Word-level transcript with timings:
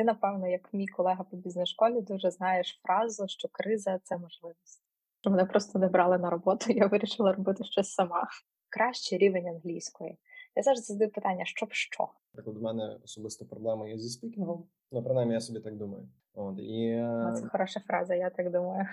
Ти, 0.00 0.04
напевно, 0.04 0.48
як 0.48 0.74
мій 0.74 0.86
колега 0.86 1.24
по 1.24 1.36
бізнес-школі, 1.36 2.00
дуже 2.00 2.30
знаєш 2.30 2.80
фразу, 2.82 3.28
що 3.28 3.48
криза 3.52 3.98
це 4.02 4.18
можливість. 4.18 4.82
Мене 5.24 5.44
просто 5.44 5.78
не 5.78 5.88
брали 5.88 6.18
на 6.18 6.30
роботу, 6.30 6.72
я 6.72 6.86
вирішила 6.86 7.32
робити 7.32 7.64
щось 7.64 7.90
сама. 7.92 8.28
Кращий 8.68 9.18
рівень 9.18 9.48
англійської. 9.48 10.18
Я 10.56 10.62
завжди 10.62 10.82
задаю 10.82 11.10
питання, 11.10 11.44
що 11.44 11.66
б 11.66 11.72
що. 11.72 12.08
Наприклад, 12.34 12.56
у 12.56 12.60
мене 12.60 12.96
особисто 13.04 13.44
проблема 13.44 13.88
є 13.88 13.98
зі 13.98 14.08
спікінгом. 14.08 14.64
Ну, 14.92 15.02
принаймні, 15.02 15.34
я 15.34 15.40
собі 15.40 15.60
так 15.60 15.76
думаю. 15.76 16.08
От, 16.34 16.58
і... 16.58 16.86
Е, 16.86 17.34
це 17.36 17.48
хороша 17.48 17.80
фраза, 17.80 18.14
я 18.14 18.30
так 18.30 18.50
думаю. 18.50 18.86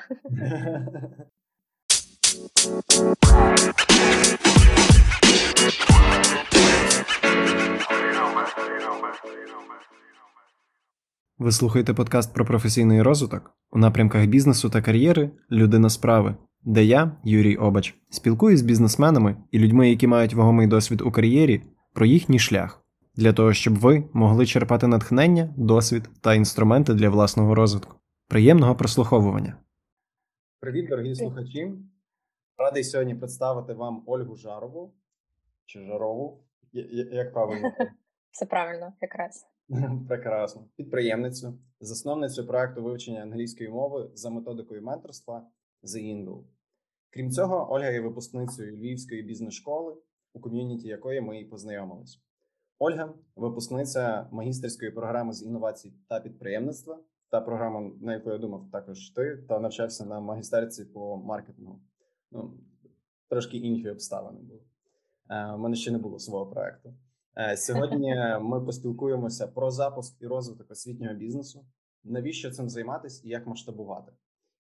Ви 11.40 11.52
слухаєте 11.52 11.94
подкаст 11.94 12.34
про 12.34 12.46
професійний 12.46 13.02
розвиток 13.02 13.52
у 13.72 13.78
напрямках 13.78 14.26
бізнесу 14.26 14.70
та 14.70 14.82
кар'єри 14.82 15.32
Людина 15.52 15.90
справи, 15.90 16.36
де 16.64 16.84
я, 16.84 17.18
Юрій 17.24 17.56
Обач, 17.56 17.96
спілкуюсь 18.10 18.60
з 18.60 18.64
бізнесменами 18.64 19.38
і 19.52 19.60
людьми, 19.60 19.90
які 19.90 20.08
мають 20.08 20.34
вагомий 20.34 20.68
досвід 20.68 21.02
у 21.02 21.12
кар'єрі, 21.12 21.62
про 21.94 22.06
їхній 22.06 22.40
шлях, 22.40 22.86
для 23.16 23.34
того, 23.34 23.54
щоб 23.54 23.76
ви 23.76 24.10
могли 24.14 24.46
черпати 24.46 24.88
натхнення, 24.88 25.54
досвід 25.58 26.10
та 26.22 26.34
інструменти 26.34 26.94
для 26.94 27.10
власного 27.10 27.56
розвитку. 27.56 27.96
Приємного 28.28 28.76
прослуховування. 28.76 29.58
Привіт, 30.60 30.90
дорогі 30.90 31.16
слухачі. 31.16 31.74
Радий 32.58 32.84
сьогодні 32.84 33.16
представити 33.16 33.74
вам 33.74 34.04
Ольгу 34.06 34.36
Жарову 34.36 34.94
чи 35.66 35.86
Жарову. 35.86 36.44
Як 37.12 37.34
правильно? 37.34 37.72
Все 38.32 38.46
правильно, 38.46 38.94
якраз. 39.02 39.57
Прекрасно. 40.08 40.68
Підприємницю, 40.76 41.60
засновницю 41.80 42.48
проекту 42.48 42.84
вивчення 42.84 43.22
англійської 43.22 43.70
мови 43.70 44.12
за 44.14 44.30
методикою 44.30 44.82
менторства 44.82 45.48
The 45.84 45.98
Ingle. 45.98 46.44
Крім 47.10 47.32
цього, 47.32 47.74
Ольга 47.74 47.90
є 47.90 48.02
випускницею 48.02 48.78
Львівської 48.78 49.24
бізнес-школи, 49.24 49.98
у 50.34 50.40
ком'юніті 50.40 50.88
якої 50.88 51.22
ми 51.22 51.40
і 51.40 51.46
познайомились. 51.46 52.22
Ольга 52.80 53.14
випускниця 53.36 54.30
магістерської 54.32 54.92
програми 54.92 55.34
з 55.34 55.44
інновацій 55.44 55.94
та 56.08 56.20
підприємництва, 56.20 57.00
та 57.30 57.42
програма, 57.42 57.92
на 58.02 58.14
яку 58.14 58.32
я 58.32 58.38
думав, 58.38 58.72
також 58.72 59.10
ти, 59.10 59.38
та 59.50 59.60
навчався 59.60 60.06
на 60.06 60.20
магістерці 60.20 60.86
по 60.86 61.18
маркетингу. 61.18 61.82
Ну, 62.32 62.54
Трошки 63.30 63.58
інші 63.58 63.90
обставини 63.90 64.40
були. 64.40 64.62
Е, 65.30 65.54
у 65.54 65.58
мене 65.58 65.76
ще 65.76 65.92
не 65.92 65.98
було 65.98 66.20
свого 66.20 66.46
проекту. 66.46 66.94
Е, 67.40 67.58
сьогодні 67.58 68.16
ми 68.42 68.62
поспілкуємося 68.62 69.48
про 69.48 69.72
запуск 69.72 70.22
і 70.22 70.28
розвиток 70.28 70.72
освітнього 70.72 71.14
бізнесу, 71.14 71.66
навіщо 72.04 72.52
цим 72.52 72.70
займатися 72.70 73.22
і 73.26 73.30
як 73.30 73.48
масштабувати. 73.48 74.12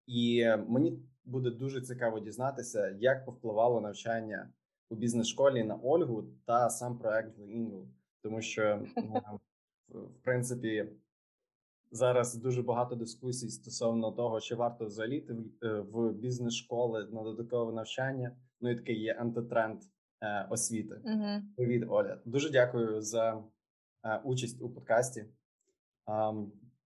І 0.06 0.46
мені 0.68 1.02
буде 1.24 1.50
дуже 1.50 1.80
цікаво 1.80 2.20
дізнатися, 2.20 2.96
як 3.00 3.24
повпливало 3.24 3.80
навчання 3.80 4.52
у 4.90 4.94
бізнес-школі 4.94 5.64
на 5.64 5.74
Ольгу 5.74 6.24
та 6.44 6.70
сам 6.70 6.98
проект 6.98 7.38
Ingle. 7.38 7.86
тому 8.22 8.42
що 8.42 8.86
ну, 8.96 9.22
в 9.88 10.22
принципі 10.22 10.88
зараз 11.90 12.34
дуже 12.34 12.62
багато 12.62 12.94
дискусій 12.94 13.48
стосовно 13.48 14.12
того, 14.12 14.40
чи 14.40 14.54
варто 14.54 14.86
взагалі 14.86 15.26
в 15.62 16.06
е, 16.06 16.12
бізнес-школи 16.12 17.08
на 17.12 17.22
додаткове 17.22 17.72
навчання. 17.72 18.36
Ну 18.60 18.70
і 18.70 18.76
такий 18.76 19.00
є 19.00 19.14
антитренд 19.14 19.80
освіти. 20.50 20.94
Угу. 21.04 21.42
Привіт, 21.56 21.84
Оля. 21.88 22.18
Дуже 22.24 22.50
дякую 22.50 23.02
за 23.02 23.42
е, 24.04 24.20
участь 24.24 24.62
у 24.62 24.70
подкасті. 24.70 25.24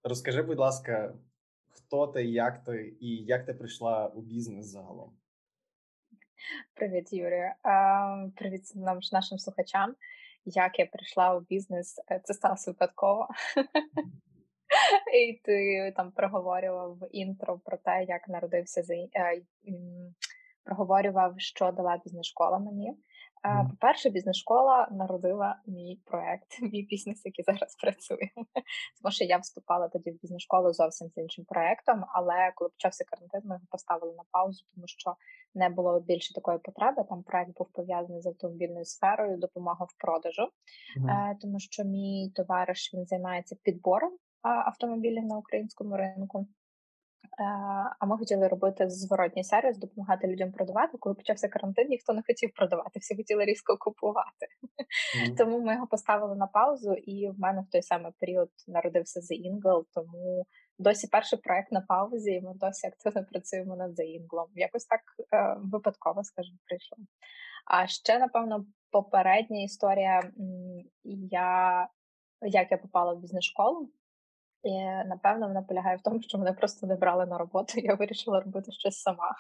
Розкажи, 0.05 0.43
будь 0.43 0.59
ласка, 0.59 1.15
хто 1.69 2.07
ти, 2.07 2.25
як 2.25 2.65
ти 2.65 2.97
і 3.01 3.17
як 3.17 3.47
ти 3.47 3.55
прийшла 3.55 4.09
у 4.09 4.21
бізнес 4.21 4.67
загалом? 4.67 5.17
Привіт, 6.75 7.13
Юрія. 7.13 7.55
Привіт 8.37 8.73
нам 8.75 9.01
нашим 9.13 9.39
слухачам. 9.39 9.95
Як 10.45 10.79
я 10.79 10.87
прийшла 10.87 11.37
у 11.37 11.41
бізнес, 11.41 12.01
е, 12.11 12.21
це 12.25 12.35
сталося 12.35 12.71
випадково. 12.71 13.29
І 15.15 15.41
ти 15.45 15.93
там 15.97 16.13
проговорював 16.13 16.99
в 16.99 17.09
інтро 17.11 17.59
про 17.59 17.77
те, 17.77 18.05
як 18.09 18.29
народився 18.29 18.83
проговорював, 20.65 21.35
що 21.37 21.73
дала 21.73 22.01
бізнес-школа 22.05 22.59
мені. 22.59 22.97
По-перше, 23.71 24.11
бізнес-школа 24.11 24.89
народила 24.91 25.57
мій 25.67 26.01
проект, 26.05 26.63
мій 26.63 26.83
бізнес, 26.83 27.23
який 27.25 27.45
зараз 27.45 27.77
працює. 27.77 28.29
Тому 29.03 29.13
що 29.13 29.25
я 29.25 29.37
вступала 29.37 29.89
тоді 29.89 30.11
в 30.11 30.21
бізнес-школу 30.21 30.73
зовсім 30.73 31.09
з 31.09 31.19
іншим 31.19 31.45
проектом, 31.45 32.05
але 32.09 32.53
коли 32.55 32.71
почався 32.71 33.05
карантин, 33.05 33.41
ми 33.45 33.55
його 33.55 33.67
поставили 33.71 34.15
на 34.15 34.23
паузу, 34.31 34.65
тому 34.75 34.87
що 34.87 35.17
не 35.55 35.69
було 35.69 36.01
більше 36.01 36.35
такої 36.35 36.59
потреби. 36.59 37.05
Там 37.09 37.23
проект 37.23 37.57
був 37.57 37.69
пов'язаний 37.73 38.21
з 38.21 38.27
автомобільною 38.27 38.85
сферою, 38.85 39.37
допомога 39.37 39.85
в 39.85 39.95
продажу, 39.99 40.43
mm-hmm. 40.43 41.35
тому 41.41 41.61
що 41.61 41.85
мій 41.85 42.33
товариш 42.35 42.95
він 42.95 43.07
займається 43.07 43.57
підбором 43.63 44.13
автомобілів 44.43 45.25
на 45.25 45.39
українському 45.39 45.97
ринку. 45.97 46.47
Е, 47.39 47.45
а 47.99 48.07
ми 48.07 48.19
хотіли 48.19 48.49
робити 48.49 48.91
зворотній 48.91 49.45
сервіс, 49.45 49.79
допомагати 49.79 50.27
людям 50.27 50.53
продавати. 50.53 50.99
Коли 50.99 51.15
почався 51.15 51.49
карантин, 51.49 51.89
ніхто 51.89 52.13
не 52.13 52.23
хотів 52.27 52.51
продавати, 52.55 52.99
всі 52.99 53.17
хотіли 53.17 53.45
різко 53.45 53.77
купувати. 53.77 54.47
Mm. 55.19 55.37
Тому 55.39 55.61
ми 55.61 55.75
його 55.75 55.87
поставили 55.87 56.37
на 56.37 56.47
паузу, 56.47 56.95
і 56.95 57.29
в 57.29 57.39
мене 57.39 57.61
в 57.61 57.73
той 57.73 57.83
самий 57.83 58.13
період 58.21 58.51
народився 58.69 59.21
The 59.21 59.51
Ingle, 59.51 59.85
Тому 59.95 60.47
досі 60.79 61.07
перший 61.07 61.39
проект 61.39 61.73
на 61.73 61.81
паузі, 61.81 62.33
і 62.33 62.41
ми 62.41 62.55
досі 62.55 62.87
активно 62.87 63.25
працюємо 63.25 63.77
над 63.77 63.91
The 63.91 64.03
Ingle. 64.03 64.47
Якось 64.55 64.85
так 64.87 65.01
е, 65.35 65.57
випадково, 65.59 66.25
скажімо, 66.25 66.59
прийшло. 66.67 66.99
А 67.65 67.87
ще, 67.87 68.19
напевно, 68.19 68.67
попередня 68.91 69.63
історія, 69.63 70.23
я 71.31 71.89
як 72.43 72.71
я 72.71 72.79
попала 72.79 73.13
в 73.13 73.21
бізнес-школу. 73.21 73.91
І 74.65 74.85
напевно 74.85 75.49
вона 75.49 75.63
полягає 75.63 75.97
в 75.97 76.03
тому, 76.03 76.23
що 76.23 76.39
мене 76.39 76.53
просто 76.53 76.87
не 76.87 76.97
брали 76.97 77.27
на 77.27 77.39
роботу. 77.39 77.73
Я 77.77 77.95
вирішила 77.95 78.41
робити 78.41 78.73
щось 78.73 78.97
сама. 78.97 79.35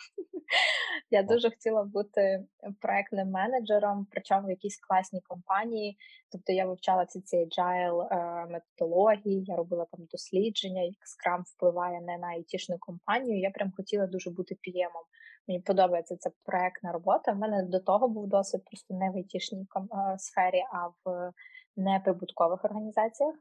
Я 1.10 1.22
дуже 1.22 1.50
хотіла 1.50 1.84
бути 1.84 2.44
проектним 2.80 3.30
менеджером, 3.30 4.06
причому 4.10 4.46
в 4.46 4.50
якійсь 4.50 4.80
класній 4.80 5.20
компанії. 5.20 5.96
Тобто 6.32 6.52
я 6.52 6.66
вивчала 6.66 7.06
ці 7.06 7.20
ці 7.20 7.36
agile 7.36 8.08
е, 8.10 8.46
методології, 8.46 9.44
я 9.44 9.56
робила 9.56 9.86
там 9.92 10.06
дослідження, 10.10 10.82
як 10.82 10.94
Scrum 10.94 11.42
впливає 11.42 12.00
не 12.00 12.18
на 12.18 12.26
айтішну 12.26 12.76
компанію. 12.78 13.40
Я 13.40 13.50
прям 13.50 13.72
хотіла 13.76 14.06
дуже 14.06 14.30
бути 14.30 14.54
піємом. 14.60 15.02
Мені 15.48 15.60
подобається 15.60 16.16
ця 16.16 16.30
проектна 16.44 16.92
робота. 16.92 17.32
У 17.32 17.36
мене 17.36 17.62
до 17.62 17.80
того 17.80 18.08
був 18.08 18.28
досвід 18.28 18.64
просто 18.64 18.94
не 18.94 19.10
в 19.10 19.16
айтішній 19.16 19.66
е, 19.76 20.18
сфері, 20.18 20.62
а 20.72 20.86
в 21.04 21.32
неприбуткових 21.76 22.64
організаціях. 22.64 23.34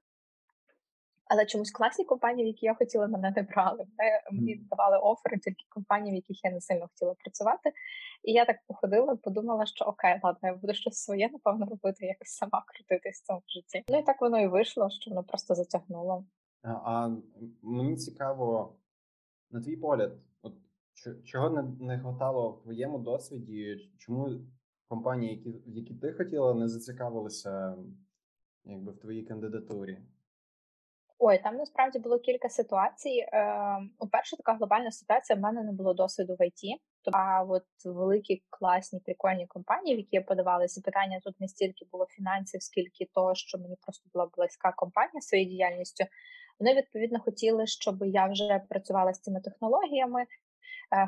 Але 1.33 1.45
чомусь 1.45 1.71
класні 1.71 2.05
компанії, 2.05 2.45
в 2.45 2.47
які 2.47 2.66
я 2.66 2.73
хотіла, 2.73 3.07
мене 3.07 3.33
не 3.35 3.44
брали. 3.44 3.85
Мені 4.31 4.55
давали 4.55 4.97
офери 4.97 5.39
тільки 5.39 5.66
компанії, 5.69 6.11
в 6.11 6.16
яких 6.16 6.45
я 6.45 6.51
не 6.51 6.61
сильно 6.61 6.88
хотіла 6.88 7.13
працювати. 7.13 7.71
І 8.23 8.31
я 8.31 8.45
так 8.45 8.55
походила, 8.67 9.16
подумала, 9.16 9.66
що 9.66 9.85
окей, 9.85 10.19
ладно, 10.23 10.49
я 10.49 10.55
буду 10.55 10.73
щось 10.73 10.97
своє, 10.97 11.29
напевно, 11.29 11.66
робити, 11.66 12.05
якось 12.05 12.27
сама 12.27 12.63
крутитись 12.67 13.22
в 13.22 13.25
цьому 13.25 13.41
житті. 13.47 13.83
Ну 13.88 13.99
і 13.99 14.03
так 14.03 14.22
воно 14.22 14.39
і 14.39 14.47
вийшло, 14.47 14.89
що 14.89 15.11
воно 15.11 15.23
просто 15.23 15.55
затягнуло. 15.55 16.25
А, 16.61 16.72
а 16.72 17.17
мені 17.61 17.95
цікаво, 17.95 18.75
на 19.51 19.61
твій 19.61 19.75
погляд, 19.75 20.11
от 20.41 20.53
чого 21.23 21.49
не 21.49 21.63
не 21.79 21.99
хватало 21.99 22.49
в 22.49 22.61
твоєму 22.61 22.99
досвіді? 22.99 23.89
Чому 23.97 24.29
компанії, 24.88 25.35
які 25.35 25.51
в 25.51 25.77
які 25.77 25.93
ти 25.93 26.13
хотіла, 26.13 26.53
не 26.53 26.67
зацікавилися 26.67 27.77
якби 28.66 28.91
в 28.91 28.99
твоїй 28.99 29.23
кандидатурі? 29.23 29.97
Ой, 31.19 31.40
там 31.44 31.56
насправді 31.56 32.00
було 32.00 32.19
кілька 32.19 32.49
ситуацій. 32.49 33.26
Е, 33.34 34.08
Перша 34.11 34.37
така 34.37 34.53
глобальна 34.53 34.91
ситуація 34.91 35.40
в 35.40 35.41
мене 35.41 35.64
не 35.64 35.72
було 35.72 35.93
досвіду 35.93 36.35
в 36.40 36.46
ІТ. 36.47 36.79
А 37.11 37.43
от 37.43 37.64
великі 37.85 38.43
класні 38.49 38.99
прикольні 38.99 39.47
компанії, 39.47 39.96
в 39.96 39.99
які 39.99 40.16
я 40.16 40.22
подавалася, 40.22 40.82
питання 40.82 41.20
тут 41.23 41.40
не 41.40 41.47
стільки 41.47 41.85
було 41.91 42.05
фінансів, 42.09 42.61
скільки 42.64 43.09
того, 43.14 43.35
що 43.35 43.58
мені 43.58 43.76
просто 43.82 44.09
була 44.14 44.29
близька 44.37 44.72
компанія 44.72 45.22
своєю 45.22 45.49
діяльністю. 45.49 46.05
Вони 46.59 46.76
відповідно 46.76 47.20
хотіли, 47.20 47.67
щоб 47.67 47.96
я 48.02 48.28
вже 48.28 48.61
працювала 48.70 49.14
з 49.14 49.20
цими 49.20 49.41
технологіями, 49.41 50.26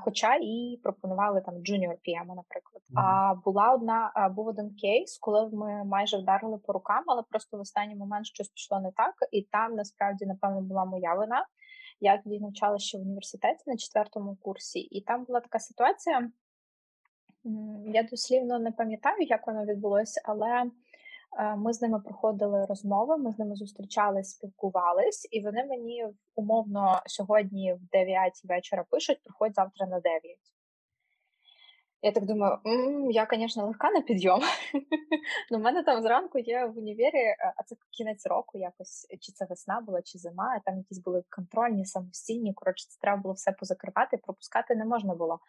хоча 0.03 0.35
і 0.41 0.79
пропонували 0.83 1.41
там 1.41 1.55
Junior 1.55 1.95
PM, 2.07 2.35
наприклад. 2.35 2.83
Mm-hmm. 2.89 3.01
А 3.01 3.35
була 3.35 3.73
одна 3.73 4.31
був 4.35 4.47
один 4.47 4.75
кейс, 4.75 5.17
коли 5.17 5.49
ми 5.49 5.83
майже 5.83 6.17
вдарили 6.17 6.57
по 6.57 6.73
рукам, 6.73 7.03
але 7.07 7.23
просто 7.29 7.57
в 7.57 7.59
останній 7.59 7.95
момент 7.95 8.25
щось 8.25 8.49
пішло 8.49 8.79
не 8.79 8.91
так, 8.91 9.15
і 9.31 9.41
там 9.41 9.75
насправді 9.75 10.25
напевно 10.25 10.61
була 10.61 10.85
моя 10.85 11.13
вина. 11.13 11.45
Я 11.99 12.17
тоді 12.17 12.39
навчалася 12.39 12.85
ще 12.85 12.97
в 12.97 13.01
університеті 13.01 13.63
на 13.67 13.77
четвертому 13.77 14.35
курсі, 14.41 14.79
і 14.79 15.01
там 15.01 15.23
була 15.23 15.39
така 15.39 15.59
ситуація. 15.59 16.29
Я 17.85 18.03
дослівно 18.03 18.59
не 18.59 18.71
пам'ятаю, 18.71 19.17
як 19.19 19.47
воно 19.47 19.65
відбулося, 19.65 20.21
але 20.25 20.63
Е, 20.63 20.71
ми 21.57 21.73
з 21.73 21.81
ними 21.81 21.99
проходили 21.99 22.65
розмови, 22.65 23.17
ми 23.17 23.31
з 23.31 23.39
ними 23.39 23.55
зустрічались, 23.55 24.29
спілкувались, 24.29 25.27
і 25.31 25.41
вони 25.41 25.65
мені 25.65 26.07
умовно 26.35 27.01
сьогодні 27.05 27.73
в 27.73 27.89
9 27.91 28.41
вечора 28.43 28.85
пишуть, 28.89 29.21
приходь 29.23 29.55
завтра 29.55 29.87
на 29.87 29.99
9. 29.99 30.21
Я 32.05 32.11
так 32.11 32.25
думаю, 32.25 32.57
М, 32.65 33.11
я, 33.11 33.27
звісно, 33.31 33.67
легка 33.67 33.91
на 33.91 34.01
підйом. 34.01 34.41
Ну, 35.51 35.57
в 35.57 35.61
мене 35.61 35.83
там 35.83 36.01
зранку 36.01 36.39
є 36.39 36.65
в 36.65 36.77
універі, 36.77 37.17
е, 37.17 37.53
а 37.57 37.63
це 37.63 37.75
кінець 37.91 38.25
року, 38.25 38.57
якось 38.57 39.07
чи 39.19 39.31
це 39.31 39.45
весна 39.45 39.81
була, 39.81 40.01
чи 40.01 40.17
зима. 40.19 40.59
Там 40.65 40.77
якісь 40.77 40.99
були 40.99 41.23
контрольні, 41.29 41.85
самостійні. 41.85 42.53
Коротше, 42.53 42.85
це 42.89 42.97
треба 43.01 43.21
було 43.21 43.33
все 43.33 43.51
позакривати, 43.51 44.17
пропускати 44.17 44.75
не 44.75 44.85
можна 44.85 45.15
було. 45.15 45.39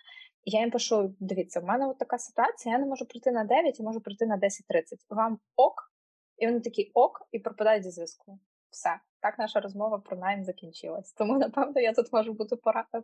І 0.45 0.51
я 0.51 0.61
їм 0.61 0.71
пишу: 0.71 1.15
дивіться, 1.21 1.61
в 1.61 1.65
мене 1.65 1.87
от 1.87 1.99
така 1.99 2.19
ситуація, 2.19 2.75
я 2.75 2.81
не 2.81 2.87
можу 2.87 3.07
прийти 3.07 3.31
на 3.33 3.45
9, 3.45 3.81
я 3.81 3.85
можу 3.85 4.01
прийти 4.01 4.27
на 4.27 4.37
10.30. 4.37 4.83
Вам 5.11 5.39
ок? 5.57 5.93
І 6.39 6.47
вони 6.47 6.61
такі 6.61 6.91
ок, 6.95 7.29
і 7.33 7.39
пропадають 7.39 7.85
зі 7.85 7.91
зв'язку. 7.91 8.39
Все, 8.71 8.91
так 9.21 9.39
наша 9.39 9.61
розмова 9.61 9.99
про 9.99 10.17
найм 10.17 10.45
закінчилась. 10.45 11.13
Тому, 11.13 11.39
напевно, 11.39 11.81
я 11.81 11.93
тут 11.93 12.13
можу 12.13 12.33
бути 12.33 12.57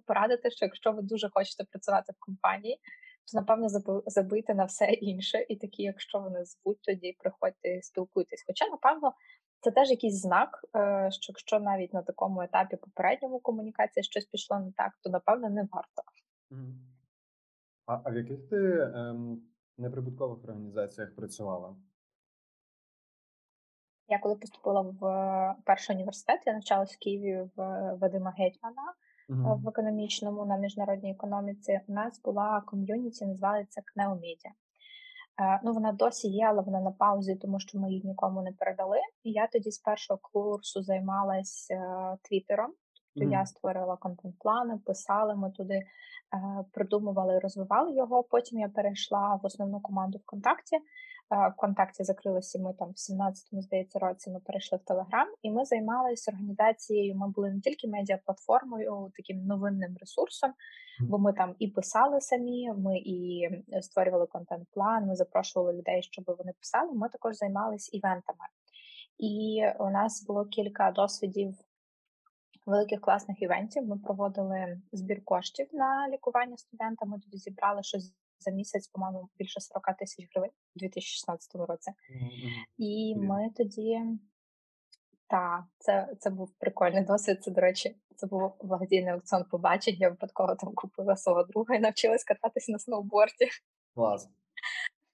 порадити, 0.07 0.51
що 0.51 0.65
якщо 0.65 0.93
ви 0.93 1.03
дуже 1.03 1.29
хочете 1.33 1.65
працювати 1.65 2.13
в 2.13 2.17
компанії, 2.19 2.81
то 3.25 3.39
напевно 3.39 3.69
забити 4.07 4.55
на 4.55 4.65
все 4.65 4.85
інше, 4.85 5.47
і 5.49 5.57
такі, 5.57 5.83
якщо 5.83 6.19
вони 6.19 6.45
звуть, 6.45 6.83
тоді 6.83 7.17
приходьте 7.19 7.69
і 7.69 7.83
спілкуйтесь. 7.83 8.45
Хоча, 8.47 8.69
напевно, 8.69 9.13
це 9.61 9.71
теж 9.71 9.91
якийсь 9.91 10.21
знак, 10.21 10.65
е, 10.77 11.09
що 11.11 11.33
якщо 11.33 11.61
навіть 11.61 11.95
на 11.95 12.03
такому 12.03 12.43
етапі 12.43 12.77
попередньому 12.77 13.41
комунікації 13.41 14.05
щось 14.05 14.25
пішло 14.25 14.59
не 14.59 14.73
так, 14.73 14.93
то 15.03 15.11
напевно 15.11 15.51
не 15.51 15.69
варто. 15.73 16.03
А 17.87 18.01
а 18.05 18.11
в 18.11 18.17
яких 18.17 18.49
ти 18.49 18.81
ем, 18.95 19.43
неприбуткових 19.79 20.45
організаціях 20.45 21.17
працювала? 21.17 21.77
Я 24.09 24.19
коли 24.19 24.37
поступила 24.37 24.81
в 24.81 25.07
е, 25.07 25.55
перший 25.65 25.97
університет, 25.97 26.41
я 26.47 26.53
навчалась 26.53 26.95
в 26.95 26.99
Києві 26.99 27.49
в 27.57 27.93
Вадима 28.01 28.31
Гетьмана 28.31 28.95
uh-huh. 29.33 29.63
в 29.63 29.69
економічному 29.69 30.47
на 30.47 30.57
міжнародній 30.57 31.11
економіці. 31.11 31.81
У 31.87 31.93
нас 31.93 32.21
була 32.23 32.63
ком'юніті, 32.67 33.27
називається 33.27 33.83
Кнеомедіа. 33.85 34.53
Ну, 35.65 35.73
вона 35.73 35.93
досі 35.93 36.29
є, 36.29 36.47
але 36.47 36.63
вона 36.63 36.81
на 36.81 36.91
паузі, 36.91 37.37
тому 37.37 37.61
що 37.61 37.79
ми 37.79 37.91
її 37.91 38.03
нікому 38.05 38.43
не 38.43 38.53
передали. 38.53 38.99
І 39.23 39.33
я 39.33 39.47
тоді 39.47 39.71
з 39.71 39.79
першого 39.79 40.21
курсу 40.23 40.83
займалась 40.83 41.71
е, 41.71 41.83
твіттером. 42.23 42.73
Mm-hmm. 43.17 43.33
я 43.33 43.47
створила 43.47 43.97
контент-плани, 43.97 44.79
писали 44.79 45.35
ми 45.35 45.51
туди, 45.51 45.75
е, 45.75 45.85
придумували 46.73 47.37
і 47.37 47.39
розвивали 47.39 47.97
його. 47.97 48.23
Потім 48.23 48.59
я 48.59 48.69
перейшла 48.69 49.41
в 49.43 49.47
основну 49.47 49.81
команду 49.81 50.19
ВКонтакті. 50.19 50.77
Е, 50.77 51.49
ВКонтакті 51.49 52.05
закрилися 52.05 52.59
ми 52.59 52.75
там 52.75 52.89
в 52.89 53.13
17-му, 53.13 53.63
здається, 53.63 53.99
році. 53.99 54.31
Ми 54.31 54.41
перейшли 54.41 54.79
в 54.79 54.81
Телеграм, 54.85 55.29
і 55.43 55.51
ми 55.51 55.65
займалися 55.65 56.31
організацією. 56.31 57.15
Ми 57.15 57.29
були 57.29 57.51
не 57.51 57.61
тільки 57.61 57.89
медіаплатформою, 57.89 59.13
таким 59.17 59.47
новинним 59.47 59.97
ресурсом, 60.01 60.53
бо 61.01 61.19
ми 61.19 61.33
там 61.33 61.55
і 61.59 61.69
писали 61.69 62.21
самі, 62.21 62.73
ми 62.77 62.99
і 62.99 63.49
створювали 63.81 64.27
контент-план, 64.27 65.07
ми 65.07 65.17
запрошували 65.17 65.73
людей, 65.73 66.03
щоб 66.03 66.25
вони 66.39 66.53
писали. 66.61 66.93
Ми 66.95 67.09
також 67.09 67.37
займалися 67.37 67.91
івентами. 67.97 68.45
І 69.19 69.65
у 69.79 69.91
нас 69.91 70.27
було 70.27 70.45
кілька 70.45 70.91
досвідів 70.91 71.55
великих 72.67 73.01
класних 73.01 73.43
івентів. 73.43 73.87
Ми 73.87 73.99
проводили 73.99 74.81
збір 74.93 75.25
коштів 75.25 75.69
на 75.73 76.09
лікування 76.09 76.57
студента. 76.57 77.07
Ми 77.07 77.21
тоді 77.21 77.37
зібрали 77.37 77.83
щось 77.83 78.13
за 78.39 78.51
місяць, 78.51 78.89
по-моєму, 78.89 79.29
більше 79.39 79.61
40 79.61 79.97
тисяч 79.97 80.29
гривень 80.35 80.51
у 80.77 80.79
2016 80.79 81.55
році. 81.55 81.91
Mm-hmm. 81.91 82.65
І 82.79 83.17
ми 83.17 83.51
тоді. 83.57 84.01
Так, 85.29 85.65
це 85.79 86.09
це 86.21 86.31
був 86.31 86.53
прикольний 86.59 87.05
досвід. 87.05 87.45
Це, 87.45 87.51
до 87.51 87.61
речі, 87.61 87.97
це 88.17 88.27
був 88.27 88.53
благодійний 88.63 89.13
аукціон 89.13 89.45
побачень. 89.45 89.97
Я 89.99 90.09
випадково 90.09 90.55
там 90.55 90.75
купила 90.75 91.17
свого 91.17 91.45
друга 91.45 91.75
і 91.75 91.81
навчилась 91.81 92.25
кататися 92.25 92.73
на 92.73 92.79
сноуборді. 92.79 93.49
Клас. 93.95 94.29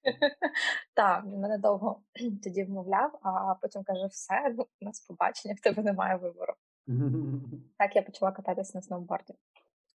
Так, 0.95 1.25
він 1.25 1.41
мене 1.41 1.59
довго 1.59 2.03
тоді 2.43 2.65
вмовляв, 2.65 3.19
а 3.23 3.55
потім 3.55 3.83
каже: 3.85 4.07
все, 4.07 4.55
ну, 4.57 4.67
у 4.81 4.85
нас 4.85 5.01
побачення, 5.01 5.55
в 5.55 5.61
тебе 5.61 5.83
немає 5.83 6.17
вибору. 6.17 6.55
Так 7.79 7.97
я 7.97 8.03
почала 8.03 8.33
кататися 8.33 8.79
на 8.79 8.83
сноуборді. 8.83 9.35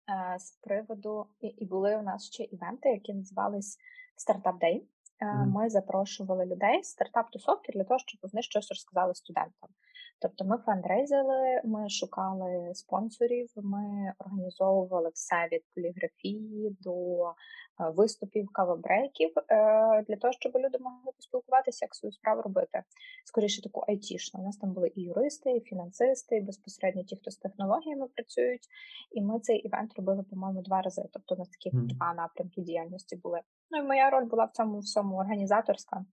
Е, 0.09 0.39
з 0.39 0.51
приводу, 0.51 1.25
і 1.41 1.65
були 1.65 1.95
у 1.95 2.01
нас 2.01 2.25
ще 2.25 2.43
івенти, 2.43 2.89
які 2.89 3.13
називались 3.13 3.77
стартап 4.15 4.63
Day. 4.63 4.81
Mm. 5.21 5.45
Ми 5.45 5.69
запрошували 5.69 6.45
людей 6.45 6.83
з 6.83 6.97
стартап-тусовки 6.97 7.73
для 7.73 7.83
того, 7.83 7.99
щоб 7.99 8.19
вони 8.23 8.41
щось 8.41 8.69
розказали 8.69 9.15
студентам. 9.15 9.69
Тобто 10.19 10.45
ми 10.45 10.57
фандрейзили, 10.57 11.62
ми 11.63 11.89
шукали 11.89 12.71
спонсорів, 12.74 13.50
ми 13.56 14.13
організовували 14.19 15.10
все 15.13 15.50
від 15.51 15.62
поліграфії 15.75 16.77
до 16.81 17.25
е, 17.30 17.33
виступів, 17.95 18.50
кавабрейків 18.54 19.33
е, 19.38 19.44
для 20.07 20.15
того, 20.15 20.33
щоб 20.33 20.56
люди 20.56 20.77
могли 20.80 21.12
поспілкуватися, 21.15 21.86
як 21.86 21.95
свою 21.95 22.12
справу 22.13 22.42
робити. 22.42 22.83
Скоріше 23.25 23.62
таку 23.62 23.83
айтішну. 23.88 24.39
У 24.39 24.44
нас 24.44 24.57
там 24.57 24.74
були 24.74 24.92
і 24.95 25.01
юристи, 25.01 25.51
і 25.51 25.62
фінансисти, 25.62 26.38
і 26.38 26.42
безпосередньо 26.42 27.04
ті, 27.04 27.15
хто 27.15 27.31
з 27.31 27.38
технологіями 27.38 28.07
працюють. 28.07 28.68
І 29.12 29.21
ми 29.21 29.39
цей 29.39 29.57
івент 29.57 29.94
робили, 29.98 30.24
по-моєму, 30.24 30.62
два 30.62 30.81
рази. 30.81 31.04
Тобто 31.13 31.36
у 31.36 31.38
нас 31.38 31.50
такі 31.50 31.75
mm. 31.75 31.88
два 31.88 32.13
напрямки 32.13 32.62
діяльності 32.62 33.15
були. 33.15 33.42
Ну 33.71 33.80
і 33.80 33.83
моя 33.83 34.10
роль 34.10 34.25
була 34.25 34.45
в 34.45 34.51
цьому 34.51 34.80
всьому 34.80 35.18
організаторська, 35.18 36.06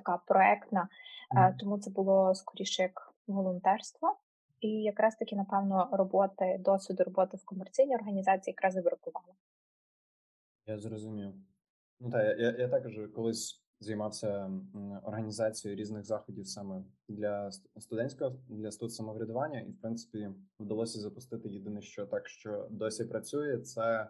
така 0.00 0.18
проектна, 0.26 0.88
mm. 1.36 1.56
тому 1.58 1.78
це 1.78 1.90
було 1.90 2.34
скоріше 2.34 2.82
як 2.82 3.14
волонтерство. 3.26 4.16
І 4.60 4.68
якраз 4.68 5.16
таки, 5.16 5.36
напевно, 5.36 5.88
роботи, 5.92 6.60
досвіду 6.60 7.04
роботи 7.04 7.36
в 7.36 7.44
комерційній 7.44 7.94
організації 7.94 8.52
якраз 8.52 8.76
і 8.76 8.80
бракувало. 8.80 9.34
Я 10.66 10.78
зрозумів. 10.78 11.34
Ну 12.00 12.10
так, 12.10 12.38
я, 12.38 12.50
я 12.58 12.68
також 12.68 13.00
колись 13.14 13.62
займався 13.80 14.50
організацією 15.02 15.80
різних 15.80 16.04
заходів 16.04 16.46
саме 16.46 16.84
для 17.08 17.50
студентського 17.78 18.36
для 18.48 18.70
студсамоврядування, 18.70 19.60
і 19.60 19.70
в 19.70 19.80
принципі 19.80 20.30
вдалося 20.60 21.00
запустити 21.00 21.48
єдине, 21.48 21.82
що 21.82 22.06
так, 22.06 22.28
що 22.28 22.68
досі 22.70 23.04
працює, 23.04 23.58
це 23.58 24.08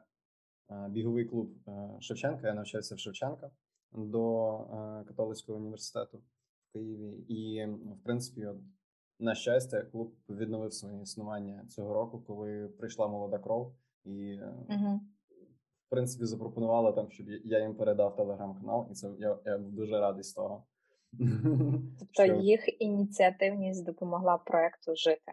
біговий 0.88 1.24
клуб 1.24 1.50
е, 1.68 1.96
Шевченка. 2.00 2.46
Я 2.46 2.54
навчався 2.54 2.94
в 2.94 2.98
Шевченка 2.98 3.50
до 3.96 4.54
е, 4.58 5.04
католицького 5.04 5.58
університету 5.58 6.18
в 6.18 6.72
Києві, 6.72 7.12
і 7.28 7.66
в 7.66 8.04
принципі, 8.04 8.46
от, 8.46 8.56
на 9.18 9.34
щастя, 9.34 9.82
клуб 9.82 10.14
відновив 10.28 10.72
своє 10.72 11.02
існування 11.02 11.64
цього 11.68 11.94
року, 11.94 12.22
коли 12.26 12.68
прийшла 12.78 13.08
молода 13.08 13.38
кров, 13.38 13.74
і 14.04 14.38
угу. 14.68 15.00
в 15.86 15.90
принципі 15.90 16.24
запропонувала 16.24 16.92
там, 16.92 17.10
щоб 17.10 17.26
я 17.28 17.60
їм 17.60 17.76
передав 17.76 18.16
телеграм-канал, 18.16 18.88
і 18.90 18.94
це 18.94 19.14
я, 19.18 19.38
я 19.44 19.58
був 19.58 19.72
дуже 19.72 20.00
радий 20.00 20.22
з 20.22 20.32
того. 20.32 20.66
Тобто 21.98 22.24
що... 22.24 22.34
їх 22.34 22.82
ініціативність 22.82 23.86
допомогла 23.86 24.38
проекту 24.38 24.96
жити. 24.96 25.32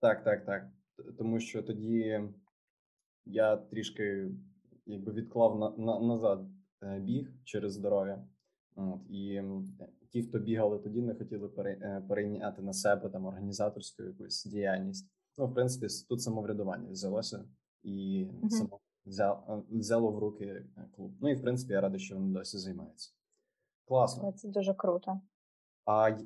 Так, 0.00 0.24
так, 0.24 0.44
так. 0.44 0.68
Тому 1.18 1.40
що 1.40 1.62
тоді 1.62 2.20
я 3.24 3.56
трішки 3.56 4.30
якби 4.86 5.12
відклав 5.12 5.58
на, 5.58 5.70
на 5.70 6.00
назад 6.00 6.46
біг 7.00 7.32
через 7.44 7.72
здоров'я. 7.72 8.24
От, 8.76 9.00
І 9.10 9.42
ті, 10.10 10.22
хто 10.22 10.38
бігали 10.38 10.78
тоді, 10.78 11.02
не 11.02 11.14
хотіли 11.14 11.50
е, 11.58 12.02
перейняти 12.08 12.62
на 12.62 12.72
себе 12.72 13.08
там 13.08 13.26
організаторську 13.26 14.02
якусь 14.02 14.44
діяльність. 14.44 15.10
Ну, 15.38 15.46
в 15.46 15.54
принципі, 15.54 15.86
тут 16.08 16.22
самоврядування 16.22 16.90
взялося 16.90 17.44
і 17.82 18.26
uh-huh. 18.42 18.50
само 18.50 18.80
взяло, 19.06 19.64
взяло 19.70 20.10
в 20.10 20.18
руки 20.18 20.44
е, 20.44 20.88
клуб. 20.96 21.12
Ну 21.20 21.30
і 21.30 21.34
в 21.34 21.42
принципі 21.42 21.72
я 21.72 21.80
радий, 21.80 22.00
що 22.00 22.14
вони 22.14 22.32
досі 22.32 22.58
займаються. 22.58 23.12
Класно. 23.84 24.32
Це 24.32 24.48
дуже 24.48 24.74
круто. 24.74 25.20
А 25.84 26.18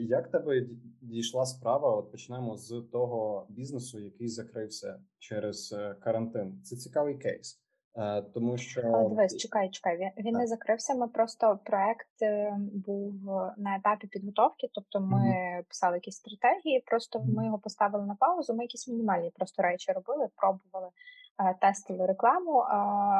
як 0.00 0.30
тебе 0.30 0.66
дійшла 1.00 1.46
справа? 1.46 1.96
От 1.96 2.10
почнемо 2.10 2.56
з 2.56 2.82
того 2.92 3.46
бізнесу, 3.50 3.98
який 3.98 4.28
закрився 4.28 5.00
через 5.18 5.76
карантин. 6.00 6.62
Це 6.62 6.76
цікавий 6.76 7.18
кейс. 7.18 7.65
Е, 7.98 8.22
тому 8.22 8.58
що 8.58 9.06
дивись, 9.08 9.36
чекай, 9.36 9.70
чекай. 9.70 9.96
Він 9.96 10.24
він 10.26 10.34
не 10.34 10.46
закрився. 10.46 10.94
Ми 10.94 11.08
просто 11.08 11.58
проект 11.64 12.22
е, 12.22 12.56
був 12.86 13.14
на 13.56 13.76
етапі 13.76 14.06
підготовки, 14.06 14.68
тобто 14.72 15.00
ми 15.00 15.18
mm-hmm. 15.18 15.68
писали 15.68 15.96
якісь 15.96 16.16
стратегії. 16.16 16.84
Просто 16.86 17.20
ми 17.20 17.44
його 17.46 17.58
поставили 17.58 18.06
на 18.06 18.14
паузу. 18.14 18.54
Ми 18.54 18.64
якісь 18.64 18.88
мінімальні 18.88 19.30
просто 19.36 19.62
речі 19.62 19.92
робили, 19.92 20.28
пробували, 20.36 20.88
е, 21.44 21.54
тестили 21.60 22.06
рекламу, 22.06 22.52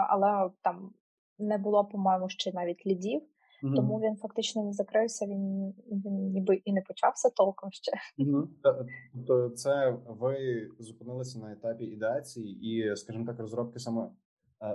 але 0.09 0.51
там 0.63 0.91
не 1.39 1.59
було, 1.59 1.85
по-моєму, 1.85 2.29
ще 2.29 2.53
навіть 2.53 2.87
лідів. 2.87 3.23
Mm-hmm. 3.63 3.75
Тому 3.75 4.01
він 4.01 4.17
фактично 4.17 4.65
не 4.65 4.73
закрився. 4.73 5.27
Він 5.27 5.75
він 5.91 6.31
ніби 6.33 6.55
і 6.55 6.73
не 6.73 6.83
почався 6.83 7.31
толком 7.31 7.71
ще. 7.73 7.93
Mm-hmm. 8.19 8.47
Тобто, 9.27 9.51
це 9.51 9.97
ви 10.07 10.37
зупинилися 10.79 11.39
на 11.39 11.53
етапі 11.53 11.85
ідеації 11.85 12.61
і, 12.61 12.97
скажімо 12.97 13.27
так, 13.27 13.39
розробки 13.39 13.79
саме 13.79 14.09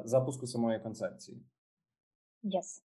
запуску 0.03 0.47
самої 0.47 0.79
концепції. 0.79 1.43
Yes. 2.43 2.81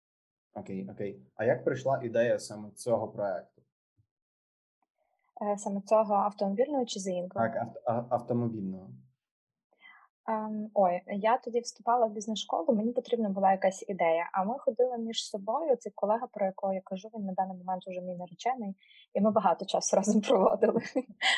Окей, 0.55 0.91
окей. 0.91 1.23
А 1.35 1.45
як 1.45 1.65
прийшла 1.65 2.01
ідея 2.03 2.39
саме 2.39 2.71
цього 2.71 3.09
проекту? 3.09 3.63
Е, 5.43 5.59
саме 5.59 5.81
цього 5.81 6.15
автомобільного 6.15 6.85
чи 6.85 7.01
заїнку? 7.01 7.35
Так, 7.35 7.57
авто, 7.57 8.07
автомобільного. 8.15 8.91
Ем, 10.29 10.71
ой, 10.75 11.01
я 11.07 11.39
тоді 11.39 11.61
вступала 11.61 12.07
в 12.07 12.13
бізнес-школу, 12.13 12.77
мені 12.77 12.93
потрібна 12.93 13.29
була 13.29 13.53
якась 13.53 13.85
ідея. 13.89 14.31
А 14.33 14.45
ми 14.45 14.59
ходили 14.59 14.99
між 14.99 15.29
собою. 15.31 15.77
Цей 15.77 15.93
колега, 15.95 16.27
про 16.33 16.47
якого 16.47 16.73
я 16.73 16.81
кажу, 16.81 17.09
він 17.15 17.25
на 17.25 17.33
даний 17.33 17.57
момент 17.57 17.89
уже 17.89 18.01
мій 18.01 18.15
наречений, 18.15 18.75
і 19.15 19.21
ми 19.21 19.31
багато 19.31 19.65
часу 19.65 19.97
разом 19.97 20.21
проводили. 20.21 20.81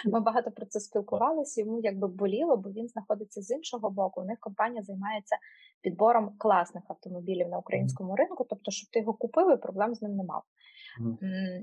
Ми 0.06 0.20
багато 0.20 0.50
про 0.50 0.66
це 0.66 0.80
спілкувалися. 0.80 1.60
Йому 1.60 1.80
якби 1.80 2.08
боліло, 2.08 2.56
бо 2.56 2.70
він 2.70 2.88
знаходиться 2.88 3.42
з 3.42 3.50
іншого 3.50 3.90
боку. 3.90 4.20
У 4.20 4.24
них 4.24 4.40
компанія 4.40 4.82
займається 4.82 5.36
підбором 5.80 6.34
класних 6.38 6.84
автомобілів 6.88 7.48
на 7.48 7.58
українському 7.58 8.16
ринку. 8.16 8.46
Тобто, 8.50 8.70
щоб 8.70 8.90
ти 8.90 8.98
його 8.98 9.14
купив, 9.14 9.52
і 9.52 9.56
проблем 9.56 9.94
з 9.94 10.02
ним 10.02 10.16
не 10.16 10.24
мав. 10.24 10.42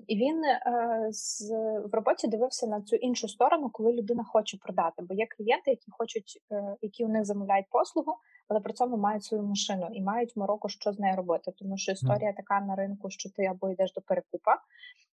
І 0.07 0.15
він 0.15 0.43
е, 0.43 1.07
з 1.11 1.41
в 1.85 1.89
роботі 1.91 2.27
дивився 2.27 2.67
на 2.67 2.81
цю 2.81 2.95
іншу 2.95 3.27
сторону, 3.27 3.69
коли 3.69 3.93
людина 3.93 4.23
хоче 4.23 4.57
продати. 4.57 5.03
Бо 5.03 5.13
є 5.13 5.27
клієнти, 5.38 5.71
які 5.71 5.91
хочуть, 5.91 6.41
е, 6.51 6.75
які 6.81 7.05
у 7.05 7.07
них 7.07 7.25
замовляють 7.25 7.69
послугу, 7.69 8.15
але 8.47 8.59
при 8.59 8.73
цьому 8.73 8.97
мають 8.97 9.23
свою 9.23 9.43
машину 9.43 9.88
і 9.93 10.01
мають 10.01 10.35
мороку, 10.35 10.69
що 10.69 10.93
з 10.93 11.00
нею 11.00 11.15
робити. 11.15 11.51
Тому 11.59 11.77
що 11.77 11.91
історія 11.91 12.33
така 12.33 12.61
на 12.61 12.75
ринку, 12.75 13.09
що 13.09 13.29
ти 13.29 13.45
або 13.45 13.69
йдеш 13.69 13.93
до 13.93 14.01
перекупа 14.01 14.57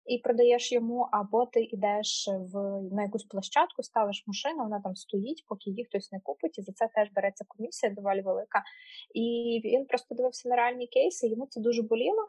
і 0.07 0.19
продаєш 0.19 0.73
йому, 0.73 1.09
або 1.13 1.47
ти 1.47 1.63
йдеш 1.63 2.29
в 2.53 2.83
на 2.93 3.03
якусь 3.03 3.25
площадку, 3.25 3.83
ставиш 3.83 4.25
машину, 4.27 4.63
вона 4.63 4.81
там 4.81 4.97
стоїть, 4.97 5.45
поки 5.49 5.71
її 5.71 5.85
хтось 5.85 6.13
не 6.13 6.21
купить, 6.21 6.59
і 6.59 6.63
за 6.63 6.73
це 6.73 6.89
теж 6.95 7.09
береться 7.13 7.45
комісія 7.49 7.93
доволі 7.93 8.21
велика. 8.21 8.63
І 9.15 9.61
він 9.65 9.87
просто 9.87 10.15
дивився 10.15 10.49
на 10.49 10.57
реальні 10.57 10.87
кейси. 10.87 11.29
Йому 11.29 11.47
це 11.47 11.61
дуже 11.61 11.83
боліло. 11.83 12.29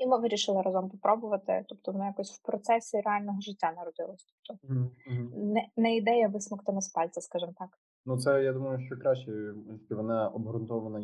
І 0.00 0.06
ми 0.06 0.18
вирішили 0.18 0.62
разом 0.62 0.90
попробувати. 0.90 1.64
Тобто 1.68 1.92
воно 1.92 2.06
якось 2.06 2.32
в 2.32 2.42
процесі 2.42 3.00
реального 3.00 3.40
життя 3.40 3.72
народилось. 3.76 4.34
Тобто 4.48 4.74
mm-hmm. 4.74 5.36
не 5.36 5.68
не 5.76 5.96
ідея 5.96 6.28
висмоктана 6.28 6.80
з 6.80 6.88
пальця, 6.88 7.20
скажімо 7.20 7.52
так. 7.58 7.68
Ну 8.06 8.18
це 8.18 8.44
я 8.44 8.52
думаю, 8.52 8.80
що 8.86 8.96
краще 8.96 9.54
вона 9.90 10.28
обґрунтована 10.28 10.98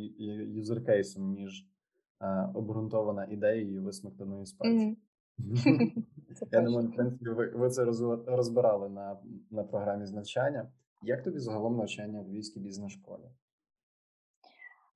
юзеркейсом, 0.48 1.32
ніж 1.32 1.66
е, 2.20 2.50
обґрунтована 2.54 3.24
ідеєю 3.24 3.82
висмоктаною 3.82 4.46
з 4.46 4.52
пальця. 4.52 4.84
Mm-hmm. 4.84 4.96
Я 6.52 6.60
думаю, 6.60 6.88
в 6.88 6.94
принципі, 6.94 7.30
ви 7.30 7.50
ви 7.50 7.70
це 7.70 7.84
розбирали 8.26 8.88
на 8.88 9.18
на 9.50 9.64
програмі 9.64 10.06
з 10.06 10.12
навчання. 10.12 10.68
Як 11.02 11.22
тобі 11.22 11.38
загалом 11.38 11.76
навчання 11.76 12.20
в 12.20 12.28
Львівській 12.28 12.60
бізнес-школі? 12.60 13.22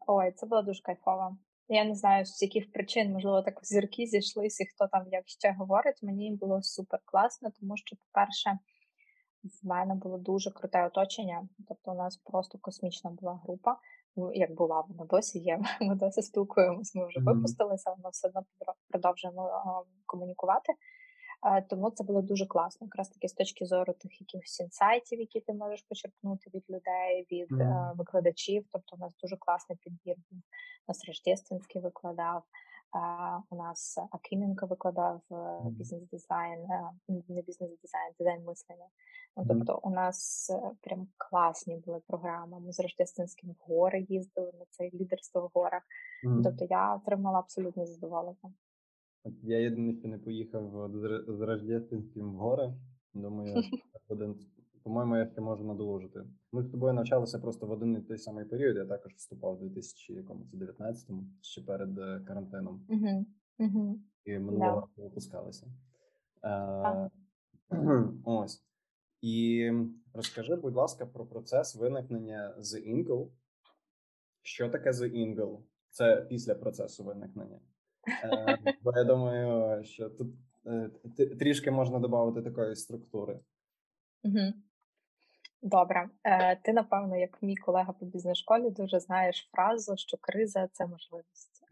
Ой, 0.07 0.33
це 0.33 0.47
було 0.47 0.63
дуже 0.63 0.83
кайфово. 0.83 1.37
Я 1.73 1.85
не 1.85 1.95
знаю, 1.95 2.25
з 2.25 2.43
яких 2.43 2.73
причин, 2.73 3.13
можливо, 3.13 3.43
так 3.43 3.59
зірки 3.63 4.07
зійшлися, 4.07 4.65
і 4.65 4.67
хто 4.67 4.87
там 4.87 5.07
як 5.11 5.29
ще 5.29 5.53
говорить. 5.53 6.03
Мені 6.03 6.37
було 6.41 6.63
супер 6.63 7.01
класно, 7.05 7.51
тому 7.61 7.77
що, 7.77 7.97
по-перше, 7.97 8.59
в 9.45 9.67
мене 9.67 9.95
було 9.95 10.19
дуже 10.19 10.51
круте 10.51 10.87
оточення. 10.87 11.49
Тобто, 11.69 11.91
у 11.91 11.95
нас 11.95 12.17
просто 12.17 12.59
космічна 12.59 13.11
була 13.11 13.41
група. 13.45 13.77
Як 14.35 14.55
була, 14.55 14.85
вона 14.89 15.05
досі 15.05 15.39
є. 15.39 15.61
Ми 15.81 15.95
досі 15.95 16.23
спілкуємося. 16.23 16.99
Ми 16.99 17.07
вже 17.07 17.21
випустилися, 17.21 17.95
але 17.99 18.11
все 18.11 18.29
одно 18.29 18.43
продовжуємо 18.89 19.51
комунікувати. 20.07 20.73
Тому 21.69 21.91
це 21.91 22.05
було 22.05 22.23
дуже 22.23 22.47
класно, 22.47 22.85
якраз 22.85 23.09
таки 23.09 23.29
з 23.29 23.33
точки 23.33 23.67
зору 23.67 23.93
тих 23.93 24.21
якихось 24.21 24.61
інсайтів, 24.61 25.21
які 25.21 25.41
ти 25.41 25.53
можеш 25.53 25.83
почерпнути 25.83 26.51
від 26.55 26.65
людей, 26.71 27.27
від 27.31 27.53
mm. 27.53 27.97
викладачів. 27.97 28.65
Тобто, 28.73 28.97
у 28.97 28.99
нас 28.99 29.17
дуже 29.23 29.37
класний 29.37 29.79
підбір. 29.83 30.17
У 30.33 30.37
нас 30.89 31.05
Рождественський 31.09 31.81
викладав. 31.81 32.43
У 33.51 33.57
нас 33.57 33.99
Акименко 34.11 34.67
викладав 34.67 35.21
бізнес-дизайн, 35.65 36.67
не 37.09 37.43
бізнес-дизайн, 37.43 38.13
дизайн 38.19 38.45
мислення. 38.45 38.87
Ну, 39.37 39.45
Тобто, 39.49 39.81
у 39.83 39.91
нас 39.91 40.51
е, 40.51 40.71
прям 40.81 41.09
класні 41.17 41.77
були 41.77 42.01
програми. 42.07 42.61
Ми 42.61 42.73
з 42.73 42.81
Рождественським 42.81 43.51
в 43.51 43.57
гори 43.69 44.07
їздили 44.09 44.53
на 44.59 44.65
це 44.71 44.91
лідерство 44.95 45.41
в 45.41 45.51
горах. 45.55 45.83
Mm. 46.25 46.43
Тобто 46.43 46.67
я 46.71 46.95
отримала 46.95 47.39
абсолютно 47.39 47.87
задоволення. 47.87 48.53
Я 49.43 49.59
єдине, 49.59 49.95
що 49.95 50.09
не 50.09 50.19
поїхав 50.19 50.91
з 51.29 51.41
Рождественським 51.41 52.33
в 52.33 52.37
гори. 52.37 52.75
Думаю, 53.15 53.63
один, 54.09 54.35
по-моєму, 54.83 55.17
я 55.17 55.27
ще 55.27 55.41
можу 55.41 55.65
надолужити. 55.65 56.25
Ми 56.53 56.63
з 56.63 56.71
тобою 56.71 56.93
навчалися 56.93 57.39
просто 57.39 57.67
в 57.67 57.71
один 57.71 57.97
і 57.97 58.01
той 58.01 58.19
самий 58.19 58.45
період. 58.45 58.77
Я 58.77 58.87
також 58.87 59.13
вступав 59.15 59.63
у 59.63 59.67
2019-му, 59.67 61.27
ще 61.41 61.63
перед 61.63 61.99
е, 61.99 62.21
карантином. 62.27 62.87
Uh-huh. 62.89 63.25
Uh-huh. 63.59 63.95
І 64.25 64.39
минулого 64.39 64.81
року 64.81 64.91
yeah. 64.97 65.03
випускалися. 65.03 65.67
Uh. 66.43 67.11
Ось. 68.25 68.65
І 69.21 69.71
розкажи, 70.15 70.57
будь 70.57 70.75
ласка, 70.75 71.07
про 71.07 71.27
процес 71.27 71.77
виникнення 71.77 72.55
The 72.59 72.95
Ingle. 72.95 73.29
Що 74.43 74.69
таке 74.69 74.91
The 74.91 75.15
Ingle? 75.15 75.59
Це 75.91 76.27
після 76.29 76.55
процесу 76.55 77.05
виникнення. 77.05 77.61
Е, 78.09 78.59
бо 78.83 78.93
я 78.97 79.05
думаю, 79.05 79.85
що 79.85 80.11
тут 80.11 80.29
е, 80.67 80.91
трішки 81.39 81.71
можна 81.71 81.99
додати 81.99 82.43
такої 82.43 82.77
структури. 82.77 83.41
Добре, 85.63 86.09
е, 86.25 86.57
ти, 86.57 86.73
напевно, 86.73 87.17
як 87.17 87.43
мій 87.43 87.57
колега 87.57 87.93
по 87.93 88.07
бізнес-школі, 88.07 88.71
дуже 88.71 89.01
знаєш 89.01 89.49
фразу, 89.53 89.97
що 89.97 90.17
криза 90.21 90.69
це 90.73 90.87
можливість. 90.87 91.65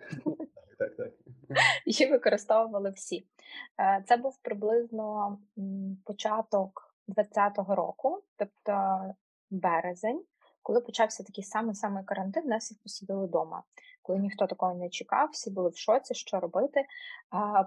Так, 0.78 0.96
так. 0.96 1.12
Її 1.86 2.10
використовували 2.10 2.90
всі. 2.90 3.26
Це 4.06 4.16
був 4.16 4.38
приблизно 4.42 5.38
початок 6.04 6.94
2020 7.08 7.76
року, 7.76 8.22
тобто 8.36 9.00
березень, 9.50 10.24
коли 10.62 10.80
почався 10.80 11.22
такий 11.22 11.44
самий 11.44 11.74
самий 11.74 12.04
карантин, 12.04 12.46
нас 12.46 12.64
всіх 12.64 12.78
посадили 12.82 13.26
вдома 13.26 13.62
коли 14.08 14.18
ніхто 14.18 14.46
такого 14.46 14.74
не 14.74 14.88
чекав, 14.88 15.28
всі 15.32 15.50
були 15.50 15.70
в 15.70 15.76
шоці, 15.76 16.14
що 16.14 16.40
робити. 16.40 16.84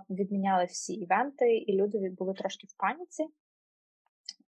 Відміняли 0.10 0.66
всі 0.66 0.94
івенти, 0.94 1.58
і 1.58 1.74
люди 1.74 2.10
були 2.18 2.34
трошки 2.34 2.68
в 2.68 2.78
паніці. 2.78 3.28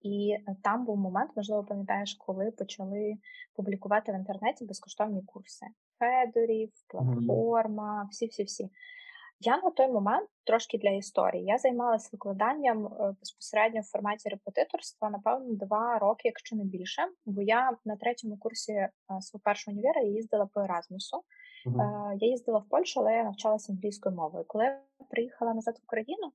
І 0.03 0.37
там 0.63 0.85
був 0.85 0.97
момент, 0.97 1.31
можливо, 1.37 1.65
пам'ятаєш, 1.65 2.15
коли 2.15 2.51
почали 2.51 3.15
публікувати 3.55 4.13
в 4.13 4.15
інтернеті 4.15 4.65
безкоштовні 4.65 5.23
курси 5.23 5.67
Федорів, 5.99 6.73
платформа, 6.89 8.09
всі-всі-всі. 8.11 8.71
Я 9.41 9.57
на 9.57 9.71
той 9.71 9.89
момент 9.89 10.29
трошки 10.45 10.79
для 10.79 10.91
історії. 10.91 11.45
Я 11.45 11.59
займалася 11.59 12.09
викладанням 12.13 12.87
е, 12.87 13.15
безпосередньо 13.21 13.81
в 13.81 13.85
форматі 13.85 14.29
репетиторства, 14.29 15.11
напевно, 15.11 15.47
два 15.55 15.99
роки, 15.99 16.23
якщо 16.25 16.57
не 16.57 16.65
більше. 16.65 17.03
Бо 17.27 17.43
я 17.43 17.71
на 17.85 17.97
третьому 17.97 18.37
курсі 18.37 18.73
е, 18.73 18.91
свого 19.21 19.43
першого 19.45 19.75
універа 19.75 20.03
їздила 20.03 20.47
по 20.55 20.61
Еразмусу. 20.61 21.23
Uh-huh. 21.67 22.17
Я 22.21 22.29
їздила 22.29 22.59
в 22.59 22.69
Польщу, 22.69 23.01
але 23.01 23.15
я 23.15 23.25
навчалася 23.25 23.73
англійською 23.73 24.15
мовою. 24.15 24.45
Коли 24.49 24.65
я 24.65 24.81
приїхала 25.11 25.55
назад 25.55 25.75
в 25.79 25.85
Україну, 25.85 26.33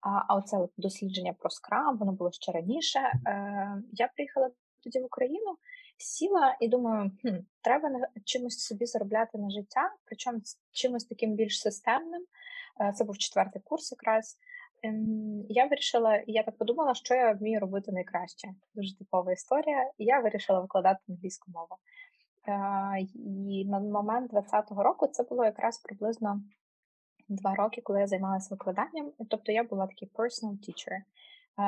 а 0.00 0.22
а 0.28 0.36
оце 0.36 0.68
дослідження 0.76 1.32
про 1.38 1.50
скрам, 1.50 1.98
воно 1.98 2.12
було 2.12 2.32
ще 2.32 2.52
раніше. 2.52 2.98
Е, 2.98 3.82
Я 3.92 4.08
приїхала 4.14 4.50
тоді 4.84 5.00
в 5.00 5.04
Україну, 5.04 5.56
сіла 5.98 6.56
і 6.60 6.68
думаю, 6.68 7.10
хм, 7.22 7.36
треба 7.62 7.90
чимось 8.24 8.58
собі 8.58 8.86
заробляти 8.86 9.38
на 9.38 9.50
життя, 9.50 9.90
причому 10.04 10.38
чимось 10.72 11.04
таким 11.04 11.34
більш 11.34 11.60
системним. 11.60 12.22
Е, 12.80 12.92
Це 12.92 13.04
був 13.04 13.18
четвертий 13.18 13.62
курс 13.64 13.92
якраз. 13.92 14.38
Ем, 14.82 15.46
я 15.48 15.66
вирішила, 15.66 16.22
я 16.26 16.42
так 16.42 16.58
подумала, 16.58 16.94
що 16.94 17.14
я 17.14 17.32
вмію 17.32 17.60
робити 17.60 17.92
найкраще. 17.92 18.48
Дуже 18.74 18.98
типова 18.98 19.32
історія. 19.32 19.90
І 19.98 20.04
я 20.04 20.20
вирішила 20.20 20.60
викладати 20.60 21.00
англійську 21.08 21.50
мову. 21.50 21.76
І 23.14 23.64
на 23.64 23.80
момент 23.80 24.32
20-го 24.32 24.82
року 24.82 25.06
це 25.06 25.22
було 25.22 25.44
якраз 25.44 25.78
приблизно 25.78 26.42
два 27.28 27.54
роки, 27.54 27.80
коли 27.80 28.00
я 28.00 28.06
займалася 28.06 28.54
викладанням. 28.54 29.12
Тобто 29.30 29.52
я 29.52 29.64
була 29.64 29.86
такий 29.86 30.10
personal 30.14 30.52
teacher. 30.52 30.98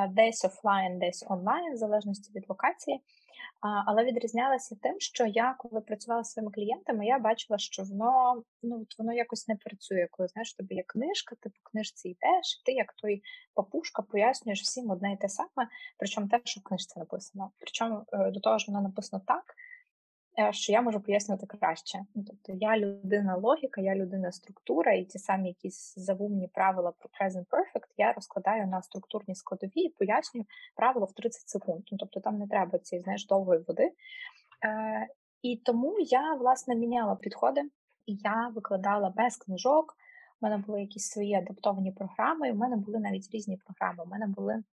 Десь 0.09 0.45
офлайн, 0.45 0.99
десь 0.99 1.25
онлайн, 1.29 1.73
в 1.73 1.77
залежності 1.77 2.31
від 2.35 2.45
локації. 2.49 3.01
Але 3.85 4.03
відрізнялася 4.03 4.75
тим, 4.81 4.95
що 4.99 5.25
я, 5.25 5.55
коли 5.59 5.81
працювала 5.81 6.23
з 6.23 6.31
своїми 6.31 6.51
клієнтами, 6.51 7.05
я 7.05 7.19
бачила, 7.19 7.57
що 7.57 7.83
воно 7.83 8.43
ну, 8.63 8.85
воно 8.97 9.13
якось 9.13 9.47
не 9.47 9.55
працює. 9.55 10.07
Коли 10.11 10.27
знаєш, 10.27 10.53
тобі 10.53 10.75
є 10.75 10.83
книжка, 10.87 11.35
ти 11.39 11.49
по 11.49 11.69
книжці 11.71 12.09
йдеш, 12.09 12.61
і 12.61 12.65
ти, 12.65 12.71
як 12.71 12.93
той 12.93 13.23
папушка, 13.53 14.01
пояснюєш 14.01 14.61
всім 14.61 14.89
одне 14.89 15.13
і 15.13 15.17
те 15.17 15.29
саме, 15.29 15.69
причому 15.97 16.27
те, 16.27 16.41
що 16.43 16.61
в 16.61 16.63
книжці 16.63 16.99
написано. 16.99 17.51
Причому 17.59 18.05
е, 18.13 18.31
до 18.31 18.39
того 18.39 18.57
ж 18.57 18.65
воно 18.67 18.81
написано 18.81 19.23
так, 19.27 19.43
Е, 19.45 19.68
що 20.51 20.71
я 20.71 20.81
можу 20.81 20.99
пояснювати 20.99 21.47
краще. 21.47 21.99
Тобто 22.15 22.53
я 22.53 22.77
людина 22.77 23.35
логіка, 23.35 23.81
я 23.81 23.95
людина 23.95 24.31
структура, 24.31 24.93
і 24.93 25.05
ті 25.05 25.19
самі 25.19 25.47
якісь 25.47 25.93
завумні 25.97 26.47
правила 26.47 26.91
про 26.91 27.09
present 27.09 27.45
perfect 27.45 27.87
я 27.97 28.13
розкладаю 28.13 28.67
на 28.67 28.81
структурні 28.81 29.35
складові 29.35 29.81
і 29.81 29.89
пояснюю 29.89 30.45
правило 30.75 31.05
в 31.05 31.13
30 31.13 31.49
секунд. 31.49 31.83
Ну, 31.91 31.97
Тобто 31.97 32.19
там 32.19 32.37
не 32.37 32.47
треба 32.47 32.79
цієї 32.79 33.03
знаєш, 33.03 33.27
довгої 33.27 33.63
води. 33.67 33.91
Е, 34.65 35.07
І 35.41 35.57
тому 35.57 35.99
я 35.99 36.33
власне 36.33 36.75
міняла 36.75 37.15
підходи, 37.15 37.61
і 38.05 38.15
я 38.15 38.51
викладала 38.55 39.09
без 39.09 39.37
книжок. 39.37 39.95
У 40.41 40.45
мене 40.45 40.57
були 40.57 40.81
якісь 40.81 41.09
свої 41.09 41.33
адаптовані 41.33 41.91
програми, 41.91 42.49
і 42.49 42.51
в 42.51 42.55
мене 42.55 42.75
були 42.75 42.99
навіть 42.99 43.31
різні 43.31 43.57
програми. 43.57 44.03
У 44.03 44.09
мене 44.09 44.27
були 44.27 44.63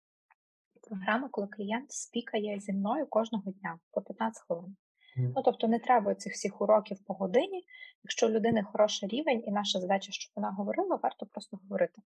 програми, 0.89 1.29
коли 1.31 1.47
клієнт 1.47 1.93
спікає 1.93 2.61
зі 2.61 2.73
мною 2.73 3.07
кожного 3.07 3.51
дня 3.51 3.79
по 3.91 4.03
15 4.03 4.43
хвилин. 4.43 4.77
Ну, 5.17 5.43
тобто 5.45 5.69
не 5.69 5.79
треба 5.79 6.15
цих 6.15 6.33
всіх 6.33 6.61
уроків 6.61 6.99
по 7.07 7.15
годині. 7.15 7.65
Якщо 8.05 8.27
у 8.27 8.31
людини 8.31 8.63
хороший 8.63 9.09
рівень, 9.09 9.43
і 9.47 9.51
наша 9.51 9.81
задача, 9.81 10.13
щоб 10.13 10.33
вона 10.37 10.51
говорила, 10.51 10.99
варто 11.03 11.27
просто 11.27 11.57
говорити. 11.63 12.03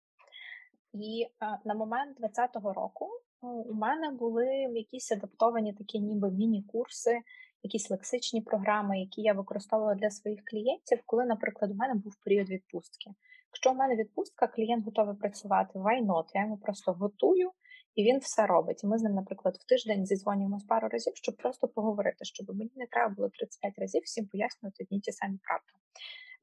І 0.94 1.28
а, 1.40 1.58
на 1.66 1.74
момент 1.74 2.18
2020 2.18 2.76
року 2.76 3.10
у 3.42 3.74
мене 3.74 4.12
були 4.12 4.46
якісь 4.74 5.12
адаптовані 5.12 5.74
такі, 5.74 6.00
ніби 6.00 6.32
міні-курси, 6.32 7.20
якісь 7.64 7.90
лексичні 7.90 8.42
програми, 8.42 9.00
які 9.00 9.22
я 9.22 9.34
використовувала 9.34 9.96
для 9.96 10.10
своїх 10.10 10.42
клієнтів, 10.46 11.00
коли, 11.06 11.26
наприклад, 11.26 11.72
у 11.72 11.76
мене 11.76 11.94
був 11.94 12.16
період 12.26 12.50
відпустки. 12.50 13.12
Якщо 13.52 13.72
у 13.72 13.76
мене 13.76 13.96
відпустка, 13.96 14.48
клієнт 14.48 14.86
готовий 14.86 15.16
працювати 15.16 15.80
why 15.80 16.06
not, 16.06 16.26
я 16.34 16.42
йому 16.42 16.58
просто 16.58 16.94
готую, 16.94 17.52
і 17.98 18.04
він 18.04 18.20
все 18.20 18.46
робить. 18.46 18.84
І 18.84 18.88
ми 18.88 18.98
з 18.98 19.04
ним, 19.04 19.14
наприклад, 19.14 19.58
в 19.60 19.66
тиждень 19.66 20.06
зідзвонюємось 20.06 20.64
пару 20.64 20.88
разів, 20.88 21.16
щоб 21.16 21.38
просто 21.38 21.68
поговорити, 21.68 22.26
щоб 22.26 22.50
мені 22.50 22.72
не 22.76 22.88
треба 22.88 23.16
було 23.16 23.30
35 23.30 23.80
разів 23.80 24.02
всім 24.06 24.28
пояснювати 24.28 24.84
одні 24.84 25.00
ті 25.00 25.12
самі 25.12 25.38
правди. 25.44 25.74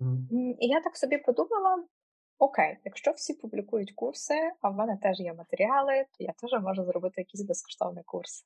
Mm. 0.01 0.57
І 0.61 0.67
я 0.67 0.81
так 0.81 0.97
собі 0.97 1.19
подумала: 1.19 1.85
окей, 2.39 2.79
якщо 2.85 3.11
всі 3.11 3.35
публікують 3.35 3.93
курси, 3.93 4.35
а 4.61 4.69
в 4.69 4.75
мене 4.75 4.99
теж 5.03 5.21
є 5.21 5.35
матеріали, 5.35 6.05
то 6.19 6.25
я 6.25 6.33
теж 6.33 6.63
можу 6.63 6.85
зробити 6.85 7.21
якийсь 7.21 7.47
безкоштовний 7.47 8.05
курс. 8.07 8.45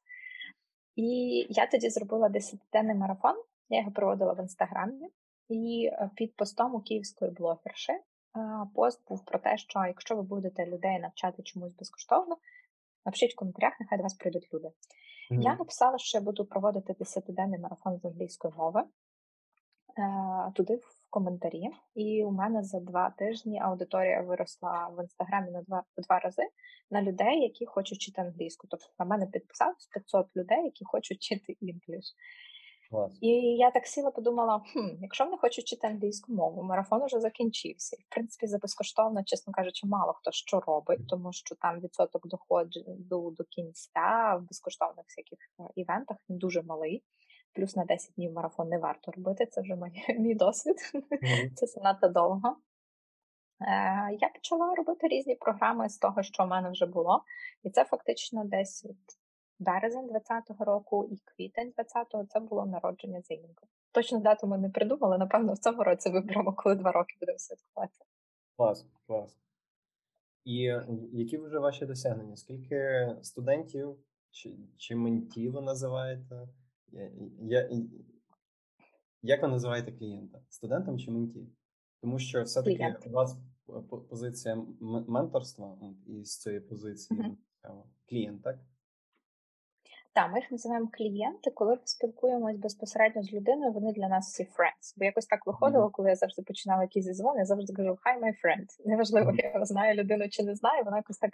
І 0.97 1.47
я 1.51 1.67
тоді 1.67 1.91
зробила 1.91 2.29
10-денний 2.29 2.95
марафон, 2.95 3.37
я 3.69 3.79
його 3.79 3.91
проводила 3.91 4.33
в 4.33 4.41
інстаграмі, 4.41 5.09
і 5.49 5.91
е, 5.93 6.11
під 6.17 6.37
постом 6.37 6.75
у 6.75 6.81
київської 6.81 7.31
блогерши 7.31 7.93
пост 8.75 9.01
був 9.09 9.25
про 9.25 9.39
те, 9.39 9.57
що 9.57 9.85
якщо 9.87 10.17
ви 10.17 10.23
будете 10.23 10.67
людей 10.67 10.99
навчати 10.99 11.43
чомусь 11.43 11.75
безкоштовно, 11.75 12.37
напишіть 13.07 13.33
в 13.33 13.37
коментарях, 13.37 13.81
нехай 13.81 13.99
до 13.99 14.03
вас 14.03 14.15
прийдуть 14.15 14.49
люди. 14.55 14.69
Mm-hmm. 14.69 15.43
Я 15.43 15.57
написала, 15.57 15.99
що 15.99 16.19
я 16.19 16.25
буду 16.25 16.45
проводити 16.45 16.93
10-денний 16.93 17.61
марафон 17.61 17.99
з 17.99 18.05
англійської 18.05 18.55
мови 18.57 18.81
е, 18.81 20.53
туди 20.55 20.77
в 20.77 20.99
коментарі, 21.11 21.71
і 21.95 22.25
у 22.25 22.31
мене 22.31 22.63
за 22.63 22.81
два 22.81 23.11
тижні 23.11 23.61
аудиторія 23.61 24.23
виросла 24.23 24.89
в 24.89 25.03
інстаграмі 25.03 25.51
на 25.51 25.63
два 25.63 25.85
два 25.97 26.19
рази 26.19 26.43
на 26.91 27.03
людей, 27.03 27.41
які 27.41 27.67
хочуть 27.67 27.99
вчити 27.99 28.21
англійську. 28.21 28.67
Тобто 28.71 28.87
на 28.99 29.05
мене 29.05 29.27
підписалось 29.27 29.87
500 29.87 30.37
людей, 30.37 30.65
які 30.65 30.85
хочуть 30.85 31.19
вчити 31.19 31.57
English. 31.61 32.15
Клас. 32.91 33.19
І 33.21 33.29
я 33.57 33.71
так 33.71 33.87
сіла, 33.87 34.11
подумала: 34.11 34.63
хм, 34.73 34.89
якщо 35.01 35.25
вони 35.25 35.37
хочуть 35.37 35.65
вчити 35.65 35.87
англійську 35.87 36.33
мову, 36.33 36.63
марафон 36.63 37.03
уже 37.03 37.21
закінчився. 37.21 37.97
І 38.01 38.03
в 38.03 38.09
принципі, 38.09 38.47
за 38.47 38.59
безкоштовно, 38.59 39.25
чесно 39.25 39.53
кажучи, 39.53 39.87
мало 39.87 40.13
хто 40.13 40.33
що 40.33 40.61
робить, 40.61 41.09
тому 41.09 41.33
що 41.33 41.55
там 41.55 41.81
відсоток 41.81 42.27
доходу 42.27 42.85
до, 42.87 43.31
до 43.31 43.45
кінця 43.45 44.39
в 44.41 44.49
безкоштовних 44.49 45.07
всяких 45.07 45.39
е, 45.61 45.63
івентах 45.75 46.17
він 46.29 46.39
дуже 46.39 46.63
малий. 46.63 47.05
Плюс 47.53 47.77
на 47.77 47.85
10 47.85 48.15
днів 48.15 48.33
марафон 48.33 48.69
не 48.69 48.79
варто 48.79 49.13
робити. 49.13 49.47
Це 49.47 49.61
вже 49.61 49.77
мій, 49.77 50.19
мій 50.19 50.35
досвід. 50.35 50.77
Mm-hmm. 50.95 51.55
Це 51.55 51.67
занадто 51.67 52.09
довго. 52.09 52.57
Е, 53.61 54.17
Я 54.21 54.29
почала 54.29 54.75
робити 54.75 55.09
різні 55.09 55.35
програми 55.35 55.89
з 55.89 55.99
того, 55.99 56.23
що 56.23 56.45
в 56.45 56.49
мене 56.49 56.71
вже 56.71 56.87
було, 56.87 57.23
і 57.63 57.71
це 57.71 57.85
фактично 57.85 58.45
десь 58.45 58.87
березень 59.59 60.11
20-го 60.11 60.65
року 60.65 61.09
і 61.11 61.17
квітень 61.25 61.73
20-го 61.79 62.25
це 62.25 62.41
було 62.41 62.67
народження 62.67 63.21
Зейнінга. 63.21 63.63
Точно 63.93 64.21
дату 64.21 64.47
ми 64.47 64.59
не 64.59 64.71
придумали, 64.71 65.19
напевно, 65.19 65.53
в 65.53 65.59
цьому 65.59 65.85
році 65.85 66.11
виберемо, 66.11 66.53
коли 66.53 66.75
два 66.75 66.93
роки 66.93 67.17
будемо 67.21 67.39
святкувати. 67.39 67.99
Клас, 68.57 68.87
клас. 69.07 69.39
І 70.45 70.75
які 71.13 71.39
вже 71.39 71.59
ваші 71.59 71.87
досягнення? 71.87 72.37
Скільки 72.37 73.09
студентів 73.23 73.97
чи 74.31 74.57
чи 74.77 74.97
ментів 74.97 75.53
ви 75.53 75.61
називаєте? 75.61 76.49
Я, 76.93 77.11
я, 77.41 77.71
Як 79.23 79.43
ви 79.43 79.49
називаєте 79.49 79.93
клієнта? 79.93 80.41
Студентом 80.49 80.99
чи 80.99 81.11
менті? 81.11 81.47
Тому 82.01 82.19
що 82.19 82.43
все-таки 82.43 82.97
у 83.07 83.11
вас 83.11 83.37
позиція 84.09 84.67
менторства 85.09 85.79
і 86.07 86.25
з 86.25 86.39
цієї 86.39 86.61
позиції 86.61 87.21
mm-hmm. 87.21 87.83
клієнт, 88.09 88.43
так? 88.43 88.59
Так, 90.19 90.33
ми 90.33 90.39
їх 90.39 90.51
називаємо 90.51 90.89
клієнти, 90.93 91.51
коли 91.51 91.71
ми 91.71 91.81
спілкуємось 91.85 92.57
безпосередньо 92.57 93.23
з 93.23 93.33
людиною, 93.33 93.73
вони 93.73 93.93
для 93.93 94.09
нас 94.09 94.27
всі 94.27 94.43
friends. 94.43 94.95
Бо 94.97 95.05
якось 95.05 95.27
так 95.27 95.47
виходило, 95.47 95.91
коли 95.91 96.09
я 96.09 96.17
завжди 96.17 96.43
починала 96.43 96.83
якісь 96.83 97.05
зізвони, 97.05 97.39
я 97.39 97.45
завжди 97.45 97.73
кажу 97.73 97.89
«Hi, 97.89 98.21
my 98.23 98.29
friend». 98.29 98.67
Неважливо, 98.87 99.33
я 99.37 99.65
знаю 99.65 99.95
людину 99.95 100.29
чи 100.29 100.43
не 100.43 100.55
знаю, 100.55 100.85
вона 100.85 100.97
якось 100.97 101.19
так 101.19 101.31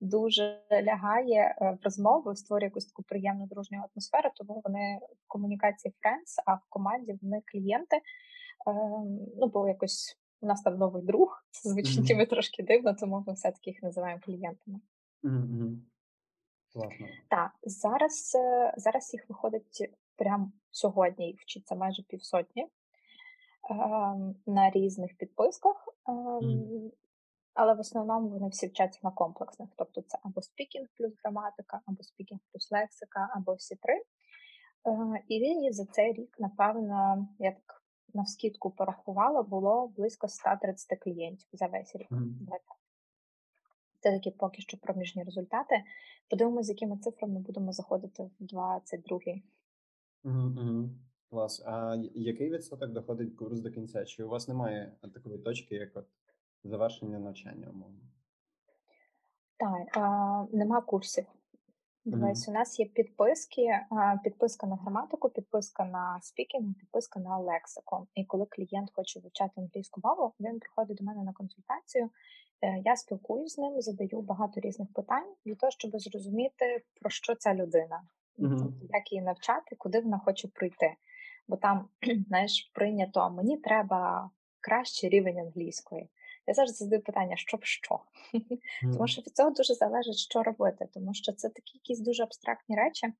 дуже 0.00 0.60
лягає 0.72 1.56
е, 1.60 1.78
в 1.80 1.84
розмову, 1.84 2.36
створює 2.36 2.66
якусь 2.66 2.86
таку 2.86 3.02
приємну 3.02 3.46
дружню 3.46 3.78
атмосферу, 3.78 4.30
тому 4.34 4.60
вони 4.64 4.98
в 5.24 5.28
комунікації 5.28 5.94
friends, 5.94 6.42
а 6.46 6.54
в 6.54 6.60
команді 6.68 7.18
вони 7.22 7.42
клієнти. 7.52 7.96
Ем, 8.66 9.18
ну, 9.36 9.46
бо 9.46 9.68
якось 9.68 10.18
у 10.40 10.46
нас 10.46 10.62
там 10.62 10.76
новий 10.76 11.02
друг, 11.02 11.44
це 11.50 11.68
звучить 11.68 12.10
mm-hmm. 12.10 12.28
трошки 12.28 12.62
дивно, 12.62 12.94
тому 12.94 13.24
ми 13.26 13.32
все-таки 13.32 13.70
їх 13.70 13.82
називаємо 13.82 14.20
клієнтами. 14.24 14.80
Mm-hmm. 15.24 15.76
Класно. 16.74 17.06
Так, 17.28 17.50
зараз 17.62 18.32
е, 18.34 18.74
зараз 18.76 19.12
їх 19.12 19.28
виходить 19.28 19.90
прямо 20.16 20.52
сьогодні, 20.70 21.26
їх 21.26 21.40
вчиться 21.40 21.74
майже 21.74 22.02
півсотні 22.02 22.62
е, 22.62 22.68
на 24.46 24.70
різних 24.70 25.16
підписках, 25.16 25.88
mm. 26.06 26.90
але 27.54 27.74
в 27.74 27.80
основному 27.80 28.28
вони 28.28 28.48
всі 28.48 28.66
вчаться 28.66 29.00
на 29.02 29.10
комплексних. 29.10 29.68
Тобто 29.76 30.02
це 30.02 30.18
або 30.22 30.42
speaking 30.42 30.88
плюс 30.96 31.12
граматика, 31.22 31.80
або 31.86 32.02
speaking 32.02 32.40
плюс 32.52 32.72
лексика, 32.72 33.28
або 33.34 33.54
всі 33.54 33.76
три. 33.76 33.94
Е, 33.94 35.22
і 35.28 35.72
за 35.72 35.84
цей 35.84 36.12
рік, 36.12 36.36
напевно, 36.38 37.28
я 37.38 37.52
так 37.52 37.82
навскідку 38.14 38.70
порахувала, 38.70 39.42
було 39.42 39.86
близько 39.96 40.28
130 40.28 40.98
клієнтів 40.98 41.48
за 41.52 41.66
весь 41.66 41.96
рік. 41.96 42.10
Mm. 42.10 42.32
Це 44.04 44.12
такі 44.12 44.30
поки 44.30 44.62
що 44.62 44.76
проміжні 44.76 45.24
результати. 45.24 45.74
Подивимося, 46.30 46.66
з 46.66 46.68
якими 46.68 46.98
цифрами 46.98 47.40
будемо 47.40 47.72
заходити 47.72 48.22
в 48.22 48.44
22-й. 48.44 49.42
Угу, 50.24 50.88
Клас. 51.30 51.62
А 51.66 51.96
який 52.14 52.50
відсоток 52.50 52.90
доходить 52.90 53.36
курс 53.36 53.60
до 53.60 53.70
кінця? 53.70 54.04
Чи 54.04 54.24
у 54.24 54.28
вас 54.28 54.48
немає 54.48 54.92
такої 55.14 55.38
точки, 55.38 55.74
як 55.74 55.96
от 55.96 56.06
завершення 56.64 57.18
навчання, 57.18 57.68
умовно? 57.70 58.00
Так, 59.56 59.96
а, 59.96 60.46
нема 60.52 60.80
курсів. 60.80 61.24
Дивись, 62.04 62.48
mm-hmm. 62.48 62.50
у 62.50 62.54
нас 62.54 62.80
є 62.80 62.86
підписки, 62.86 63.80
підписка 64.24 64.66
на 64.66 64.76
граматику, 64.76 65.28
підписка 65.30 65.84
на 65.84 66.18
speaking, 66.22 66.74
підписка 66.74 67.20
на 67.20 67.38
лексику. 67.38 68.06
І 68.14 68.24
коли 68.24 68.46
клієнт 68.46 68.90
хоче 68.94 69.20
вивчати 69.20 69.52
англійську 69.56 70.00
мову, 70.04 70.32
він 70.40 70.60
приходить 70.60 70.96
до 70.96 71.04
мене 71.04 71.22
на 71.22 71.32
консультацію. 71.32 72.10
Е, 72.62 72.82
я 72.84 72.96
спілкуюся 72.96 73.54
з 73.54 73.58
ним, 73.58 73.80
задаю 73.80 74.20
багато 74.20 74.60
різних 74.60 74.92
питань 74.92 75.34
для 75.44 75.54
того, 75.54 75.70
щоб 75.70 75.90
зрозуміти, 75.94 76.82
про 77.00 77.10
що 77.10 77.34
ця 77.34 77.54
людина, 77.54 78.02
mm-hmm. 78.38 78.72
як 78.90 79.12
її 79.12 79.22
навчати, 79.24 79.76
куди 79.78 80.00
вона 80.00 80.18
хоче 80.18 80.48
прийти. 80.48 80.94
Бо 81.48 81.56
там, 81.56 81.88
знаєш, 82.28 82.70
прийнято 82.74 83.30
мені 83.30 83.58
треба 83.58 84.30
кращий 84.60 85.10
рівень 85.10 85.38
англійської. 85.38 86.08
Я 86.46 86.54
завжди 86.54 86.74
задаю 86.74 87.02
питання, 87.02 87.36
щоб 87.36 87.64
що. 87.64 88.00
Mm. 88.34 88.92
Тому 88.92 89.06
що 89.06 89.22
від 89.22 89.36
цього 89.36 89.50
дуже 89.50 89.74
залежить, 89.74 90.16
що 90.16 90.42
робити, 90.42 90.88
тому 90.94 91.14
що 91.14 91.32
це 91.32 91.48
такі 91.48 91.78
якісь 91.78 92.00
дуже 92.00 92.22
абстрактні 92.22 92.76
речі. 92.76 93.12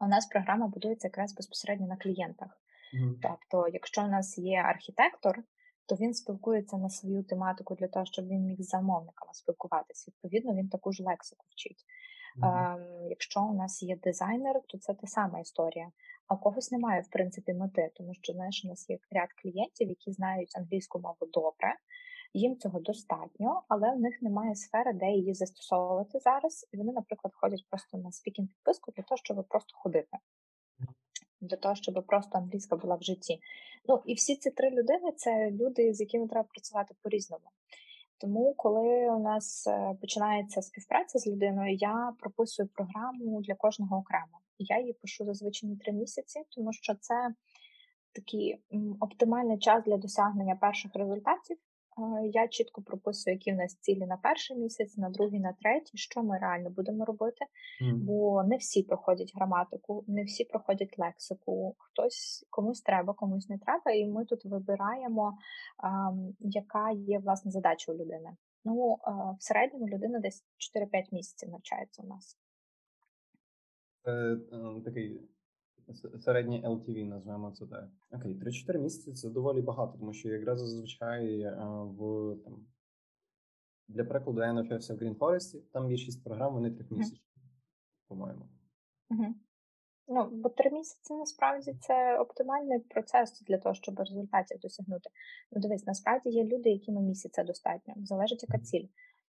У 0.00 0.06
нас 0.06 0.26
програма 0.26 0.66
будується 0.66 1.08
якраз 1.08 1.34
безпосередньо 1.34 1.86
на 1.86 1.96
клієнтах. 1.96 2.60
Mm. 2.94 3.14
Тобто, 3.22 3.68
якщо 3.68 4.04
у 4.04 4.08
нас 4.08 4.38
є 4.38 4.58
архітектор, 4.58 5.42
то 5.86 5.94
він 5.94 6.14
спілкується 6.14 6.76
на 6.76 6.90
свою 6.90 7.22
тематику 7.22 7.74
для 7.74 7.88
того, 7.88 8.06
щоб 8.06 8.28
він 8.28 8.40
міг 8.40 8.56
з 8.60 8.68
замовниками 8.68 9.34
спілкуватися. 9.34 10.10
Відповідно, 10.10 10.54
він 10.54 10.68
таку 10.68 10.92
ж 10.92 11.02
лексику 11.02 11.44
вчить. 11.50 11.84
Mm-hmm. 12.38 12.74
Ем, 12.74 13.08
Якщо 13.10 13.42
у 13.42 13.54
нас 13.54 13.82
є 13.82 13.96
дизайнер, 13.96 14.60
то 14.66 14.78
це 14.78 14.94
та 14.94 15.06
сама 15.06 15.40
історія. 15.40 15.90
А 16.26 16.34
у 16.34 16.38
когось 16.38 16.72
немає, 16.72 17.00
в 17.00 17.08
принципі, 17.08 17.54
мети, 17.54 17.90
тому 17.94 18.14
що 18.14 18.32
знаєш, 18.32 18.64
у 18.64 18.68
нас 18.68 18.90
є 18.90 18.98
ряд 19.10 19.28
клієнтів, 19.42 19.88
які 19.88 20.12
знають 20.12 20.56
англійську 20.56 20.98
мову 20.98 21.26
добре, 21.32 21.74
їм 22.34 22.56
цього 22.56 22.80
достатньо, 22.80 23.62
але 23.68 23.92
в 23.92 24.00
них 24.00 24.22
немає 24.22 24.54
сфери, 24.54 24.92
де 24.92 25.10
її 25.10 25.34
застосовувати 25.34 26.18
зараз. 26.18 26.68
І 26.72 26.76
вони, 26.76 26.92
наприклад, 26.92 27.34
ходять 27.36 27.64
просто 27.70 27.98
на 27.98 28.12
speaking 28.12 28.48
підписку 28.48 28.92
для 28.96 29.02
того, 29.02 29.18
щоб 29.18 29.48
просто 29.48 29.76
ходити. 29.76 30.18
Для 31.40 31.56
того, 31.56 31.74
щоб 31.74 32.04
просто 32.06 32.38
англійська 32.38 32.76
була 32.76 32.94
в 32.96 33.02
житті. 33.02 33.40
Ну 33.88 34.02
і 34.06 34.14
всі 34.14 34.36
ці 34.36 34.50
три 34.50 34.70
людини 34.70 35.12
це 35.16 35.50
люди, 35.50 35.94
з 35.94 36.00
якими 36.00 36.28
треба 36.28 36.48
працювати 36.48 36.94
по-різному. 37.02 37.50
Тому, 38.20 38.54
коли 38.56 39.10
у 39.10 39.18
нас 39.18 39.66
е, 39.66 39.96
починається 40.00 40.62
співпраця 40.62 41.18
з 41.18 41.26
людиною, 41.26 41.74
я 41.74 42.12
прописую 42.18 42.68
програму 42.68 43.42
для 43.42 43.54
кожного 43.54 43.96
окремо. 43.96 44.40
Я 44.58 44.80
її 44.80 44.92
пишу 44.92 45.24
зазвичай 45.24 45.70
на 45.70 45.76
три 45.76 45.92
місяці, 45.92 46.42
тому 46.50 46.72
що 46.72 46.94
це 46.94 47.34
такий 48.12 48.58
оптимальний 49.00 49.58
час 49.58 49.84
для 49.84 49.96
досягнення 49.96 50.56
перших 50.56 50.94
результатів 50.94 51.56
я 52.32 52.48
чітко 52.48 52.82
прописую, 52.82 53.34
які 53.34 53.52
в 53.52 53.56
нас 53.56 53.74
цілі 53.74 54.06
на 54.06 54.16
перший 54.16 54.56
місяць, 54.56 54.96
на 54.96 55.10
другий, 55.10 55.40
на 55.40 55.52
третій, 55.52 55.98
що 55.98 56.22
ми 56.22 56.38
реально 56.38 56.70
будемо 56.70 57.04
робити. 57.04 57.44
Mm. 57.82 57.96
Бо 57.96 58.44
не 58.44 58.56
всі 58.56 58.82
проходять 58.82 59.32
граматику, 59.34 60.04
не 60.06 60.24
всі 60.24 60.44
проходять 60.44 60.98
лексику. 60.98 61.76
Хтось 61.78 62.46
комусь 62.50 62.80
треба, 62.80 63.14
комусь 63.14 63.48
не 63.48 63.58
треба. 63.58 63.92
І 63.92 64.06
ми 64.06 64.24
тут 64.24 64.44
вибираємо, 64.44 65.38
яка 66.40 66.90
є 66.90 67.18
власне 67.18 67.50
задача 67.50 67.92
у 67.92 67.94
людини. 67.94 68.30
Ну, 68.64 68.96
в 69.38 69.42
середньому 69.42 69.88
людина 69.88 70.18
десь 70.18 70.44
4-5 70.76 71.04
місяців 71.12 71.48
навчається 71.48 72.02
у 72.02 72.06
нас. 72.06 72.38
Це 74.04 74.36
е, 74.52 74.80
такий 74.84 75.20
середній 75.94 76.66
LTV, 76.66 77.04
назвемо 77.04 77.50
це 77.50 77.66
так. 77.66 77.88
Окей, 78.10 78.34
3-4 78.34 78.78
місяці 78.78 79.12
це 79.12 79.30
доволі 79.30 79.62
багато, 79.62 79.98
тому 79.98 80.12
що 80.12 80.28
якраз 80.28 80.60
зазвичай 80.60 81.40
е, 81.40 81.50
в 81.98 82.36
там 82.44 82.66
для 83.88 84.04
прикладу 84.04 84.40
я 84.40 84.52
навчався 84.52 84.94
в 84.94 84.98
Green 84.98 85.14
Forest, 85.14 85.60
там 85.72 85.88
більшість 85.88 86.24
програм, 86.24 86.54
вони 86.54 86.70
трьохмісячні, 86.70 87.18
mm-hmm. 87.18 88.08
по-моєму. 88.08 88.48
Mm-hmm. 89.10 89.32
Ну, 90.08 90.28
бо 90.32 90.48
три 90.48 90.70
місяці 90.70 91.14
насправді 91.14 91.74
це 91.80 92.18
оптимальний 92.18 92.78
процес 92.78 93.42
для 93.42 93.58
того, 93.58 93.74
щоб 93.74 93.98
результатів 93.98 94.58
досягнути. 94.58 95.10
Ну, 95.52 95.60
дивись, 95.60 95.86
насправді 95.86 96.30
є 96.30 96.44
люди, 96.44 96.70
яким 96.70 96.94
місяця 96.94 97.44
достатньо. 97.44 97.94
Залежить, 97.96 98.42
яка 98.42 98.58
ціль. 98.58 98.86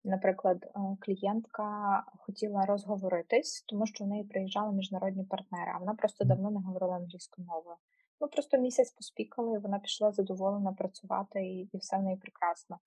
Наприклад, 0.05 0.63
е, 0.63 0.79
клієнтка 0.99 2.03
хотіла 2.17 2.65
розговоритись, 2.65 3.63
тому 3.67 3.85
що 3.85 4.03
в 4.03 4.07
неї 4.07 4.23
приїжджали 4.23 4.73
міжнародні 4.73 5.23
партнери, 5.23 5.71
а 5.75 5.79
вона 5.79 5.93
просто 5.93 6.25
давно 6.25 6.51
не 6.51 6.59
говорила 6.59 6.95
англійською 6.95 7.47
мовою. 7.47 7.75
Ми 8.21 8.27
просто 8.27 8.57
місяць 8.57 8.91
поспікали, 8.91 9.57
і 9.57 9.61
вона 9.61 9.79
пішла 9.79 10.11
задоволена 10.11 10.73
працювати, 10.73 11.45
і, 11.45 11.69
і 11.73 11.77
все 11.77 11.97
в 11.97 12.03
неї 12.03 12.17
прекрасно. 12.17 12.79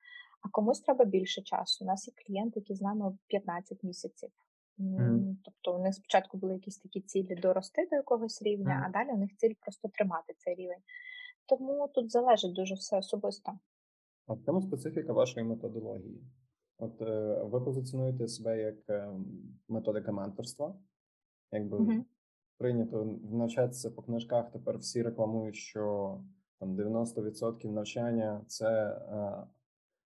А 0.42 0.48
комусь 0.48 0.80
треба 0.80 1.04
більше 1.04 1.42
часу. 1.42 1.84
У 1.84 1.88
нас 1.88 2.08
є 2.08 2.14
клієнти, 2.26 2.60
які 2.60 2.74
з 2.74 2.82
нами 2.82 3.18
15 3.26 3.82
місяців. 3.82 4.30
Mm. 4.78 5.36
Тобто 5.44 5.78
у 5.78 5.82
них 5.82 5.94
спочатку 5.94 6.38
були 6.38 6.54
якісь 6.54 6.78
такі 6.78 7.00
цілі 7.00 7.34
дорости 7.34 7.88
до 7.90 7.96
якогось 7.96 8.42
рівня, 8.42 8.82
mm. 8.82 8.88
а 8.88 8.92
далі 8.92 9.16
у 9.16 9.18
них 9.18 9.36
ціль 9.36 9.54
просто 9.60 9.88
тримати 9.88 10.34
цей 10.38 10.54
рівень. 10.54 10.82
Тому 11.46 11.88
тут 11.94 12.12
залежить 12.12 12.52
дуже 12.54 12.74
все 12.74 12.98
особисто. 12.98 13.52
А 14.26 14.32
в 14.32 14.42
чому 14.44 14.62
специфіка 14.62 15.12
вашої 15.12 15.46
методології? 15.46 16.22
От 16.78 17.02
е, 17.02 17.42
ви 17.42 17.60
позиціонуєте 17.60 18.28
себе 18.28 18.58
як 18.58 18.90
е, 18.90 19.10
методика 19.68 20.12
менторства, 20.12 20.74
якби 21.52 21.78
mm-hmm. 21.78 22.04
прийнято 22.58 23.18
навчатися 23.30 23.90
по 23.90 24.02
книжках. 24.02 24.50
Тепер 24.52 24.78
всі 24.78 25.02
рекламують, 25.02 25.56
що 25.56 26.18
там 26.58 26.76
90% 26.76 27.70
навчання 27.70 28.44
це 28.46 28.68
е, 28.68 29.46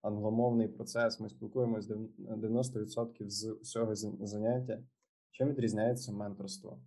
англомовний 0.03 0.69
процес. 0.69 1.21
Ми 1.21 1.29
спілкуємося 1.29 1.95
90% 2.19 3.29
з 3.29 3.53
усього 3.53 3.95
заняття. 3.95 4.83
Чим 5.31 5.49
відрізняється 5.49 6.13
менторство 6.13 6.79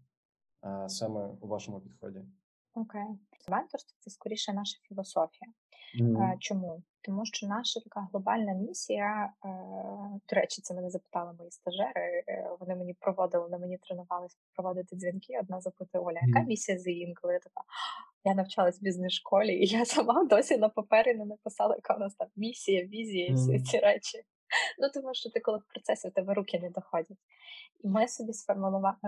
саме 0.87 1.27
у 1.41 1.47
вашому 1.47 1.79
підході? 1.79 2.21
Окей, 2.75 3.01
okay. 3.01 3.51
менторство 3.51 3.97
це 3.99 4.09
скоріше 4.09 4.53
наша 4.53 4.79
філософія. 4.87 5.51
Mm-hmm. 6.01 6.37
Чому? 6.39 6.83
Тому 7.01 7.25
що 7.25 7.47
наша 7.47 7.79
така 7.79 8.07
глобальна 8.11 8.53
місія, 8.53 9.33
е, 9.45 9.49
до 10.29 10.35
речі, 10.35 10.61
це 10.61 10.73
мене 10.73 10.89
запитали 10.89 11.33
мої 11.33 11.51
стажери. 11.51 12.23
Е, 12.27 12.49
вони 12.59 12.75
мені 12.75 12.93
проводили, 12.93 13.43
вони 13.43 13.57
мені 13.57 13.77
тренувалися 13.77 14.37
проводити 14.55 14.95
дзвінки. 14.95 15.39
Одна 15.41 15.61
запитує 15.61 16.03
Оля, 16.03 16.19
яка 16.27 16.39
місія 16.39 16.77
з 16.77 16.91
інколи? 16.91 17.33
Я 17.33 17.39
така 17.39 17.61
я 18.23 18.33
навчалась 18.33 18.79
в 18.81 18.83
бізнес-школі, 18.83 19.53
і 19.53 19.65
я 19.65 19.85
сама 19.85 20.25
досі 20.29 20.57
на 20.57 20.69
папері 20.69 21.13
не 21.13 21.25
написала, 21.25 21.75
яка 21.75 21.95
у 21.95 21.99
нас 21.99 22.15
там 22.15 22.27
місія, 22.35 22.85
візія, 22.85 23.33
всі 23.33 23.59
ці 23.59 23.79
речі. 23.79 24.23
Ну 24.79 24.89
тому 24.93 25.13
що 25.13 25.29
ти 25.29 25.39
коли 25.39 25.57
в 25.57 25.73
процесі 25.73 26.07
у 26.07 26.11
тебе 26.11 26.33
руки 26.33 26.59
не 26.59 26.69
доходять. 26.69 27.17
І 27.83 27.87
ми 27.87 28.07
собі 28.07 28.33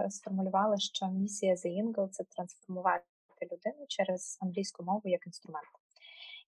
сформулювали, 0.10 0.78
що 0.78 1.08
місія 1.08 1.54
The 1.54 1.84
Ingle– 1.84 2.10
це 2.12 2.24
трансформувати 2.24 3.06
людину 3.46 3.86
через 3.88 4.38
англійську 4.42 4.84
мову 4.84 5.02
як 5.06 5.28
інструмент. 5.28 5.68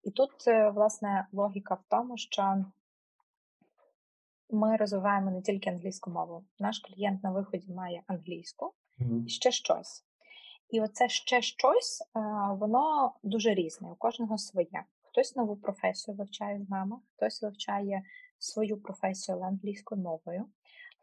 І 0.03 0.11
тут, 0.11 0.47
е, 0.47 0.69
власне, 0.69 1.27
логіка 1.31 1.75
в 1.75 1.83
тому, 1.89 2.17
що 2.17 2.65
ми 4.49 4.77
розвиваємо 4.77 5.31
не 5.31 5.41
тільки 5.41 5.69
англійську 5.69 6.11
мову. 6.11 6.45
Наш 6.59 6.79
клієнт 6.79 7.23
на 7.23 7.31
виході 7.31 7.73
має 7.73 8.03
англійську 8.07 8.73
mm-hmm. 8.99 9.25
і 9.25 9.29
ще 9.29 9.51
щось. 9.51 10.05
І 10.69 10.81
оце 10.81 11.09
ще 11.09 11.41
щось, 11.41 12.01
е, 12.01 12.19
воно 12.53 13.13
дуже 13.23 13.53
різне, 13.53 13.91
у 13.91 13.95
кожного 13.95 14.37
своє. 14.37 14.83
Хтось 15.01 15.35
нову 15.35 15.55
професію 15.55 16.17
вивчає 16.17 16.61
з 16.65 16.69
нами, 16.69 16.97
хтось 17.15 17.41
вивчає 17.41 18.03
свою 18.39 18.81
професію 18.81 19.41
англійською 19.41 20.01
мовою. 20.01 20.45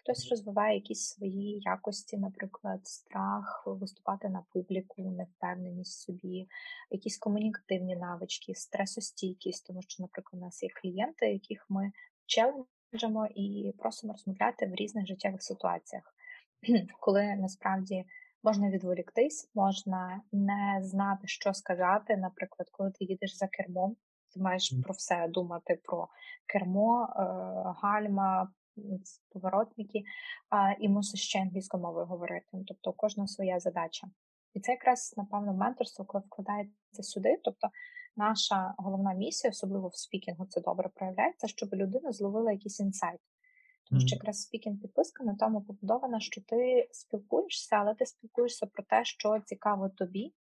Хтось 0.07 0.31
розвиває 0.31 0.75
якісь 0.75 1.09
свої 1.09 1.61
якості, 1.61 2.17
наприклад, 2.17 2.87
страх 2.87 3.63
виступати 3.67 4.29
на 4.29 4.45
публіку, 4.53 5.11
невпевненість 5.11 5.99
в 5.99 6.05
собі, 6.05 6.49
якісь 6.91 7.19
комунікативні 7.19 7.97
навички, 7.97 8.55
стресостійкість, 8.55 9.67
тому 9.67 9.83
що, 9.83 10.03
наприклад, 10.03 10.43
у 10.43 10.45
нас 10.45 10.63
є 10.63 10.69
клієнти, 10.83 11.33
яких 11.33 11.67
ми 11.69 11.93
челенджимо 12.27 13.27
і 13.35 13.75
просимо 13.79 14.13
розмовляти 14.13 14.67
в 14.67 14.75
різних 14.75 15.07
життєвих 15.07 15.43
ситуаціях, 15.43 16.15
коли 17.01 17.37
насправді. 17.37 18.05
Можна 18.43 18.71
відволіктись, 18.71 19.51
можна 19.55 20.21
не 20.33 20.81
знати, 20.83 21.27
що 21.27 21.55
сказати. 21.55 22.17
Наприклад, 22.17 22.69
коли 22.73 22.91
ти 22.91 23.05
їдеш 23.05 23.37
за 23.37 23.47
кермом, 23.47 23.97
ти 24.35 24.41
маєш 24.41 24.75
про 24.85 24.95
все 24.95 25.29
думати: 25.29 25.81
про 25.85 26.09
кермо, 26.47 27.09
е, 27.09 27.23
гальма, 27.83 28.49
поворотники, 29.33 30.05
і 30.81 30.89
мусиш 30.89 31.21
ще 31.21 31.41
англійською 31.41 31.83
мовою 31.83 32.07
говорити. 32.07 32.47
Ну, 32.53 32.65
тобто 32.67 32.91
у 32.91 32.93
кожного 32.93 33.27
своя 33.27 33.61
задача. 33.61 34.07
І 34.55 34.61
це 34.61 34.73
якраз, 34.73 35.15
напевно, 35.17 35.55
менторство, 35.55 36.05
коли 36.05 36.25
вкладається 36.27 37.03
сюди. 37.03 37.41
Тобто, 37.45 37.69
наша 38.17 38.75
головна 38.79 39.15
місія, 39.15 39.51
особливо 39.51 39.89
в 39.89 39.97
спікінгу, 39.97 40.47
це 40.47 40.61
добре 40.61 40.89
проявляється, 40.89 41.49
щоб 41.49 41.75
людина 41.75 42.13
зловила 42.13 42.53
якийсь 42.53 42.81
інсайт. 42.81 43.21
Тому 43.89 44.01
що 44.01 44.17
якраз 44.17 44.43
speaking 44.43 44.81
підписка 44.81 45.25
на 45.25 45.35
тому 45.35 45.63
побудована, 45.63 46.21
що 46.21 46.41
ти 46.41 46.89
спілкуєшся, 46.93 47.77
але 47.77 47.95
ти 47.95 48.07
спілкуєшся 48.07 48.67
про 48.67 48.83
те, 48.83 49.05
що 49.05 49.41
цікаво 49.45 49.89
тобі. 49.89 50.35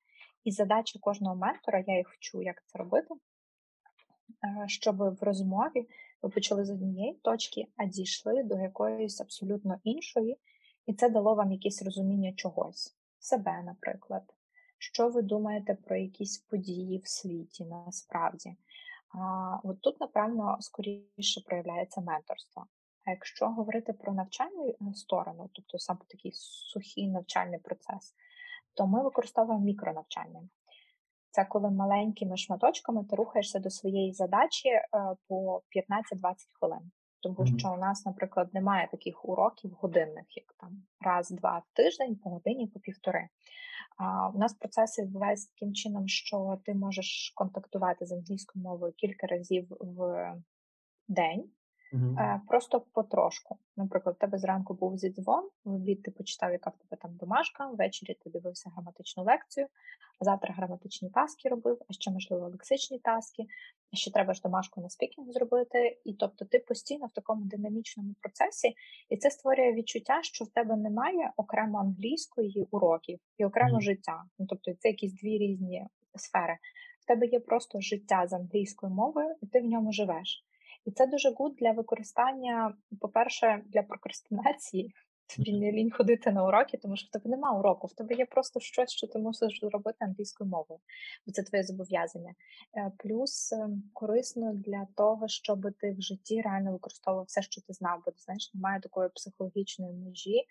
І 0.44 0.50
задача 0.50 0.98
кожного 1.02 1.36
ментора, 1.36 1.84
я 1.86 1.96
їх 1.96 2.10
вчу, 2.12 2.42
як 2.42 2.62
це 2.66 2.78
робити, 2.78 3.14
е, 3.14 4.68
щоб 4.68 4.96
в 4.96 5.22
розмові 5.22 5.88
ви 6.26 6.30
почали 6.30 6.64
з 6.64 6.70
однієї 6.70 7.14
точки, 7.14 7.66
а 7.76 7.84
дійшли 7.84 8.42
до 8.42 8.58
якоїсь 8.58 9.20
абсолютно 9.20 9.80
іншої, 9.84 10.38
і 10.86 10.94
це 10.94 11.08
дало 11.08 11.34
вам 11.34 11.52
якесь 11.52 11.82
розуміння 11.82 12.32
чогось, 12.32 12.96
себе, 13.18 13.62
наприклад. 13.62 14.22
Що 14.78 15.08
ви 15.08 15.22
думаєте 15.22 15.74
про 15.74 15.96
якісь 15.96 16.38
події 16.38 16.98
в 17.04 17.08
світі 17.08 17.64
насправді? 17.64 18.56
А, 19.14 19.58
От 19.64 19.80
тут, 19.80 20.00
напевно, 20.00 20.56
скоріше 20.60 21.40
проявляється 21.46 22.00
менторство. 22.00 22.66
А 23.04 23.10
якщо 23.10 23.48
говорити 23.48 23.92
про 23.92 24.12
навчальну 24.12 24.68
е, 24.68 24.94
сторону, 24.94 25.50
тобто 25.52 25.78
саме 25.78 26.00
такий 26.08 26.32
сухий 26.34 27.08
навчальний 27.08 27.58
процес, 27.58 28.14
то 28.74 28.86
ми 28.86 29.02
використовуємо 29.02 29.64
мікронавчання. 29.64 30.48
Це 31.36 31.44
коли 31.44 31.70
маленькими 31.70 32.36
шматочками 32.36 33.04
ти 33.04 33.16
рухаєшся 33.16 33.58
до 33.58 33.70
своєї 33.70 34.12
задачі 34.12 34.68
е, 34.68 34.86
по 35.28 35.62
15-20 35.76 36.34
хвилин. 36.52 36.90
Тому 37.20 37.46
що 37.58 37.72
у 37.72 37.76
нас, 37.76 38.06
наприклад, 38.06 38.54
немає 38.54 38.88
таких 38.90 39.24
уроків 39.24 39.70
годинних, 39.80 40.36
як 40.36 40.54
там 40.60 40.82
раз-два 41.00 41.58
в 41.58 41.76
тиждень, 41.76 42.16
по 42.16 42.30
годині, 42.30 42.66
по 42.66 42.80
півтори. 42.80 43.28
А 43.96 44.28
У 44.28 44.38
нас 44.38 44.54
процеси 44.54 45.02
відбуваються 45.02 45.48
таким 45.54 45.74
чином, 45.74 46.08
що 46.08 46.58
ти 46.64 46.74
можеш 46.74 47.32
контактувати 47.34 48.06
з 48.06 48.12
англійською 48.12 48.64
мовою 48.64 48.92
кілька 48.96 49.26
разів 49.26 49.66
в 49.80 50.34
день. 51.08 51.50
Угу. 51.96 52.40
Просто 52.48 52.80
потрошку. 52.92 53.58
Наприклад, 53.76 54.16
у 54.16 54.20
тебе 54.20 54.38
зранку 54.38 54.74
був 54.74 54.98
зідзвон, 54.98 55.48
в 55.64 55.74
обід 55.74 56.02
ти 56.02 56.10
почитав, 56.10 56.52
яка 56.52 56.70
в 56.70 56.76
тебе 56.76 57.00
там 57.02 57.16
домашка, 57.16 57.66
ввечері 57.66 58.16
ти 58.24 58.30
дивився 58.30 58.70
граматичну 58.70 59.24
лекцію, 59.24 59.66
завтра 60.20 60.54
граматичні 60.54 61.10
таски 61.10 61.48
робив, 61.48 61.78
а 61.88 61.92
ще, 61.92 62.10
можливо, 62.10 62.48
лексичні 62.48 62.98
таски, 62.98 63.46
а 63.92 63.96
ще 63.96 64.10
треба 64.10 64.34
ж 64.34 64.40
домашку 64.42 64.80
на 64.80 64.88
speaking 64.88 65.32
зробити. 65.32 65.98
І 66.04 66.14
тобто 66.14 66.44
ти 66.44 66.58
постійно 66.58 67.06
в 67.06 67.12
такому 67.12 67.44
динамічному 67.44 68.14
процесі, 68.20 68.74
і 69.08 69.16
це 69.16 69.30
створює 69.30 69.72
відчуття, 69.72 70.18
що 70.22 70.44
в 70.44 70.48
тебе 70.48 70.76
немає 70.76 71.32
окремо 71.36 71.78
англійської 71.78 72.68
уроків 72.70 73.18
і 73.38 73.44
окремо 73.44 73.72
угу. 73.72 73.80
життя. 73.80 74.24
Ну 74.38 74.46
тобто 74.48 74.74
це 74.78 74.88
якісь 74.88 75.12
дві 75.12 75.38
різні 75.38 75.86
сфери. 76.14 76.58
В 77.00 77.06
тебе 77.06 77.26
є 77.26 77.40
просто 77.40 77.80
життя 77.80 78.26
з 78.26 78.32
англійською 78.32 78.92
мовою, 78.92 79.34
і 79.40 79.46
ти 79.46 79.60
в 79.60 79.64
ньому 79.64 79.92
живеш. 79.92 80.44
І 80.86 80.90
це 80.90 81.06
дуже 81.06 81.30
good 81.30 81.56
для 81.56 81.72
використання, 81.72 82.74
по-перше, 83.00 83.62
для 83.66 83.82
прокрастинації, 83.82 84.94
тобі 85.36 85.52
не 85.52 85.72
лінь 85.72 85.90
ходити 85.90 86.32
на 86.32 86.44
уроки, 86.44 86.76
тому 86.76 86.96
що 86.96 87.06
в 87.06 87.10
тебе 87.10 87.30
немає 87.30 87.58
уроку, 87.58 87.86
в 87.86 87.92
тебе 87.92 88.14
є 88.14 88.26
просто 88.26 88.60
щось, 88.60 88.90
що 88.90 89.06
ти 89.06 89.18
мусиш 89.18 89.60
зробити 89.60 89.96
англійською 90.00 90.50
мовою, 90.50 90.80
бо 91.26 91.32
це 91.32 91.42
твоє 91.42 91.64
зобов'язання. 91.64 92.34
Е, 92.76 92.92
плюс 92.98 93.52
ем, 93.52 93.82
корисно 93.92 94.52
для 94.54 94.86
того, 94.96 95.28
щоб 95.28 95.60
ти 95.80 95.92
в 95.92 96.00
житті 96.00 96.40
реально 96.40 96.72
використовував 96.72 97.26
все, 97.26 97.42
що 97.42 97.60
ти 97.60 97.72
знав, 97.72 98.02
бо 98.04 98.10
ти 98.10 98.18
знаєш, 98.18 98.54
немає 98.54 98.80
такої 98.80 99.08
психологічної 99.08 99.92
межі, 99.92 100.44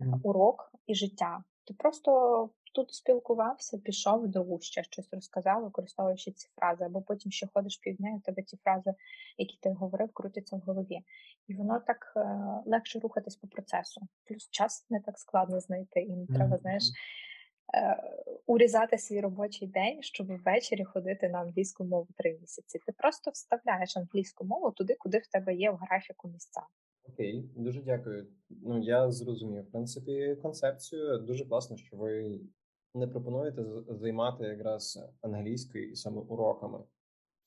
mm. 0.00 0.20
урок 0.22 0.72
і 0.86 0.94
життя. 0.94 1.44
Ти 1.68 1.74
просто 1.74 2.50
тут 2.74 2.92
спілкувався, 2.92 3.78
пішов 3.78 4.28
до 4.28 4.42
вуща, 4.42 4.82
щось 4.82 5.08
розказав, 5.12 5.62
використовуючи 5.62 6.30
ці 6.30 6.48
фрази, 6.56 6.84
або 6.84 7.02
потім 7.02 7.32
ще 7.32 7.46
ходиш 7.54 7.76
півдня, 7.76 8.10
і 8.10 8.16
у 8.16 8.20
тебе 8.20 8.42
ті 8.42 8.56
фрази, 8.56 8.94
які 9.38 9.58
ти 9.62 9.70
говорив, 9.70 10.12
крутяться 10.12 10.56
в 10.56 10.58
голові. 10.58 11.00
І 11.48 11.54
воно 11.54 11.80
так 11.80 12.12
е, 12.16 12.38
легше 12.66 12.98
рухатись 12.98 13.36
по 13.36 13.46
процесу. 13.46 14.00
Плюс 14.24 14.50
час 14.50 14.86
не 14.90 15.00
так 15.00 15.18
складно 15.18 15.60
знайти, 15.60 16.00
і 16.00 16.16
не 16.16 16.24
mm-hmm. 16.24 16.34
треба, 16.34 16.56
знаєш, 16.56 16.84
е, 17.74 18.02
урізати 18.46 18.98
свій 18.98 19.20
робочий 19.20 19.68
день, 19.68 20.02
щоб 20.02 20.26
ввечері 20.26 20.84
ходити 20.84 21.28
на 21.28 21.38
англійську 21.38 21.84
мову 21.84 22.08
три 22.16 22.38
місяці. 22.40 22.78
Ти 22.86 22.92
просто 22.92 23.30
вставляєш 23.30 23.96
англійську 23.96 24.44
мову 24.44 24.70
туди, 24.70 24.94
куди 24.94 25.18
в 25.18 25.26
тебе 25.26 25.54
є 25.54 25.70
в 25.70 25.76
графіку 25.76 26.28
місця. 26.28 26.62
Окей, 27.12 27.50
дуже 27.56 27.82
дякую. 27.82 28.26
Ну 28.50 28.82
я 28.82 29.10
зрозумів 29.10 29.62
в 29.62 29.70
принципі 29.70 30.36
концепцію. 30.42 31.18
Дуже 31.18 31.44
класно, 31.44 31.76
що 31.76 31.96
ви 31.96 32.40
не 32.94 33.06
пропонуєте 33.06 33.64
займати 33.88 34.44
якраз 34.44 34.98
англійською 35.22 35.90
і 35.90 35.96
саме 35.96 36.20
уроками, 36.20 36.78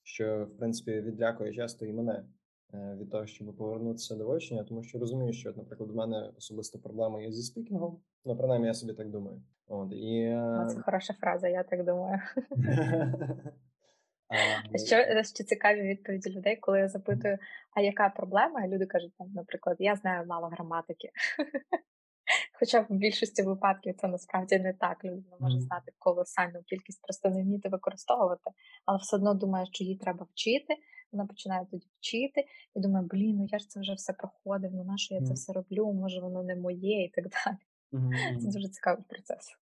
що 0.04 0.46
в 0.46 0.58
принципі 0.58 1.02
відлякує 1.02 1.54
часто 1.54 1.86
і 1.86 1.94
мене 1.94 2.26
е, 2.74 2.98
від 3.00 3.10
того, 3.10 3.26
щоб 3.26 3.56
повернутися 3.56 4.16
до 4.16 4.28
вивчення, 4.28 4.64
тому 4.64 4.84
що 4.84 5.00
розумію, 5.00 5.34
що, 5.34 5.54
наприклад, 5.58 5.92
у 5.92 5.96
мене 5.96 6.32
особисто 6.38 6.80
проблема 6.80 7.22
є 7.22 7.32
зі 7.32 7.44
спікінгом. 7.44 8.00
Ну, 8.26 8.38
принаймні, 8.38 8.68
я 8.68 8.74
собі 8.74 8.94
так 8.94 9.10
думаю. 9.10 9.42
От 9.68 9.94
і 9.94 10.38
це 10.70 10.82
хороша 10.86 11.14
фраза, 11.14 11.48
я 11.48 11.64
так 11.64 11.86
думаю. 11.86 12.20
Що 14.88 15.24
ще 15.24 15.44
цікаві 15.44 15.82
відповіді 15.82 16.30
людей, 16.30 16.56
коли 16.56 16.80
я 16.80 16.88
запитую, 16.88 17.38
а 17.76 17.82
яка 17.82 18.10
проблема? 18.10 18.68
Люди 18.68 18.86
кажуть, 18.86 19.14
там, 19.18 19.32
наприклад, 19.34 19.78
я 19.80 19.96
знаю 19.96 20.26
мало 20.28 20.48
граматики. 20.48 21.12
Хоча 22.60 22.82
в 22.82 22.86
більшості 22.90 23.44
випадків 23.44 23.96
це 23.98 24.08
насправді 24.08 24.60
не 24.60 24.74
так. 24.74 25.06
Людина 25.06 25.36
може 25.40 25.60
знати 25.60 25.92
колосальну 26.00 26.64
кількість, 26.66 27.02
просто 27.02 27.30
не 27.30 27.44
вміти 27.44 27.70
використовувати, 27.70 28.52
але 28.86 28.98
все 28.98 29.16
одно 29.16 29.34
думає, 29.34 29.66
що 29.66 29.84
їй 29.84 29.98
треба 29.98 30.28
вчити. 30.32 30.76
Вона 31.12 31.26
починає 31.26 31.68
тоді 31.72 31.88
вчити 32.00 32.46
і 32.76 32.80
думає, 32.80 33.08
блін, 33.10 33.38
ну 33.38 33.48
я 33.52 33.60
ж 33.60 33.68
це 33.68 33.80
вже 33.80 33.94
все 33.94 34.14
проходив, 34.14 34.72
ну 34.74 34.84
на 34.84 34.98
що 34.98 35.16
я 35.16 35.22
це 35.22 35.34
все 35.34 35.54
роблю, 35.54 35.94
може 35.94 36.22
воно 36.22 36.44
не 36.44 36.56
моє 36.56 37.04
і 37.04 37.10
так 37.10 37.26
далі. 37.46 37.58
Це 38.40 38.48
дуже 38.48 38.70
цікавий 38.70 39.04
процес. 39.10 39.56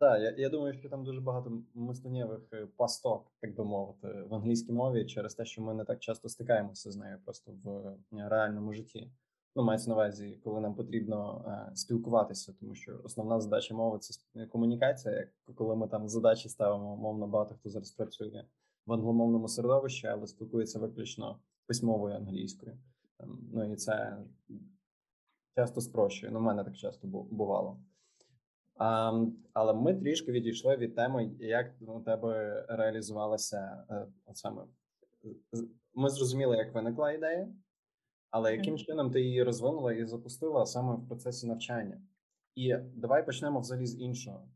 Так, 0.00 0.20
я 0.22 0.34
я 0.38 0.48
думаю, 0.48 0.74
що 0.74 0.88
там 0.88 1.04
дуже 1.04 1.20
багато 1.20 1.62
мисленнєвих 1.74 2.40
е, 2.52 2.66
пасток, 2.76 3.32
так 3.40 3.56
би 3.56 3.64
мовити, 3.64 4.08
в 4.30 4.34
англійській 4.34 4.72
мові 4.72 5.06
через 5.06 5.34
те, 5.34 5.44
що 5.44 5.62
ми 5.62 5.74
не 5.74 5.84
так 5.84 6.00
часто 6.00 6.28
стикаємося 6.28 6.90
з 6.90 6.96
нею 6.96 7.18
просто 7.24 7.52
в 7.64 7.68
е, 7.68 7.98
реальному 8.12 8.72
житті. 8.72 9.10
Ну, 9.56 9.62
мається 9.62 9.88
на 9.88 9.94
увазі, 9.94 10.40
коли 10.44 10.60
нам 10.60 10.74
потрібно 10.74 11.44
е, 11.46 11.76
спілкуватися, 11.76 12.52
тому 12.60 12.74
що 12.74 13.00
основна 13.04 13.40
задача 13.40 13.74
мови 13.74 13.98
це 13.98 14.46
комунікація. 14.46 15.14
Як 15.14 15.28
коли 15.54 15.76
ми 15.76 15.88
там 15.88 16.08
задачі 16.08 16.48
ставимо, 16.48 16.96
мовно 16.96 17.26
багато 17.26 17.54
хто 17.54 17.70
зараз 17.70 17.90
працює 17.90 18.44
в 18.86 18.92
англомовному 18.92 19.48
середовищі, 19.48 20.06
але 20.06 20.26
спілкується 20.26 20.78
виключно 20.78 21.40
письмовою 21.66 22.16
англійською. 22.16 22.78
Ем, 23.18 23.48
ну 23.52 23.72
і 23.72 23.76
це 23.76 24.18
часто 25.56 25.80
спрощує. 25.80 26.32
Ну, 26.32 26.38
в 26.38 26.42
мене 26.42 26.64
так 26.64 26.76
часто 26.76 27.08
бувало. 27.08 27.78
А, 28.80 29.12
Але 29.52 29.72
ми 29.74 29.94
трішки 29.94 30.32
відійшли 30.32 30.76
від 30.76 30.94
теми, 30.94 31.30
як 31.38 31.74
у 31.80 32.00
тебе 32.00 32.64
реалізувалася 32.68 33.84
е, 33.90 34.06
от 34.26 34.36
саме. 34.36 34.62
Ми 35.94 36.10
зрозуміли, 36.10 36.56
як 36.56 36.74
виникла 36.74 37.12
ідея, 37.12 37.48
але 38.30 38.56
яким 38.56 38.78
чином 38.78 39.10
ти 39.10 39.20
її 39.20 39.42
розвинула 39.42 39.92
і 39.92 40.04
запустила 40.04 40.66
саме 40.66 40.94
в 40.94 41.08
процесі 41.08 41.46
навчання? 41.46 42.02
І 42.54 42.76
давай 42.94 43.26
почнемо 43.26 43.60
взагалі 43.60 43.86
з 43.86 44.00
іншого. 44.00 44.48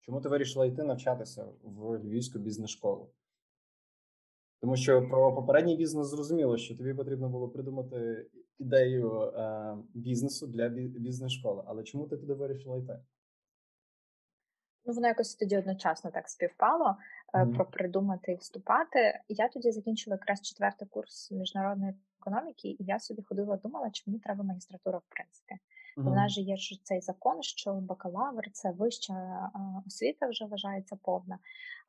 Чому 0.00 0.20
ти 0.20 0.28
вирішила 0.28 0.66
йти 0.66 0.82
навчатися 0.82 1.46
в 1.62 1.98
львівську 1.98 2.38
бізнес-школу? 2.38 3.10
Тому 4.60 4.76
що 4.76 5.08
про 5.08 5.34
попередній 5.34 5.76
бізнес 5.76 6.06
зрозуміло, 6.06 6.56
що 6.56 6.76
тобі 6.76 6.94
потрібно 6.94 7.28
було 7.28 7.48
придумати 7.48 8.26
ідею 8.58 9.20
е, 9.20 9.76
бізнесу 9.94 10.46
для 10.46 10.68
бізнес-школи. 10.68 11.62
Але 11.66 11.82
чому 11.82 12.06
ти 12.06 12.16
туди 12.16 12.34
вирішила 12.34 12.76
йти? 12.76 12.98
Ну, 14.86 14.94
воно 14.94 15.08
якось 15.08 15.34
тоді 15.34 15.58
одночасно 15.58 16.10
так 16.10 16.28
співпало 16.28 16.96
mm-hmm. 17.34 17.54
про 17.54 17.64
придумати 17.64 18.32
і 18.32 18.36
вступати. 18.36 19.20
Я 19.28 19.48
тоді 19.48 19.72
закінчила 19.72 20.16
якраз 20.16 20.42
четвертий 20.42 20.88
курс 20.88 21.30
міжнародної 21.30 21.94
економіки, 22.20 22.68
і 22.68 22.76
я 22.78 22.98
собі 22.98 23.22
ходила, 23.22 23.56
думала, 23.56 23.90
чи 23.90 24.02
мені 24.06 24.20
треба 24.20 24.44
магістратура, 24.44 24.98
в 24.98 25.04
принципі. 25.08 25.54
Mm-hmm. 25.96 26.10
У 26.10 26.14
нас 26.14 26.32
же 26.32 26.40
є 26.40 26.56
ж 26.56 26.80
цей 26.82 27.00
закон, 27.00 27.42
що 27.42 27.74
бакалавр 27.74 28.50
це 28.52 28.70
вища 28.70 29.50
освіта 29.86 30.26
вже 30.26 30.44
вважається 30.44 30.96
повна. 30.96 31.38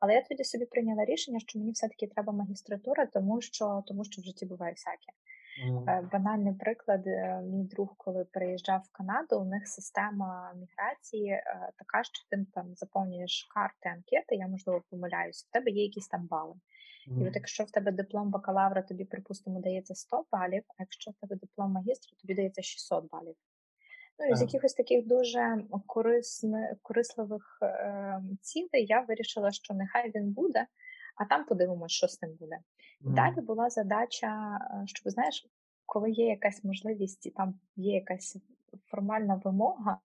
Але 0.00 0.14
я 0.14 0.22
тоді 0.22 0.44
собі 0.44 0.66
прийняла 0.66 1.04
рішення, 1.04 1.40
що 1.40 1.58
мені 1.58 1.70
все-таки 1.70 2.06
треба 2.06 2.32
магістратура, 2.32 3.06
тому 3.06 3.40
що 3.40 3.82
тому 3.86 4.04
що 4.04 4.22
в 4.22 4.24
житті 4.24 4.46
буває 4.46 4.72
всяке. 4.72 5.12
Mm. 5.64 6.10
Банальний 6.12 6.54
приклад, 6.54 7.06
е, 7.06 7.42
мій 7.42 7.64
друг, 7.64 7.94
коли 7.96 8.24
переїжджав 8.24 8.80
в 8.80 8.92
Канаду, 8.92 9.40
у 9.40 9.44
них 9.44 9.68
система 9.68 10.52
міграції 10.54 11.30
е, 11.30 11.70
така, 11.78 12.04
що 12.04 12.24
ти 12.30 12.46
там 12.54 12.74
заповнюєш 12.74 13.48
карти, 13.54 13.88
анкети, 13.88 14.34
я 14.34 14.48
можливо 14.48 14.82
помиляюсь, 14.90 15.46
в 15.48 15.52
тебе 15.52 15.70
є 15.70 15.82
якісь 15.82 16.08
там 16.08 16.26
бали. 16.26 16.54
Mm. 17.08 17.22
І 17.22 17.28
от 17.28 17.34
якщо 17.34 17.64
в 17.64 17.70
тебе 17.70 17.92
диплом 17.92 18.30
бакалавра, 18.30 18.82
тобі, 18.82 19.04
припустимо, 19.04 19.60
дається 19.60 19.94
100 19.94 20.24
балів, 20.32 20.62
а 20.68 20.74
якщо 20.78 21.10
в 21.10 21.14
тебе 21.14 21.36
диплом 21.36 21.72
магістра, 21.72 22.16
тобі 22.20 22.34
дається 22.34 22.62
600 22.62 23.10
балів. 23.10 23.34
Ну 24.18 24.26
і 24.26 24.36
з 24.36 24.40
якихось 24.40 24.74
таких 24.74 25.06
дуже 25.06 25.64
корисних, 25.86 26.70
корисливих 26.82 27.58
е, 27.62 28.20
цілей 28.40 28.86
я 28.86 29.00
вирішила, 29.00 29.52
що 29.52 29.74
нехай 29.74 30.12
він 30.14 30.32
буде, 30.32 30.66
а 31.16 31.24
там 31.24 31.44
подивимося, 31.44 31.94
що 31.94 32.08
з 32.08 32.22
ним 32.22 32.36
буде. 32.40 32.56
Mm. 32.56 33.14
Далі 33.14 33.40
була 33.40 33.70
задача, 33.70 34.58
е, 34.60 34.86
щоб 34.86 35.12
знаєш, 35.12 35.46
коли 35.86 36.10
є 36.10 36.26
якась 36.26 36.64
можливість 36.64 37.26
і 37.26 37.30
там 37.30 37.60
є 37.76 37.94
якась 37.94 38.36
формальна 38.84 39.40
вимога, 39.44 39.98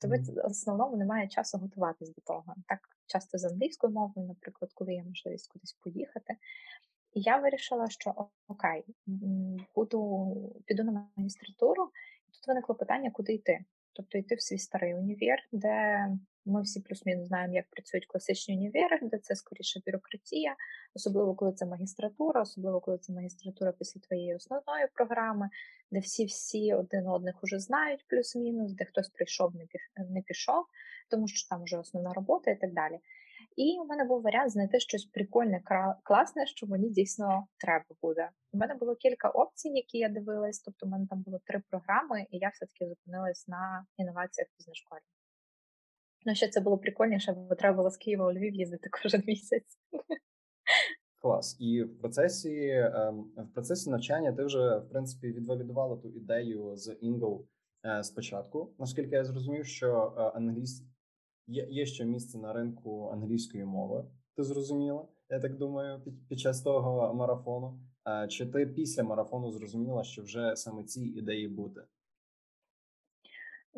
тобі 0.00 0.14
mm. 0.14 0.42
в 0.42 0.46
основному 0.46 0.96
немає 0.96 1.28
часу 1.28 1.58
готуватись 1.58 2.14
до 2.14 2.20
того. 2.20 2.54
Так 2.66 2.80
часто 3.06 3.38
з 3.38 3.44
англійською 3.44 3.92
мовою, 3.92 4.28
наприклад, 4.28 4.70
коли 4.74 4.94
є 4.94 5.04
можливість 5.04 5.52
кудись 5.52 5.72
поїхати. 5.72 6.36
І 7.12 7.20
я 7.20 7.36
вирішила, 7.36 7.88
що 7.88 8.28
окей, 8.48 8.84
буду 9.74 10.62
піду 10.66 10.84
на 10.84 11.08
магістратуру, 11.16 11.90
і 12.28 12.32
тут 12.32 12.48
виникло 12.48 12.74
питання, 12.74 13.10
куди 13.10 13.32
йти. 13.32 13.64
Тобто 13.92 14.18
йти 14.18 14.34
в 14.34 14.42
свій 14.42 14.58
старий 14.58 14.94
універ, 14.94 15.38
де 15.52 16.06
ми 16.44 16.62
всі 16.62 16.80
плюс-мінус 16.80 17.28
знаємо, 17.28 17.54
як 17.54 17.70
працюють 17.70 18.06
класичні 18.06 18.56
універи, 18.56 18.98
де 19.02 19.18
це 19.18 19.34
скоріше 19.34 19.80
бюрократія, 19.86 20.56
особливо 20.94 21.34
коли 21.34 21.52
це 21.52 21.66
магістратура, 21.66 22.42
особливо 22.42 22.80
коли 22.80 22.98
це 22.98 23.12
магістратура 23.12 23.72
після 23.72 24.00
твоєї 24.00 24.34
основної 24.34 24.86
програми, 24.94 25.50
де 25.90 26.00
всі-всі 26.00 26.74
один 26.74 27.08
одних 27.08 27.42
уже 27.42 27.58
знають, 27.58 28.04
плюс-мінус, 28.08 28.72
де 28.72 28.84
хтось 28.84 29.08
прийшов, 29.08 29.52
не 30.10 30.22
пішов, 30.22 30.64
тому 31.10 31.28
що 31.28 31.48
там 31.48 31.64
вже 31.64 31.78
основна 31.78 32.12
робота 32.12 32.50
і 32.50 32.60
так 32.60 32.74
далі. 32.74 32.98
І 33.56 33.78
у 33.80 33.84
мене 33.84 34.04
був 34.04 34.22
варіант 34.22 34.50
знайти 34.50 34.80
щось 34.80 35.04
прикольне, 35.04 35.62
класне, 36.02 36.46
що 36.46 36.66
мені 36.66 36.90
дійсно 36.90 37.46
треба 37.58 37.84
буде. 38.02 38.30
У 38.52 38.58
мене 38.58 38.74
було 38.74 38.94
кілька 38.94 39.28
опцій, 39.28 39.68
які 39.68 39.98
я 39.98 40.08
дивилась. 40.08 40.60
Тобто, 40.60 40.86
у 40.86 40.88
мене 40.88 41.06
там 41.10 41.22
було 41.22 41.40
три 41.44 41.62
програми, 41.70 42.26
і 42.30 42.38
я 42.38 42.48
все-таки 42.48 42.86
зупинилась 42.86 43.48
на 43.48 43.86
інноваціях 43.96 44.48
в 44.48 44.58
бізнес-школі. 44.58 45.00
Ну, 46.26 46.34
ще 46.34 46.48
це 46.48 46.60
було 46.60 46.78
прикольніше, 46.78 47.32
бо 47.32 47.54
треба 47.54 47.76
було 47.76 47.90
з 47.90 47.96
Києва 47.96 48.26
у 48.26 48.32
Львів 48.32 48.54
їздити 48.54 48.90
кожен 49.02 49.22
місяць. 49.26 49.78
Клас. 51.22 51.56
І 51.60 51.82
в 51.82 51.98
процесі 51.98 52.82
в 53.36 53.54
процесі 53.54 53.90
навчання 53.90 54.32
ти 54.32 54.44
вже 54.44 54.78
в 54.78 54.88
принципі 54.88 55.26
відвалідувала 55.26 55.96
ту 55.96 56.08
ідею 56.08 56.76
з 56.76 56.96
Інгл 57.00 57.46
е, 57.86 58.04
спочатку. 58.04 58.74
Наскільки 58.78 59.14
я 59.14 59.24
зрозумів, 59.24 59.66
що 59.66 60.14
е, 60.18 60.20
англійсь... 60.20 60.84
є, 61.46 61.66
є 61.70 61.86
ще 61.86 62.04
місце 62.04 62.38
на 62.38 62.52
ринку 62.52 63.08
англійської 63.12 63.64
мови. 63.64 64.04
Ти 64.36 64.44
зрозуміла? 64.44 65.08
Я 65.30 65.40
так 65.40 65.56
думаю, 65.56 66.00
під, 66.00 66.28
під 66.28 66.40
час 66.40 66.62
того 66.62 67.14
марафону. 67.14 67.80
Е, 68.08 68.28
чи 68.28 68.46
ти 68.46 68.66
після 68.66 69.02
марафону 69.02 69.52
зрозуміла, 69.52 70.04
що 70.04 70.22
вже 70.22 70.56
саме 70.56 70.84
ці 70.84 71.04
ідеї 71.04 71.48
буде? 71.48 71.84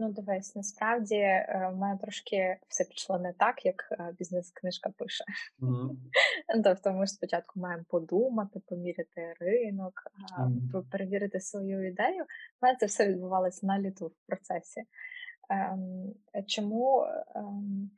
Ну, 0.01 0.13
дивись, 0.13 0.57
насправді 0.57 1.15
е, 1.15 1.71
в 1.75 1.77
мене 1.77 1.99
трошки 1.99 2.57
все 2.69 2.85
пішло 2.85 3.19
не 3.19 3.33
так, 3.33 3.67
як 3.67 3.89
е, 3.93 4.15
бізнес-книжка 4.19 4.91
пише. 4.91 5.25
Мгм. 5.59 5.99
Тобто 6.65 6.93
ми 6.93 7.07
ж 7.07 7.13
спочатку 7.13 7.61
маємо 7.61 7.85
подумати, 7.89 8.61
поміряти 8.69 9.35
ринок, 9.41 10.03
пе- 10.73 10.83
перевірити 10.91 11.41
свою 11.41 11.89
ідею. 11.89 12.23
У 12.23 12.27
мене 12.67 12.77
це 12.81 12.87
все 12.87 13.09
відбувалося 13.09 13.67
на 13.67 13.79
літу 13.79 14.07
в 14.07 14.27
процесі. 14.27 14.85
Ем, 15.51 16.15
Чому 16.47 17.07
ем, 17.35 17.91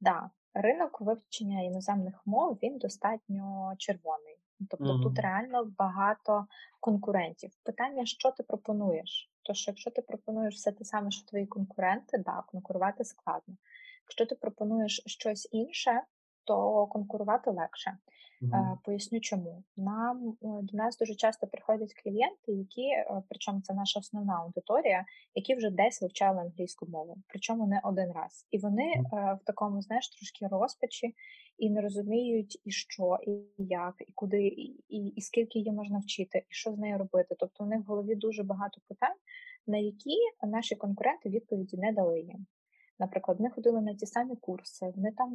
да, 0.00 0.30
ринок 0.54 1.00
вивчення 1.00 1.62
іноземних 1.62 2.22
мов 2.26 2.58
він 2.62 2.78
достатньо 2.78 3.74
червоний. 3.78 4.38
Тобто 4.70 4.98
тут 4.98 5.18
реально 5.18 5.72
багато 5.78 6.46
конкурентів. 6.80 7.50
Питання, 7.64 8.06
що 8.06 8.30
ти 8.30 8.42
пропонуєш? 8.42 9.30
То 9.48 9.54
що 9.54 9.70
якщо 9.70 9.90
ти 9.90 10.02
пропонуєш 10.02 10.54
все 10.54 10.72
те 10.72 10.84
саме, 10.84 11.10
що 11.10 11.26
твої 11.26 11.46
конкуренти, 11.46 12.18
да, 12.18 12.42
конкурувати 12.46 13.04
складно. 13.04 13.56
Якщо 14.02 14.26
ти 14.26 14.34
пропонуєш 14.34 15.02
щось 15.06 15.48
інше, 15.52 16.02
то 16.48 16.86
конкурувати 16.86 17.50
легше. 17.50 17.98
Е, 18.42 18.78
Поясню 18.84 19.20
чому. 19.20 19.62
Нам 19.76 20.28
е, 20.28 20.34
до 20.42 20.76
нас 20.76 20.98
дуже 20.98 21.14
часто 21.14 21.46
приходять 21.46 21.94
клієнти, 22.02 22.52
які, 22.52 22.82
е, 22.82 23.22
причому 23.28 23.60
це 23.60 23.74
наша 23.74 24.00
основна 24.00 24.34
аудиторія, 24.34 25.04
які 25.34 25.54
вже 25.54 25.70
десь 25.70 26.02
вивчали 26.02 26.40
англійську 26.40 26.86
мову, 26.86 27.16
причому 27.28 27.66
не 27.66 27.80
один 27.84 28.12
раз. 28.12 28.46
І 28.50 28.58
вони 28.58 28.82
е, 28.84 29.04
в 29.12 29.44
такому, 29.44 29.82
знаєш, 29.82 30.08
трошки 30.08 30.56
розпачі 30.56 31.14
і 31.58 31.70
не 31.70 31.80
розуміють, 31.80 32.60
і 32.64 32.70
що, 32.70 33.18
і 33.26 33.30
як, 33.58 33.94
і 34.00 34.12
куди, 34.14 34.46
і, 34.46 34.84
і, 34.88 35.06
і 35.06 35.20
скільки 35.20 35.58
її 35.58 35.72
можна 35.72 35.98
вчити, 35.98 36.38
і 36.38 36.54
що 36.54 36.72
з 36.72 36.78
нею 36.78 36.98
робити. 36.98 37.34
Тобто 37.38 37.64
у 37.64 37.66
них 37.66 37.80
в 37.80 37.88
голові 37.88 38.14
дуже 38.14 38.42
багато 38.42 38.80
питань, 38.88 39.16
на 39.66 39.78
які 39.78 40.16
наші 40.42 40.76
конкуренти 40.76 41.28
відповіді 41.28 41.76
не 41.76 41.92
дали 41.92 42.20
їм. 42.20 42.46
Наприклад, 42.98 43.38
вони 43.38 43.50
ходили 43.50 43.80
на 43.80 43.94
ті 43.94 44.06
самі 44.06 44.36
курси, 44.36 44.92
вони 44.96 45.12
там 45.12 45.30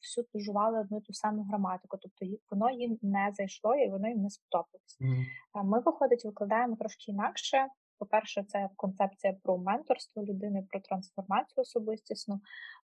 всю 0.00 0.26
жували 0.34 0.80
одну 0.80 1.00
ту 1.00 1.12
саму 1.12 1.42
граматику, 1.42 1.98
тобто 2.02 2.36
воно 2.50 2.70
їм 2.70 2.98
не 3.02 3.32
зайшло 3.36 3.74
і 3.74 3.90
воно 3.90 4.08
їм 4.08 4.22
не 4.22 4.30
сподобалось. 4.30 4.98
Mm-hmm. 5.00 5.64
Ми, 5.64 5.80
виходить, 5.80 6.24
викладаємо 6.24 6.76
трошки 6.76 7.12
інакше. 7.12 7.66
По-перше, 7.98 8.44
це 8.48 8.68
концепція 8.76 9.36
про 9.42 9.58
менторство 9.58 10.24
людини, 10.24 10.66
про 10.70 10.80
трансформацію 10.80 11.62
особистісну. 11.62 12.40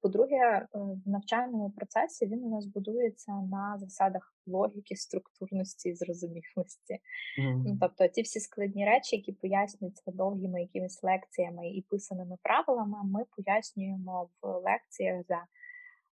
По-друге, 0.03 0.35
е, 0.35 0.67
в 0.73 1.09
навчальному 1.09 1.69
процесі 1.69 2.25
він 2.25 2.43
у 2.43 2.49
нас 2.49 2.65
будується 2.65 3.31
на 3.31 3.77
засадах 3.77 4.35
логіки, 4.47 4.95
структурності 4.95 5.89
і 5.89 5.95
зрозумілості. 5.95 6.99
Ну, 7.37 7.77
тобто 7.81 8.07
ті 8.07 8.21
всі 8.21 8.39
складні 8.39 8.85
речі, 8.85 9.15
які 9.15 9.31
пояснюються 9.31 10.11
довгими 10.11 10.61
якимись 10.61 11.03
лекціями 11.03 11.69
і 11.69 11.81
писаними 11.81 12.37
правилами, 12.43 12.97
ми 13.03 13.25
пояснюємо 13.35 14.29
в 14.41 14.47
лекціях 14.47 15.25
за 15.27 15.45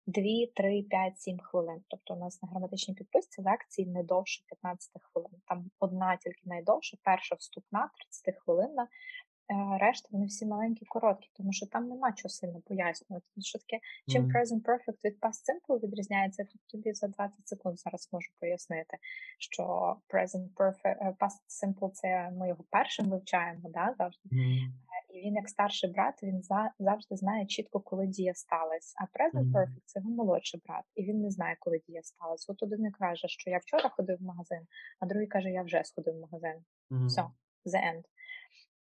2, 0.07 0.23
3, 0.55 0.83
5, 0.83 1.19
7 1.19 1.39
хвилин. 1.39 1.83
Тобто 1.87 2.13
у 2.13 2.17
нас 2.17 2.41
на 2.41 2.49
граматичній 2.49 2.93
підписці 2.93 3.41
лекції 3.41 3.87
не 3.87 4.03
довше 4.03 4.43
15 4.47 4.91
хвилин. 5.01 5.31
Там 5.47 5.71
одна 5.79 6.17
тільки 6.17 6.41
найдовша, 6.45 6.97
перша 7.03 7.35
вступна, 7.35 7.89
30 8.23 8.41
хвилинна. 8.43 8.87
Е, 9.51 9.77
Решта 9.77 10.09
вони 10.11 10.25
всі 10.25 10.45
маленькі, 10.45 10.85
короткі, 10.85 11.29
тому 11.33 11.53
що 11.53 11.65
там 11.65 11.87
нема 11.87 12.11
чого 12.11 12.29
сильно 12.29 12.61
пояснювати. 12.61 13.25
Що 13.41 13.59
таке, 13.59 13.79
чим 14.07 14.23
Мгм. 14.23 14.31
present 14.31 14.61
perfect 14.61 15.03
від 15.05 15.19
past 15.19 15.41
simple 15.47 15.83
відрізняється, 15.83 16.43
тут 16.43 16.61
тобі 16.67 16.93
за 16.93 17.07
20 17.07 17.47
секунд 17.47 17.79
зараз 17.79 18.09
можу 18.11 18.31
пояснити, 18.39 18.97
що 19.39 19.63
present 20.09 20.53
perfect, 20.55 20.97
е, 21.01 21.15
past 21.19 21.65
simple 21.65 21.91
це 21.91 22.31
ми 22.31 22.47
його 22.47 22.63
першим 22.69 23.09
вивчаємо, 23.09 23.69
да, 23.69 23.95
завжди. 23.97 24.29
Мгм. 24.31 24.73
І 25.13 25.21
він, 25.21 25.35
як 25.35 25.49
старший 25.49 25.89
брат, 25.91 26.23
він 26.23 26.43
за, 26.43 26.71
завжди 26.79 27.15
знає 27.15 27.45
чітко, 27.45 27.79
коли 27.79 28.07
дія 28.07 28.33
сталася. 28.33 28.95
А 28.97 29.03
present 29.03 29.43
Мгм. 29.43 29.55
perfect 29.55 29.81
це 29.85 29.99
його 29.99 30.11
молодший 30.11 30.61
брат, 30.65 30.83
і 30.95 31.03
він 31.03 31.21
не 31.21 31.29
знає, 31.29 31.55
коли 31.59 31.81
дія 31.87 32.03
сталася. 32.03 32.51
От 32.51 32.63
один 32.63 32.91
каже, 32.91 33.27
що 33.27 33.49
я 33.49 33.57
вчора 33.57 33.89
ходив 33.89 34.17
в 34.17 34.23
магазин, 34.23 34.67
а 34.99 35.05
другий 35.05 35.27
каже, 35.27 35.49
я 35.51 35.63
вже 35.63 35.83
сходив 35.83 36.15
в 36.15 36.19
магазин. 36.19 36.63
Все, 37.07 37.21
the 37.65 37.79
end. 37.93 38.03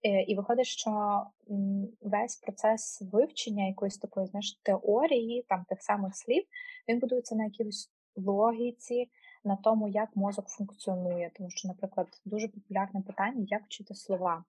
Е, 0.03 0.23
І 0.23 0.35
виходить, 0.37 0.67
що 0.67 1.23
весь 2.01 2.37
процес 2.37 3.03
вивчення 3.13 3.67
якоїсь 3.67 3.99
такої 3.99 4.27
знаєш, 4.27 4.61
теорії, 4.63 5.45
там 5.49 5.65
тих 5.69 5.83
самих 5.83 6.17
слів, 6.17 6.45
він 6.89 6.99
будується 6.99 7.35
на 7.35 7.45
якійсь 7.45 7.91
логіці, 8.17 9.11
на 9.45 9.57
тому, 9.57 9.89
як 9.89 10.17
мозок 10.17 10.49
функціонує. 10.49 11.31
Тому 11.35 11.51
що, 11.51 11.69
наприклад, 11.69 12.09
дуже 12.25 12.49
популярне 12.49 13.01
питання, 13.01 13.47
як 13.49 13.65
вчити 13.65 13.95
слова. 13.95 14.45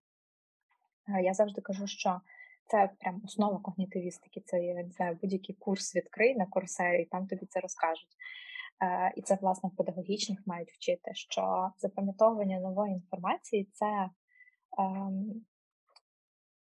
Е, 1.09 1.23
Я 1.23 1.33
завжди 1.33 1.61
кажу, 1.61 1.87
що 1.87 2.21
це 2.67 2.89
прям 2.99 3.21
основа 3.25 3.59
когнітивістики. 3.59 4.41
Це 4.45 4.63
я 4.63 4.83
не 4.83 4.91
знаю, 4.91 5.17
будь-який 5.21 5.55
курс 5.55 5.95
відкрий 5.95 6.35
на 6.35 6.45
курсері, 6.45 7.01
і 7.01 7.05
там 7.05 7.27
тобі 7.27 7.45
це 7.45 7.59
розкажуть. 7.59 8.17
Е, 8.83 9.13
І 9.15 9.21
це, 9.21 9.37
власне, 9.41 9.69
в 9.73 9.75
педагогічних 9.75 10.39
мають 10.45 10.71
вчити, 10.71 11.11
що 11.13 11.71
запам'ятовування 11.77 12.59
нової 12.59 12.93
інформації 12.93 13.69
це, 13.73 14.09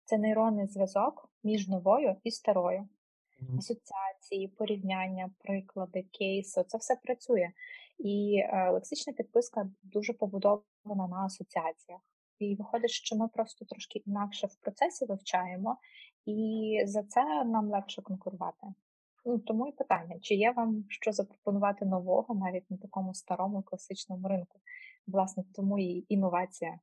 це 0.04 0.18
нейронний 0.18 0.66
зв'язок 0.66 1.30
між 1.42 1.68
новою 1.68 2.16
і 2.24 2.30
старою. 2.30 2.88
Асоціації, 3.58 4.48
порівняння, 4.48 5.30
приклади, 5.38 6.02
кейси 6.02 6.64
це 6.64 6.78
все 6.78 6.96
працює. 6.96 7.50
І 7.98 8.42
е, 8.44 8.70
лексична 8.70 9.12
підписка 9.12 9.70
дуже 9.82 10.12
побудована 10.12 11.08
на 11.10 11.16
асоціаціях. 11.16 12.00
І 12.38 12.54
виходить, 12.54 12.90
що 12.90 13.16
ми 13.16 13.28
просто 13.28 13.64
трошки 13.64 14.02
інакше 14.06 14.46
в 14.46 14.54
процесі 14.54 15.04
вивчаємо, 15.04 15.76
і 16.26 16.82
за 16.84 17.02
це 17.02 17.44
нам 17.44 17.70
легше 17.70 18.02
конкурувати. 18.02 18.66
Ну, 19.24 19.38
тому 19.38 19.66
і 19.66 19.72
питання, 19.72 20.18
чи 20.20 20.34
є 20.34 20.52
вам 20.52 20.84
що 20.88 21.12
запропонувати 21.12 21.84
нового 21.84 22.34
навіть 22.34 22.70
на 22.70 22.76
такому 22.76 23.14
старому 23.14 23.62
класичному 23.62 24.28
ринку? 24.28 24.60
Власне, 25.06 25.44
тому 25.54 25.78
і 25.78 26.04
інновація. 26.08 26.78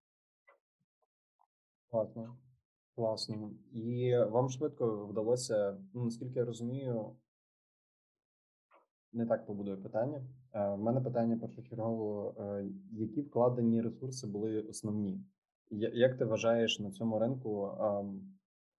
Класно. 1.92 2.38
Класно. 2.96 3.52
І 3.72 4.18
вам 4.18 4.50
швидко 4.50 5.06
вдалося, 5.06 5.78
ну, 5.94 6.04
наскільки 6.04 6.40
я 6.40 6.46
розумію, 6.46 7.16
не 9.14 9.26
так 9.26 9.46
побудую 9.46 9.84
питання. 9.84 10.18
Е, 10.54 10.70
В 10.70 10.78
мене 10.78 11.02
питання 11.02 11.38
першочергово, 11.38 12.36
е, 12.40 12.70
які 12.92 13.22
вкладені 13.22 13.82
ресурси 13.82 14.28
були 14.28 14.62
основні? 14.62 15.22
Як 15.72 16.18
ти 16.18 16.26
вважаєш 16.26 16.80
на 16.80 16.92
цьому 16.92 17.20
ринку 17.20 17.78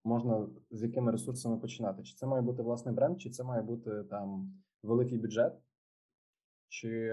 можна 0.05 0.49
з 0.71 0.83
якими 0.83 1.13
ресурсами 1.13 1.59
починати? 1.59 2.03
Чи 2.03 2.15
це 2.15 2.27
має 2.27 2.43
бути 2.43 2.63
власний 2.63 2.95
бренд, 2.95 3.21
чи 3.21 3.31
це 3.31 3.45
має 3.45 3.63
бути 3.63 4.05
там 4.05 4.55
великий 4.83 5.19
бюджет, 5.19 5.59
чи 6.69 7.11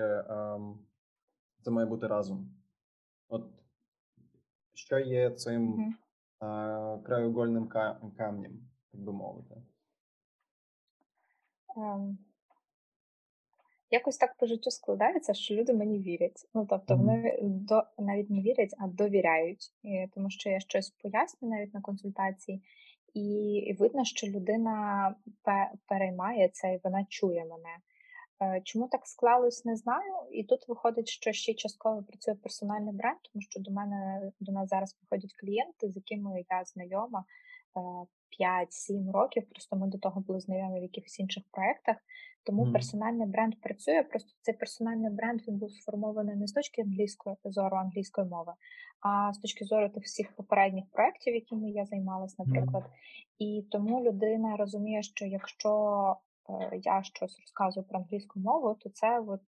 це 1.61 1.71
має 1.71 1.87
бути 1.87 2.07
разом? 2.07 2.55
От 3.27 3.64
що 4.75 4.99
є 4.99 5.29
цим 5.31 5.63
Мгм. 5.63 5.95
е, 6.41 7.03
краєугольним 7.03 7.67
камнем, 8.17 8.69
так 8.91 9.01
би 9.01 9.13
мовити? 9.13 9.55
Ем, 11.77 12.17
Якось 13.91 14.17
так 14.17 14.37
по 14.37 14.45
життю 14.45 14.71
складається, 14.71 15.33
що 15.33 15.55
люди 15.55 15.73
мені 15.73 15.99
вірять. 15.99 16.49
Ну 16.53 16.65
тобто 16.69 16.95
вони 16.97 17.39
до 17.41 17.83
навіть 17.99 18.29
не 18.29 18.41
вірять, 18.41 18.75
а 18.79 18.87
довіряють, 18.87 19.73
І 19.83 20.07
тому 20.13 20.29
що 20.29 20.49
я 20.49 20.59
щось 20.59 20.89
поясню 20.89 21.49
навіть 21.49 21.73
на 21.73 21.81
консультації, 21.81 22.61
і 23.13 23.75
видно, 23.79 24.05
що 24.05 24.27
людина 24.27 25.15
пе- 25.43 25.71
переймає 25.87 26.49
це 26.49 26.73
і 26.73 26.79
вона 26.83 27.05
чує 27.09 27.45
мене. 27.45 27.77
Е, 28.41 28.61
Чому 28.63 28.87
так 28.87 29.07
склалось, 29.07 29.65
не 29.65 29.75
знаю. 29.75 30.13
І 30.31 30.43
тут 30.43 30.67
виходить, 30.67 31.07
що 31.07 31.31
ще 31.31 31.53
частково 31.53 32.03
працює 32.03 32.35
персональний 32.35 32.93
бренд, 32.93 33.17
тому 33.33 33.41
що 33.41 33.59
до 33.59 33.71
мене 33.71 34.31
до 34.39 34.51
нас 34.51 34.69
зараз 34.69 34.93
приходять 34.93 35.33
клієнти, 35.33 35.91
з 35.91 35.95
якими 35.95 36.43
я 36.49 36.63
знайома 36.65 37.25
е, 37.77 37.79
5-7 38.89 39.11
років. 39.11 39.49
Просто 39.49 39.75
ми 39.75 39.87
до 39.87 39.97
того 39.97 40.21
були 40.21 40.39
знайомі 40.39 40.79
в 40.79 40.83
якихось 40.83 41.19
інших 41.19 41.43
проєктах. 41.51 41.97
Тому 42.43 42.63
Мгм. 42.63 42.73
персональний 42.73 43.27
бренд 43.27 43.61
працює. 43.61 44.03
Просто 44.03 44.31
цей 44.41 44.53
персональний 44.55 45.11
бренд 45.11 45.41
він 45.47 45.57
був 45.57 45.71
сформований 45.71 46.35
не 46.35 46.47
з 46.47 46.51
точки 46.51 46.81
англійської 46.81 47.35
зору 47.43 47.77
англійської 47.77 48.27
мови, 48.27 48.53
а 49.01 49.33
з 49.33 49.37
точки 49.37 49.65
зору 49.65 49.89
тих 49.89 50.03
всіх 50.03 50.35
попередніх 50.35 50.85
проєктів, 50.91 51.35
якими 51.35 51.71
я 51.71 51.85
займалась, 51.85 52.39
наприклад. 52.39 52.83
І 53.39 53.65
тому 53.71 54.03
людина 54.03 54.55
розуміє, 54.57 55.03
що 55.03 55.25
якщо 55.25 55.69
е, 55.69 56.15
я 56.81 57.03
щось 57.03 57.39
розказую 57.39 57.85
про 57.85 57.99
англійську 57.99 58.39
мову, 58.39 58.75
то 58.81 58.89
це 58.89 59.19
от 59.19 59.41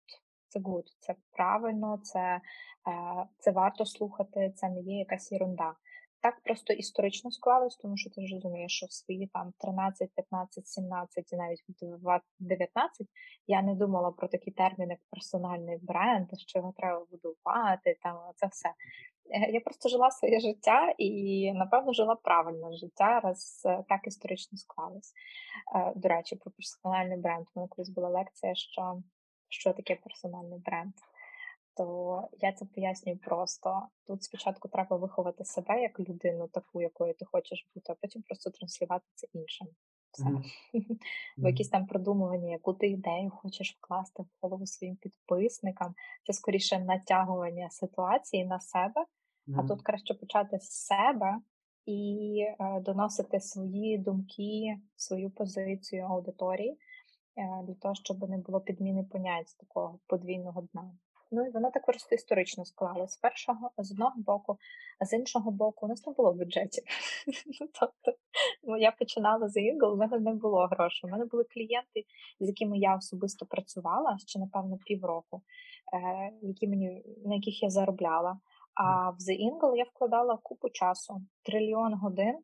це 0.48 0.60
good, 0.60 0.84
це 1.00 1.16
правильно, 1.32 2.00
це, 2.04 2.20
е, 2.20 2.42
це 3.38 3.52
варто 3.52 3.86
слухати, 3.86 4.54
це 4.56 4.70
не 4.70 4.82
є 4.82 4.98
якась 4.98 5.32
ерунда. 5.32 5.74
Так 6.22 6.42
просто 6.44 6.74
історично 6.74 7.32
склалось, 7.32 7.76
тому 7.76 7.98
що 7.98 8.10
ти 8.10 8.28
ж 8.28 8.36
розумієш, 8.36 8.72
що 8.72 8.86
в 8.86 8.92
свої 8.92 9.28
там 9.28 9.54
13, 9.58 10.10
15, 10.16 10.68
17 10.68 11.34
і 11.34 11.36
навіть 11.36 11.64
в 11.82 11.98
20, 12.00 12.24
19 12.40 13.08
я 13.48 13.62
не 13.62 13.76
думала 13.76 14.12
про 14.12 14.28
такі 14.28 14.52
терміни, 14.52 14.94
як 14.94 15.00
персональний 15.12 15.78
бренд, 15.82 16.28
що 16.40 16.60
його 16.60 16.74
треба 16.78 17.06
будувати, 17.12 17.98
там 18.02 18.18
це 18.36 18.48
все. 18.48 18.70
Е, 19.32 19.52
я 19.52 19.60
просто 19.60 19.90
жила 19.90 20.12
своє 20.12 20.40
життя 20.40 20.94
і, 20.98 21.52
напевно, 21.54 21.94
жила 21.94 22.16
правильне 22.16 22.74
життя, 22.74 23.20
раз 23.20 23.62
е, 23.66 23.84
так 23.90 24.08
історично 24.08 24.58
склалось. 24.58 25.14
Е, 25.76 25.94
до 25.96 26.10
речі, 26.10 26.36
про 26.36 26.52
персональний 26.52 27.18
бренд. 27.18 27.48
У 27.56 27.60
мене 27.60 27.68
колись 27.68 27.90
була 27.90 28.10
лекція, 28.10 28.56
що 28.56 29.02
що 29.50 29.74
таке 29.74 29.96
персональний 29.96 30.60
бренд. 30.60 30.94
То 31.76 32.28
я 32.40 32.54
це 32.54 32.66
пояснюю 32.66 33.18
просто. 33.18 33.82
Тут 34.08 34.24
спочатку 34.24 34.68
треба 34.68 34.98
виховати 34.98 35.46
себе 35.46 35.82
як 35.82 36.00
людину, 36.00 36.48
таку, 36.48 36.82
якою 36.82 37.14
ти 37.14 37.26
хочеш 37.26 37.68
бути, 37.76 37.92
а 37.92 37.96
потім 38.02 38.22
просто 38.22 38.50
транслювати 38.50 39.06
це 39.16 39.28
іншим. 39.34 39.68
Все. 40.12 40.24
Mm-hmm. 40.24 40.98
Бо 41.38 41.48
якісь 41.48 41.70
там 41.70 41.86
продумування, 41.86 42.52
яку 42.52 42.74
ти 42.74 42.88
ідею 42.88 43.30
хочеш 43.30 43.78
вкласти 43.78 44.24
в 44.24 44.28
голову 44.42 44.66
своїм 44.66 44.96
підписникам, 44.96 45.96
це 46.24 46.34
скоріше 46.34 46.80
натягування 46.80 47.70
ситуації 47.70 48.46
на 48.46 48.60
себе. 48.60 49.06
Mm-hmm. 49.48 49.60
А 49.60 49.68
тут 49.68 49.82
краще 49.82 50.14
почати 50.14 50.60
з 50.60 50.70
себе 50.70 51.38
і 51.86 52.40
е, 52.60 52.80
доносити 52.80 53.40
свої 53.40 53.98
думки, 53.98 54.78
свою 54.96 55.30
позицію 55.30 56.04
аудиторії 56.04 56.72
е, 56.72 57.64
для 57.64 57.74
того, 57.74 57.96
щоб 57.96 58.30
не 58.30 58.38
було 58.38 58.62
підміни 58.62 59.04
понять 59.04 59.50
з 59.50 59.54
такого 59.54 60.00
подвійного 60.08 60.68
дна. 60.74 60.92
Ну 61.32 61.46
і 61.46 61.50
воно 61.50 61.72
так 61.72 61.86
просто 61.86 62.16
історично 62.16 62.66
склалось 62.66 63.12
з 63.12 63.18
першого, 63.18 63.72
з 63.78 63.92
одного 63.92 64.14
боку, 64.18 64.58
а 65.00 65.06
з 65.06 65.14
іншого 65.14 65.52
боку, 65.52 65.86
у 65.86 65.90
нас 65.90 66.08
не 66.08 66.14
було 66.14 66.34
бюджетів. 66.34 66.84
Тобто 67.80 68.20
ну, 68.64 68.78
я 68.78 68.92
починала 68.92 69.50
за 69.50 69.60
Eagle, 69.60 69.94
у 69.94 69.96
мене 69.96 70.20
не 70.20 70.34
було 70.34 70.68
грошей. 70.72 71.10
У 71.10 71.12
мене 71.12 71.26
були 71.26 71.44
клієнти, 71.44 72.06
з 72.40 72.48
якими 72.48 72.78
я 72.78 72.96
особисто 72.96 73.46
працювала 73.46 74.18
ще, 74.18 74.40
напевно, 74.40 74.78
півроку, 74.86 75.42
е, 75.94 76.32
які 76.42 76.68
мені, 76.68 77.04
на 77.26 77.36
яких 77.36 77.64
я 77.64 77.70
заробляла. 77.70 78.40
А 78.80 79.10
в 79.10 79.16
The 79.16 79.34
Ingle 79.34 79.76
я 79.76 79.84
вкладала 79.84 80.38
купу 80.38 80.70
часу, 80.70 81.22
трильйон 81.44 81.94
годин 81.94 82.36
е, 82.36 82.42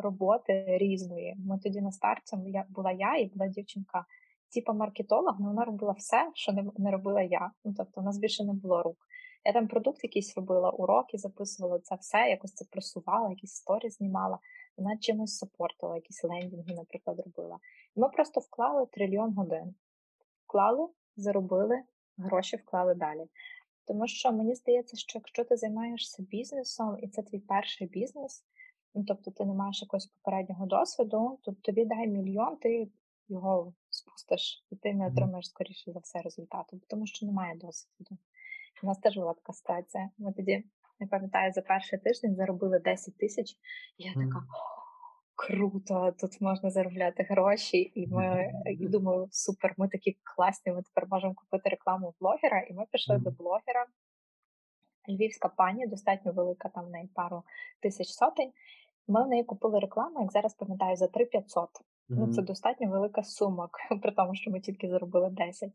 роботи 0.00 0.64
різної. 0.68 1.36
Ми 1.38 1.58
тоді 1.58 1.80
на 1.80 1.92
старті 1.92 2.36
була 2.68 2.92
я 2.92 3.16
і 3.16 3.26
була 3.26 3.48
дівчинка 3.48 4.04
типа 4.54 4.72
маркетолог, 4.72 5.36
але 5.38 5.48
вона 5.48 5.64
робила 5.64 5.92
все, 5.92 6.30
що 6.34 6.52
не, 6.52 6.64
не 6.76 6.90
робила 6.90 7.22
я. 7.22 7.50
Ну 7.64 7.74
тобто 7.76 8.00
у 8.00 8.04
нас 8.04 8.18
більше 8.18 8.44
не 8.44 8.52
було 8.52 8.82
рук. 8.82 8.96
Я 9.44 9.52
там 9.52 9.68
продукт 9.68 10.04
якийсь 10.04 10.36
робила, 10.36 10.70
уроки 10.70 11.18
записувала 11.18 11.78
це 11.78 11.94
все, 11.94 12.18
якось 12.18 12.54
це 12.54 12.64
просувала, 12.70 13.30
якісь 13.30 13.54
сторі 13.54 13.90
знімала. 13.90 14.38
Вона 14.76 14.96
чимось 14.96 15.38
сапортила, 15.38 15.94
якісь 15.94 16.24
лендінги, 16.24 16.74
наприклад, 16.74 17.22
робила. 17.26 17.58
І 17.96 18.00
ми 18.00 18.08
просто 18.08 18.40
вклали 18.40 18.86
трильйон 18.86 19.34
годин. 19.34 19.74
Вклали, 20.44 20.88
заробили, 21.16 21.82
гроші 22.18 22.56
вклали 22.56 22.94
далі. 22.94 23.26
Тому 23.86 24.06
що 24.06 24.32
мені 24.32 24.54
здається, 24.54 24.96
що 24.96 25.18
якщо 25.18 25.44
ти 25.44 25.56
займаєшся 25.56 26.22
бізнесом, 26.22 26.96
і 27.02 27.08
це 27.08 27.22
твій 27.22 27.38
перший 27.38 27.86
бізнес, 27.86 28.44
ну 28.94 29.04
тобто 29.04 29.30
ти 29.30 29.44
не 29.44 29.54
маєш 29.54 29.82
якогось 29.82 30.06
попереднього 30.06 30.66
досвіду, 30.66 31.38
то 31.42 31.52
тобі 31.52 31.84
дай 31.84 32.08
мільйон, 32.08 32.56
ти 32.56 32.88
його 33.28 33.72
спустиш, 33.90 34.66
і 34.70 34.76
ти 34.76 34.94
не 34.94 35.06
отримаєш, 35.06 35.48
скоріше 35.48 35.92
за 35.92 35.98
все, 35.98 36.18
результату, 36.18 36.80
тому 36.88 37.06
що 37.06 37.26
немає 37.26 37.56
досвіду. 37.56 38.18
У 38.82 38.86
нас 38.86 38.98
теж 38.98 39.16
була 39.16 39.34
така 39.34 39.52
ситуація. 39.52 40.10
Ми 40.18 40.32
тоді, 40.32 40.64
я 41.00 41.06
пам'ятаю, 41.06 41.52
за 41.52 41.62
перший 41.62 41.98
тиждень 41.98 42.36
заробили 42.36 42.78
10 42.78 43.16
тисяч, 43.16 43.52
і 43.98 44.04
я 44.04 44.14
така. 44.14 44.46
Круто, 45.34 46.14
тут 46.20 46.40
можна 46.40 46.70
заробляти 46.70 47.22
гроші, 47.22 47.92
і 47.94 48.06
ми 48.06 48.52
і 48.66 48.88
думаю, 48.88 49.28
супер, 49.30 49.74
ми 49.76 49.88
такі 49.88 50.16
класні. 50.22 50.72
Ми 50.72 50.82
тепер 50.82 51.06
можемо 51.10 51.34
купити 51.34 51.70
рекламу 51.70 52.14
блогера. 52.20 52.60
І 52.60 52.74
ми 52.74 52.84
пішли 52.90 53.18
до 53.18 53.30
блогера. 53.30 53.86
Львівська 55.08 55.48
пані, 55.48 55.86
достатньо 55.86 56.32
велика, 56.32 56.68
там 56.68 56.84
в 56.86 56.90
неї 56.90 57.10
пару 57.14 57.42
тисяч 57.80 58.08
сотень. 58.08 58.52
Ми 59.08 59.24
в 59.24 59.28
неї 59.28 59.44
купили 59.44 59.78
рекламу, 59.78 60.20
як 60.20 60.32
зараз 60.32 60.54
пам'ятаю, 60.54 60.96
за 60.96 61.08
3500. 61.08 61.68
Ну, 62.08 62.32
це 62.32 62.42
достатньо 62.42 62.90
велика 62.90 63.22
сума, 63.22 63.68
при 64.02 64.12
тому, 64.12 64.34
що 64.34 64.50
ми 64.50 64.60
тільки 64.60 64.88
заробили 64.88 65.30
10. 65.30 65.70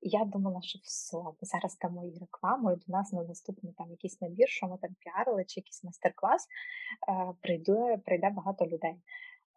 І 0.00 0.08
я 0.08 0.24
думала, 0.24 0.62
що 0.62 0.78
все, 0.82 1.16
зараз 1.40 1.78
дамо 1.78 2.04
їй 2.04 2.18
рекламу, 2.20 2.72
і 2.72 2.76
до 2.76 2.84
нас 2.86 3.12
на 3.12 3.22
наступний 3.22 3.72
там 3.72 3.90
якийсь 3.90 4.20
набір, 4.20 4.48
що 4.48 4.68
ми 4.68 4.78
там 4.82 4.90
піарили, 5.00 5.44
чи 5.44 5.60
якийсь 5.60 5.84
майстер-клас, 5.84 6.46
е, 7.08 7.32
прийде, 7.40 8.00
прийде 8.04 8.30
багато 8.30 8.66
людей. 8.66 8.94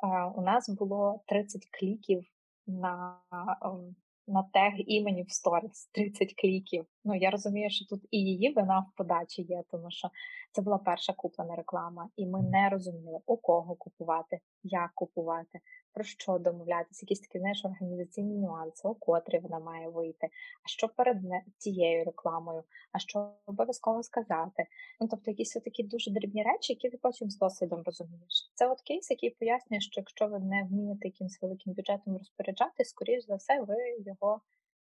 Е, 0.04 0.24
у 0.36 0.42
нас 0.42 0.70
було 0.70 1.24
30 1.28 1.62
кліків 1.80 2.26
на 2.68 3.18
ем, 3.62 3.96
на 4.28 4.44
тег 4.44 4.74
імені 4.78 5.24
в 5.24 5.32
сторіс 5.32 5.90
30 5.92 6.34
кліків. 6.42 6.86
Ну 7.06 7.16
я 7.16 7.30
розумію, 7.30 7.70
що 7.70 7.86
тут 7.86 8.02
і 8.12 8.18
її 8.18 8.54
вина 8.54 8.80
в 8.80 8.98
подачі 8.98 9.42
є, 9.42 9.64
тому 9.72 9.92
що 9.92 10.10
це 10.52 10.62
була 10.62 10.78
перша 10.78 11.14
куплена 11.14 11.56
реклама, 11.56 12.10
і 12.16 12.26
ми 12.26 12.42
не 12.42 12.70
розуміли, 12.70 13.20
у 13.26 13.38
кого 13.38 13.76
купувати, 13.76 14.40
як 14.64 14.92
купувати, 14.96 15.60
про 15.94 16.04
що 16.04 16.38
домовлятися, 16.38 17.06
якісь 17.06 17.20
такі 17.20 17.40
знаєш, 17.40 17.66
організаційні 17.66 18.38
нюанси, 18.38 18.88
у 18.88 18.96
котрі 18.96 19.40
вона 19.40 19.60
має 19.60 19.90
вийти, 19.90 20.28
а 20.64 20.68
що 20.68 20.88
перед 20.88 21.18
тією 21.58 22.06
рекламою, 22.06 22.64
а 22.92 23.00
що 23.00 23.32
обов'язково 23.46 24.04
сказати. 24.04 24.66
Ну 25.02 25.08
тобто, 25.08 25.32
якісь 25.32 25.54
такі 25.54 25.84
дуже 25.84 26.12
дрібні 26.12 26.44
речі, 26.44 26.74
які 26.74 26.90
ти 26.90 26.98
потім 26.98 27.30
з 27.30 27.38
досвідом 27.38 27.82
розумієш. 27.86 28.52
Це 28.54 28.68
от 28.68 28.82
кейс, 28.82 29.12
який 29.12 29.30
пояснює, 29.30 29.80
що 29.80 30.02
якщо 30.02 30.28
ви 30.28 30.40
не 30.40 30.64
вмієте 30.64 31.08
якимось 31.08 31.42
великим 31.42 31.74
бюджетом 31.74 32.18
розпоряджатись, 32.18 32.90
скоріш 32.90 33.26
за 33.26 33.36
все, 33.36 33.62
ви 33.62 33.76
його 34.06 34.42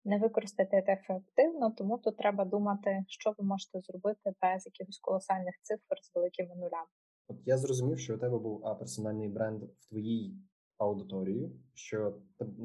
не 0.06 0.18
використати 0.18 0.86
ефективно, 0.88 1.72
тому 1.72 1.98
тут 1.98 2.18
треба 2.18 2.46
думати, 2.46 3.06
що 3.08 3.34
ви 3.38 3.46
можете 3.46 3.80
зробити 3.82 4.34
без 4.42 4.66
якихось 4.66 5.00
колосальних 5.00 5.56
цифр 5.62 5.96
з 6.02 6.16
великими 6.16 6.56
нулями. 6.56 6.88
От 7.28 7.38
я 7.46 7.58
зрозумів, 7.58 8.00
що 8.00 8.16
у 8.16 8.18
тебе 8.18 8.40
був 8.40 8.68
а, 8.68 8.76
персональний 8.76 9.30
бренд 9.30 9.64
в 9.64 9.90
твоїй 9.90 10.36
аудиторії, 10.78 11.52
що 11.74 12.16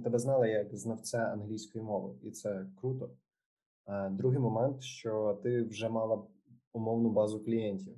тебе 0.04 0.18
знали 0.18 0.50
як 0.50 0.76
знавця 0.76 1.18
англійської 1.18 1.84
мови, 1.84 2.14
і 2.22 2.30
це 2.30 2.66
круто. 2.80 3.10
А, 3.84 4.08
другий 4.08 4.38
момент, 4.38 4.82
що 4.82 5.40
ти 5.42 5.62
вже 5.62 5.88
мала 5.88 6.26
умовну 6.72 7.10
базу 7.10 7.44
клієнтів, 7.44 7.96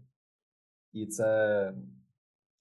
і 0.93 1.07
це 1.07 1.75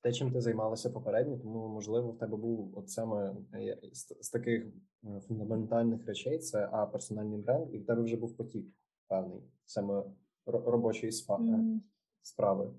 те, 0.08 0.14
чим 0.14 0.32
ти 0.32 0.42
займалася 0.42 0.90
попередньо, 0.90 1.38
тому 1.38 1.68
можливо 1.68 2.12
в 2.12 2.18
тебе 2.18 2.38
був 2.38 2.78
от 2.78 2.90
саме 2.90 3.36
е, 3.54 3.78
з, 3.94 4.18
з 4.22 4.30
таких 4.30 4.66
е, 5.04 5.20
фундаментальних 5.28 6.06
речей, 6.06 6.38
це 6.38 6.70
а 6.72 6.86
персональний 6.86 7.40
бренд, 7.40 7.74
і 7.74 7.78
в 7.78 7.86
тебе 7.86 8.02
вже 8.02 8.16
був 8.16 8.38
потік 8.38 8.66
певний 9.08 9.42
саме 9.66 10.04
робочої 10.46 11.12
mm. 11.12 11.80
справи. 12.22 12.74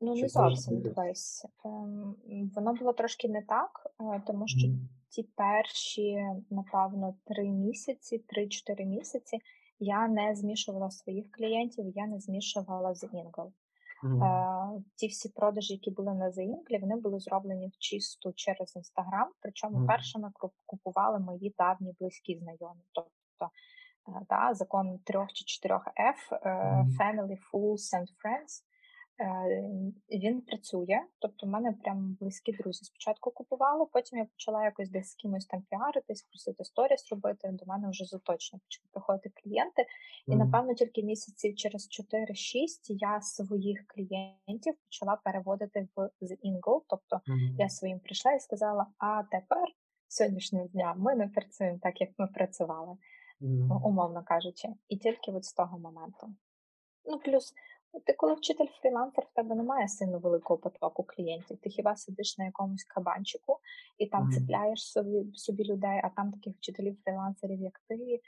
Ну, 0.00 0.14
не 0.14 0.28
зовсім 0.28 0.80
дивись. 0.80 1.46
Ем, 1.64 2.16
воно 2.54 2.74
було 2.74 2.92
трошки 2.92 3.28
не 3.28 3.42
так, 3.42 3.70
е, 4.00 4.22
тому 4.26 4.48
що 4.48 4.68
mm. 4.68 4.76
ті 5.08 5.22
перші, 5.22 6.16
напевно, 6.50 7.14
три 7.24 7.48
місяці, 7.48 8.18
три-чотири 8.18 8.84
місяці 8.84 9.38
я 9.78 10.08
не 10.08 10.34
змішувала 10.34 10.90
своїх 10.90 11.30
клієнтів, 11.30 11.92
я 11.96 12.06
не 12.06 12.20
змішувала 12.20 12.94
з 12.94 13.08
EngL. 13.12 13.52
Mm. 14.04 14.82
Ті 14.96 15.06
всі 15.06 15.28
продажі, 15.28 15.72
які 15.72 15.90
були 15.90 16.14
на 16.14 16.30
EngL, 16.30 16.78
вони 16.78 16.96
були 16.96 17.20
зроблені 17.20 17.68
в 17.68 17.78
чисту 17.78 18.32
через 18.36 18.76
інстаграм. 18.76 19.30
Причому 19.40 19.78
mm. 19.78 19.86
першими 19.86 20.30
купували 20.66 21.18
мої 21.18 21.54
давні 21.58 21.94
близькі 22.00 22.38
знайомі. 22.38 22.82
Тобто 22.92 23.50
да, 24.28 24.54
закон 24.54 24.98
трьох 24.98 25.32
чи 25.32 25.44
чотирьох 25.44 25.82
F, 25.86 26.38
mm. 26.46 26.86
Family, 26.98 27.36
Fools 27.52 27.94
and 27.94 28.06
Friends. 28.20 28.62
Е, 29.20 29.62
він 30.10 30.40
працює, 30.40 31.00
тобто 31.18 31.46
в 31.46 31.48
мене 31.48 31.72
прям 31.72 32.16
близькі 32.20 32.52
друзі 32.52 32.84
спочатку 32.84 33.30
купували, 33.30 33.86
потім 33.92 34.18
я 34.18 34.24
почала 34.24 34.64
якось 34.64 34.90
десь 34.90 35.10
з 35.10 35.14
кимось 35.14 35.46
там 35.46 35.62
піаритись, 35.70 36.22
просити 36.22 36.64
сторіс 36.64 37.08
робити. 37.10 37.48
До 37.52 37.66
мене 37.66 37.88
вже 37.90 38.04
заточно 38.04 38.58
почали 38.58 38.88
приходити 38.92 39.30
клієнти. 39.42 39.86
І, 40.26 40.36
напевно, 40.36 40.74
тільки 40.74 41.02
місяців 41.02 41.56
через 41.56 41.88
4-6 42.12 42.66
я 42.88 43.20
своїх 43.20 43.86
клієнтів 43.86 44.74
почала 44.84 45.16
переводити 45.24 45.88
в 45.96 46.00
The 46.00 46.36
Ingle. 46.44 46.80
Тобто 46.88 47.16
mm-hmm. 47.16 47.54
я 47.58 47.68
своїм 47.68 48.00
прийшла 48.00 48.32
і 48.32 48.40
сказала: 48.40 48.86
а 48.98 49.22
тепер 49.22 49.68
сьогоднішнього 50.08 50.66
дня 50.66 50.94
ми 50.98 51.14
не 51.14 51.28
працюємо 51.28 51.78
так, 51.82 52.00
як 52.00 52.10
ми 52.18 52.26
працювали, 52.26 52.96
mm-hmm. 53.40 53.86
умовно 53.86 54.22
кажучи, 54.24 54.68
і 54.88 54.96
тільки 54.96 55.32
от 55.32 55.44
з 55.44 55.52
того 55.52 55.78
моменту. 55.78 56.34
Ну, 57.04 57.18
плюс 57.18 57.54
ти, 58.06 58.12
коли 58.12 58.34
вчитель 58.34 58.66
фрілансер, 58.82 59.24
в 59.24 59.34
тебе 59.34 59.54
немає 59.54 59.88
сильно 59.88 60.18
великого 60.18 60.58
потоку 60.58 61.02
клієнтів. 61.02 61.58
Ти 61.58 61.70
хіба 61.70 61.96
сидиш 61.96 62.38
на 62.38 62.44
якомусь 62.44 62.84
кабанчику 62.84 63.58
і 63.98 64.06
там 64.06 64.28
mm. 64.28 64.32
цепляєш 64.32 64.92
собі 64.92 65.32
собі 65.34 65.64
людей, 65.64 66.00
а 66.04 66.08
там 66.08 66.32
таких 66.32 66.56
вчителів 66.56 66.96
фрілансерів, 67.04 67.60
як 67.60 67.80
ти, 67.88 67.94
е, 67.94 68.20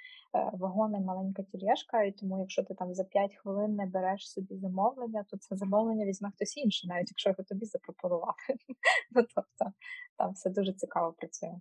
вагони, 0.53 1.01
маленька 1.01 1.43
тілешка, 1.43 2.03
і 2.03 2.13
тому, 2.13 2.41
якщо 2.41 2.63
ти 2.63 2.75
там 2.75 2.95
за 2.95 3.05
5 3.05 3.35
хвилин 3.35 3.75
не 3.75 3.87
береш 3.87 4.31
собі 4.31 4.57
замовлення, 4.57 5.25
то 5.29 5.37
це 5.37 5.57
замовлення 5.57 6.07
візьме 6.07 6.31
хтось 6.31 6.57
інший, 6.57 6.91
навіть 6.91 7.11
якщо 7.11 7.31
його 7.31 7.45
тобі 7.45 7.67
запропонував. 7.67 8.35
Ну 9.13 9.23
тобто 9.35 9.73
там 10.19 10.33
все 10.33 10.51
дуже 10.51 10.73
цікаво 10.73 11.13
працює. 11.13 11.61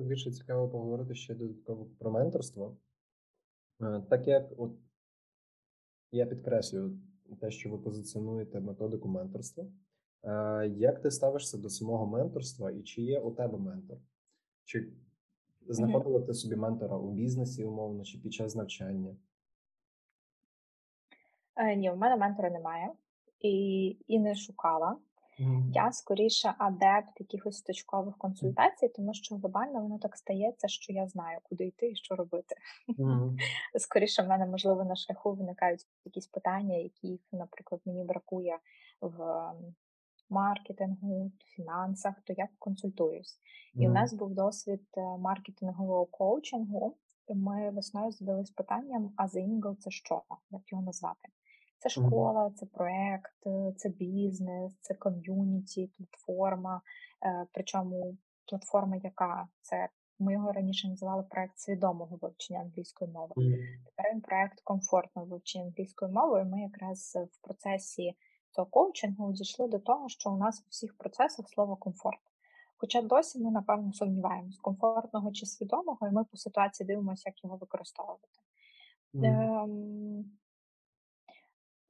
Більше 0.00 0.30
цікаво 0.30 0.68
поговорити 0.68 1.14
ще 1.14 1.34
додатково 1.34 1.86
про 1.98 2.10
менторство. 2.10 2.76
Е, 3.82 4.02
так 4.10 4.26
як 4.26 4.52
от 4.56 4.72
я 6.12 6.26
підкреслюю, 6.26 6.98
те, 7.40 7.50
що 7.50 7.70
ви 7.70 7.78
позиціонуєте 7.78 8.60
методику 8.60 9.08
менторства. 9.08 9.66
Як 10.76 11.02
ти 11.02 11.10
ставишся 11.10 11.58
до 11.58 11.70
самого 11.70 12.06
менторства, 12.06 12.70
і 12.70 12.82
чи 12.82 13.02
є 13.02 13.20
у 13.20 13.30
тебе 13.30 13.58
ментор? 13.58 13.98
Чи 14.64 14.92
знаходила 15.68 16.20
ти 16.20 16.34
собі 16.34 16.56
ментора 16.56 16.96
у 16.96 17.12
бізнесі, 17.12 17.64
умовно, 17.64 18.04
чи 18.04 18.18
під 18.18 18.32
час 18.32 18.54
навчання? 18.54 19.16
Е, 21.56 21.76
ні, 21.76 21.90
в 21.90 21.96
мене 21.96 22.16
ментора 22.16 22.50
немає 22.50 22.90
і 23.40 23.86
і 24.06 24.18
не 24.18 24.34
шукала. 24.34 24.96
Я 25.72 25.92
скоріше 25.92 26.54
адепт 26.58 27.20
якихось 27.20 27.62
точкових 27.62 28.18
консультацій, 28.18 28.88
тому 28.88 29.14
що 29.14 29.36
глобально 29.36 29.82
воно 29.82 29.98
так 29.98 30.16
стається, 30.16 30.68
що 30.68 30.92
я 30.92 31.08
знаю, 31.08 31.38
куди 31.42 31.64
йти 31.66 31.90
і 31.90 31.96
що 31.96 32.16
робити. 32.16 32.56
Mm. 32.98 33.36
Скоріше, 33.78 34.22
в 34.22 34.28
мене, 34.28 34.46
можливо, 34.46 34.84
на 34.84 34.96
шляху 34.96 35.32
виникають 35.32 35.86
якісь 36.04 36.26
питання, 36.26 36.76
яких, 36.76 37.20
наприклад, 37.32 37.80
мені 37.84 38.04
бракує 38.04 38.58
в 39.00 39.52
маркетингу, 40.30 41.32
фінансах, 41.44 42.14
то 42.24 42.32
я 42.36 42.48
консультуюсь. 42.58 43.38
Mm. 43.76 43.82
І 43.82 43.88
у 43.88 43.92
нас 43.92 44.12
був 44.12 44.34
досвід 44.34 44.82
е, 44.96 45.00
маркетингового 45.00 46.06
коучингу. 46.06 46.96
Ми 47.28 47.70
весною 47.70 48.12
задались 48.12 48.50
питанням: 48.50 49.12
а 49.16 49.28
за 49.28 49.40
це 49.78 49.90
що? 49.90 50.22
Як 50.50 50.72
його 50.72 50.82
назвати? 50.84 51.28
Це 51.78 51.88
школа, 51.88 52.52
це 52.56 52.66
проект, 52.66 53.46
е, 53.46 53.72
це 53.76 53.88
бізнес, 53.88 54.72
це 54.80 54.94
ком'юніті, 54.94 55.90
платформа. 55.96 56.80
Е, 57.26 57.46
причому 57.52 58.16
платформа, 58.46 58.96
яка 58.96 59.48
це 59.62 59.88
ми 60.18 60.32
його 60.32 60.52
раніше 60.52 60.88
називали 60.88 61.22
проект 61.22 61.58
свідомого 61.58 62.18
вивчення 62.22 62.60
англійської 62.60 63.10
мови. 63.10 63.34
Тепер 63.84 64.12
він 64.14 64.20
проект 64.20 64.60
комфортного 64.60 65.28
вивчення 65.28 65.64
англійської 65.64 66.12
мови. 66.12 66.40
і 66.40 66.44
Ми 66.44 66.60
якраз 66.60 67.18
в 67.32 67.44
процесі 67.44 68.14
цього 68.50 68.66
коучингу 68.66 69.32
дійшли 69.32 69.68
до 69.68 69.78
того, 69.78 70.08
що 70.08 70.30
у 70.30 70.36
нас 70.36 70.62
у 70.66 70.68
всіх 70.68 70.96
процесах 70.98 71.48
слово 71.48 71.76
комфорт. 71.76 72.20
Хоча 72.76 73.02
досі 73.02 73.38
ми, 73.38 73.50
напевно, 73.50 73.92
сумніваємось, 73.92 74.58
комфортного 74.58 75.32
чи 75.32 75.46
свідомого, 75.46 76.08
і 76.08 76.10
ми 76.10 76.24
по 76.24 76.36
ситуації 76.36 76.86
дивимося, 76.86 77.22
як 77.26 77.44
його 77.44 77.56
використовувати. 77.56 78.28
Mm. 79.14 79.24
Ем, 79.24 80.24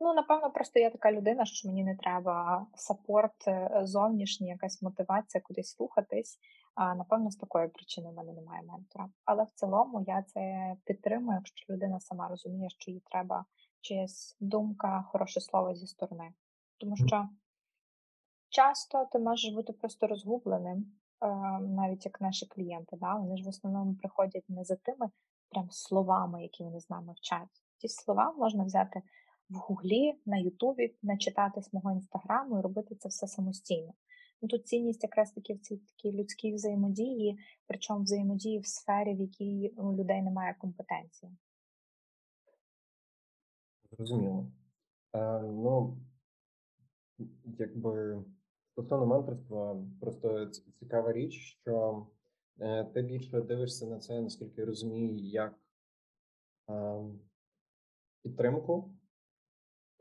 Ну, 0.05 0.15
напевно, 0.15 0.51
просто 0.51 0.81
я 0.81 0.91
така 0.91 1.13
людина, 1.13 1.45
що 1.45 1.69
мені 1.69 1.85
не 1.85 1.97
треба 1.97 2.67
сапорт 2.75 3.49
е, 3.49 3.81
зовнішній, 3.85 4.49
якась 4.49 4.83
мотивація 4.83 5.43
кудись 5.45 5.77
рухатись. 5.81 6.39
А 6.75 6.95
напевно, 6.95 7.31
з 7.31 7.37
такої 7.37 7.69
причини 7.69 8.11
в 8.11 8.15
мене 8.15 8.33
немає 8.33 8.63
ментора. 8.63 9.09
Але 9.25 9.45
в 9.45 9.51
цілому 9.55 10.05
я 10.07 10.23
це 10.23 10.75
підтримую, 10.85 11.39
якщо 11.39 11.73
людина 11.73 12.01
сама 12.01 12.29
розуміє, 12.29 12.71
що 12.71 12.91
їй 12.91 13.03
треба 13.11 13.45
чиясь 13.81 14.37
думка, 14.41 15.05
хороше 15.13 15.41
слово 15.41 15.75
зі 15.75 15.87
сторони. 15.87 16.33
Тому 16.79 16.97
що 16.97 17.29
часто 18.49 19.09
ти 19.13 19.19
можеш 19.19 19.55
бути 19.55 19.73
просто 19.73 20.07
розгубленим, 20.07 20.79
е, 21.21 21.27
навіть 21.61 22.05
як 22.05 22.21
наші 22.21 22.47
клієнти. 22.47 22.97
Да? 22.97 23.15
Вони 23.15 23.37
ж 23.37 23.45
в 23.45 23.49
основному 23.49 23.95
приходять 23.95 24.45
не 24.49 24.65
за 24.65 24.77
тими 24.77 25.11
прям 25.51 25.71
словами, 25.71 26.43
які 26.43 26.65
вони 26.65 26.81
з 26.81 26.91
нами 26.91 27.13
вчать. 27.17 27.63
Ті 27.79 27.89
слова 27.89 28.35
можна 28.39 28.65
взяти 28.65 29.03
в 29.51 29.55
Гуглі, 29.55 30.15
на 30.27 30.37
Ютубі, 30.37 30.95
начитати 31.03 31.63
з 31.63 31.73
мого 31.73 31.93
інстаграму 31.93 32.59
і 32.59 32.63
робити 32.63 32.95
це 32.95 33.09
все 33.09 33.27
самостійно. 33.27 33.95
Ну, 34.43 34.49
Тут 34.49 34.67
цінність 34.67 35.03
якраз 35.03 35.31
таки 35.31 35.55
в 35.55 35.61
цій 35.61 35.77
такій 35.77 36.13
людській 36.13 36.55
взаємодії, 36.55 37.39
причому 37.67 38.03
взаємодії 38.03 38.59
в 38.59 38.67
сфері, 38.67 39.15
в 39.15 39.21
якій 39.21 39.73
у 39.77 39.95
людей 39.95 40.23
немає 40.23 40.55
компетенції. 40.59 41.33
Зрозуміло. 43.93 44.47
Е, 45.13 45.41
ну, 45.41 45.97
якби 47.45 48.25
стосовно 48.73 49.07
менторства, 49.07 49.85
просто 50.01 50.51
цікава 50.79 51.13
річ, 51.13 51.59
що 51.63 52.07
е, 52.61 52.85
ти 52.85 53.03
більше 53.03 53.41
дивишся 53.41 53.87
на 53.87 53.99
це, 53.99 54.21
наскільки 54.21 54.61
я 54.61 54.67
розумію, 54.67 55.17
як 55.17 55.55
е, 56.71 57.05
підтримку 58.23 58.95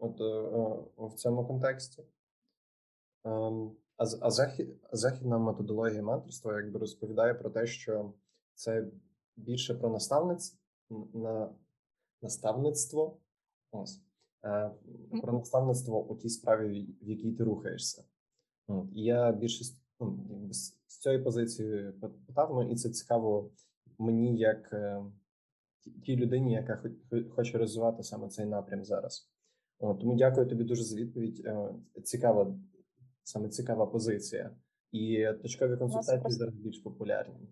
от 0.04 0.22
е, 0.22 0.24
е, 0.24 1.08
в 1.08 1.14
цьому 1.14 1.46
контексті. 1.48 2.04
Ем, 3.24 3.72
а 3.98 4.04
а 4.22 4.32
захід, 4.32 4.70
західна 4.92 5.38
методологія 5.38 6.04
менторства 6.04 6.62
якби 6.62 6.80
розповідає 6.80 7.34
про 7.34 7.50
те, 7.50 7.68
що 7.68 8.14
це 8.54 8.88
більше 9.36 9.76
про 9.76 9.90
наставництво, 9.90 10.60
на, 11.14 11.56
наставництво 12.22 13.18
ось, 13.72 14.02
е, 14.46 14.72
про 15.22 15.34
наставництво 15.34 16.06
у 16.06 16.16
тій 16.18 16.30
справі, 16.30 16.96
в 17.02 17.10
якій 17.10 17.32
ти 17.32 17.44
рухаєшся. 17.44 18.04
І 18.96 19.04
я 19.04 19.32
більшість 19.32 19.84
ну, 20.00 20.50
з 20.52 20.72
цієї 20.88 21.22
позиції 21.22 21.92
питав, 22.28 22.54
ну 22.54 22.72
і 22.72 22.76
це 22.76 22.90
цікаво 22.90 23.52
мені, 23.98 24.38
як 24.38 24.74
тій 26.06 26.16
людині, 26.16 26.54
яка 26.54 26.84
хоче 27.36 27.58
розвивати 27.58 28.04
саме 28.04 28.30
цей 28.30 28.46
напрям 28.46 28.86
зараз. 28.86 29.33
Тому 29.80 30.16
дякую 30.16 30.48
тобі 30.48 30.64
дуже 30.64 30.84
за 30.84 30.96
відповідь. 30.96 31.42
Е, 31.46 31.70
цікава, 32.04 32.56
саме 33.24 33.50
цікава 33.50 33.86
позиція. 33.86 34.52
І 34.92 35.28
точкові 35.42 35.78
консультації 35.78 36.20
просто... 36.20 36.40
зараз 36.40 36.56
більш 36.56 36.80
популярні. 36.80 37.48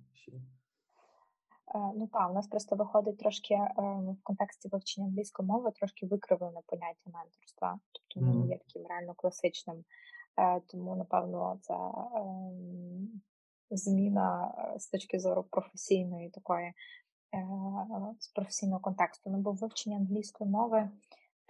Е, 1.76 1.80
ну 1.96 2.08
так, 2.08 2.32
у 2.32 2.34
нас 2.34 2.48
просто 2.48 2.76
виходить 2.76 3.18
трошки 3.18 3.54
е, 3.54 3.74
в 3.78 4.24
контексті 4.24 4.70
вивчення 4.72 5.08
англійської 5.08 5.48
мови 5.48 5.72
трошки 5.72 6.06
викривлене 6.06 6.60
поняття 6.66 7.12
менторства, 7.14 7.80
тобто 7.92 8.30
mm-hmm. 8.30 8.48
є 8.48 8.58
таким 8.58 8.88
реально 8.88 9.14
класичним. 9.14 9.84
Тому, 10.68 10.96
напевно, 10.96 11.60
це 11.62 11.74
ем, 11.74 13.22
зміна 13.72 14.54
з 14.78 14.88
точки 14.88 15.20
зору 15.20 15.44
професійної 15.44 16.30
такої 16.30 16.74
з 18.20 18.28
професійного 18.28 18.80
контексту. 18.80 19.30
Ну, 19.30 19.38
бо 19.38 19.52
вивчення 19.52 19.98
англійської 19.98 20.50
мови 20.50 20.90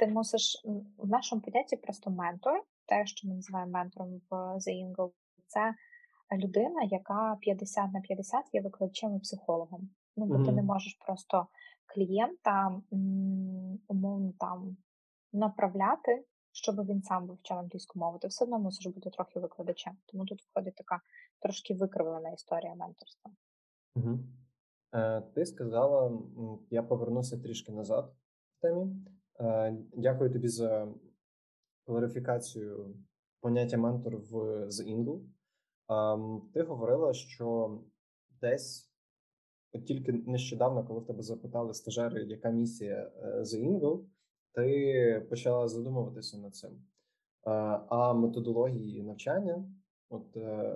ти 0.02 0.08
мусиш 0.08 0.62
в 0.97 1.08
нашому 1.08 1.41
понятті 1.41 1.76
просто 1.76 2.10
ментор, 2.10 2.64
те, 2.86 3.06
що 3.06 3.28
ми 3.28 3.36
називаємо 3.36 3.72
ментором 3.72 4.22
в 4.30 4.34
The 4.36 4.86
Ingle, 4.86 5.12
це 5.47 5.76
людина, 6.32 6.84
яка 6.84 7.38
50 7.41 7.93
на 7.93 8.02
50 8.02 8.45
є 8.54 8.62
викладачем 8.62 9.16
і 9.16 9.20
психологом. 9.20 9.89
Ну, 10.18 10.26
бо 10.26 10.36
mm-hmm. 10.36 10.45
ти 10.45 10.52
не 10.52 10.64
можеш 10.64 10.93
просто 11.06 11.47
клієнта 11.86 12.82
умовно 13.88 14.34
там 14.39 14.78
направляти, 15.34 16.26
щоб 16.52 16.86
він 16.86 17.04
сам 17.04 17.28
вивчав 17.28 17.58
англійську 17.58 17.99
мову. 17.99 18.20
Ти 18.20 18.28
все 18.28 18.45
одно 18.45 18.60
мусиш 18.60 18.93
бути 18.93 19.10
трохи 19.10 19.39
викладачем. 19.39 19.93
Тому 20.06 20.26
тут 20.26 20.41
входить 20.41 20.76
така 20.76 21.02
трошки 21.39 21.74
викривлена 21.74 22.30
історія 22.30 22.76
менторства. 22.76 23.32
Угу. 23.95 24.20
Е, 24.93 25.22
Ти 25.22 25.45
сказала, 25.45 26.22
я 26.70 26.84
повернуся 26.84 27.38
трішки 27.38 27.72
назад 27.72 28.14
в 28.58 28.62
темі. 28.62 28.95
Е, 29.40 29.78
дякую 29.94 30.32
тобі 30.32 30.48
за 30.48 30.88
кларифікацію 31.86 32.96
поняття 33.40 33.78
ментор 33.78 34.18
в 34.18 34.34
The 34.68 34.96
Ingle. 34.96 35.22
Ем, 35.90 36.42
ти 36.54 36.62
говорила, 36.64 37.14
що 37.14 37.80
десь 38.42 38.92
от 39.74 39.86
тільки 39.86 40.12
нещодавно, 40.14 40.88
коли 40.88 41.00
в 41.00 41.06
тебе 41.06 41.24
запитали 41.24 41.74
стажери, 41.74 42.24
яка 42.24 42.50
місія 42.50 43.12
е, 43.18 43.42
The 43.42 43.70
Ingle, 43.70 44.04
ти 44.54 45.26
почала 45.30 45.68
задумуватися 45.68 46.38
над 46.38 46.56
цим. 46.56 46.72
Е, 46.72 46.80
а 47.90 48.14
методології 48.14 49.04
навчання, 49.04 49.66
от 50.10 50.36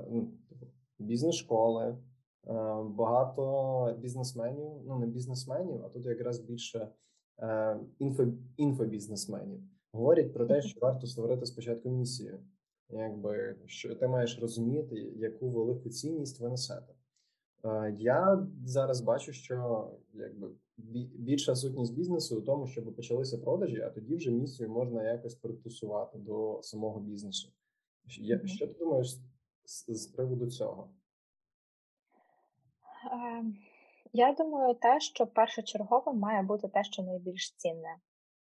ну, 0.09 0.31
типу, 0.49 0.65
бізнес-школи, 0.99 1.97
багато 2.83 3.97
бізнесменів, 3.99 4.71
ну 4.85 4.99
не 4.99 5.07
бізнесменів, 5.07 5.85
а 5.85 5.89
тут 5.89 6.05
якраз 6.05 6.39
більше 6.39 6.91
інфо, 7.99 8.27
інфобізнесменів 8.57 9.59
говорять 9.95 10.33
про 10.33 10.45
те, 10.45 10.61
що 10.61 10.79
варто 10.79 11.07
створити 11.07 11.45
спочатку 11.45 11.89
місію, 11.89 12.39
якби 12.89 13.55
що 13.65 13.95
ти 13.95 14.07
маєш 14.07 14.39
розуміти, 14.39 14.95
яку 15.15 15.49
велику 15.49 15.89
цінність 15.89 16.39
ви 16.39 16.49
несете. 16.49 16.93
Е, 17.65 17.95
я 17.99 18.47
зараз 18.65 19.01
бачу, 19.01 19.33
що 19.33 19.89
якби 20.13 20.49
більша 21.17 21.55
сутність 21.55 21.95
бізнесу 21.95 22.37
у 22.37 22.41
тому, 22.41 22.67
щоб 22.67 22.95
почалися 22.95 23.37
продажі, 23.37 23.81
а 23.81 23.89
тоді 23.89 24.15
вже 24.15 24.31
місію 24.31 24.69
можна 24.69 25.03
якось 25.03 25.35
притусувати 25.35 26.17
до 26.17 26.59
самого 26.63 26.99
бізнесу. 26.99 27.51
Що 28.47 28.67
ти 28.67 28.73
думаєш 28.73 29.07
з, 29.65 29.85
з 29.87 30.07
приводу 30.07 30.47
цього? 30.47 30.89
Я 34.17 34.31
думаю, 34.33 34.73
те, 34.73 34.99
що 34.99 35.27
першочерговим 35.27 36.19
має 36.19 36.41
бути 36.41 36.67
те, 36.67 36.83
що 36.83 37.03
найбільш 37.03 37.55
цінне. 37.55 37.95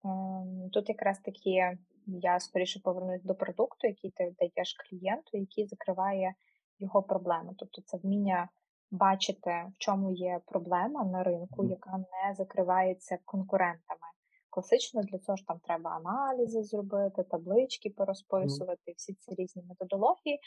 Ем, 0.03 0.69
тут 0.73 0.89
якраз 0.89 1.19
такі 1.19 1.61
я 2.07 2.39
скоріше 2.39 2.79
повернусь 2.79 3.23
до 3.23 3.35
продукту, 3.35 3.87
який 3.87 4.11
ти 4.11 4.35
даєш 4.39 4.73
клієнту, 4.73 5.37
який 5.37 5.67
закриває 5.67 6.35
його 6.79 7.03
проблеми. 7.03 7.53
Тобто 7.57 7.81
це 7.81 7.97
вміння 7.97 8.49
бачити, 8.91 9.65
в 9.73 9.77
чому 9.77 10.11
є 10.11 10.41
проблема 10.45 11.03
на 11.03 11.23
ринку, 11.23 11.65
яка 11.65 11.97
не 11.97 12.35
закривається 12.35 13.17
конкурентами. 13.25 14.07
Класично 14.55 15.01
для 15.01 15.19
цього 15.19 15.35
ж 15.35 15.45
там 15.47 15.59
треба 15.59 15.91
аналізи 15.91 16.63
зробити, 16.63 17.23
таблички 17.23 17.89
порозписувати, 17.89 18.93
всі 18.97 19.13
ці 19.13 19.35
різні 19.35 19.63
методології. 19.69 20.39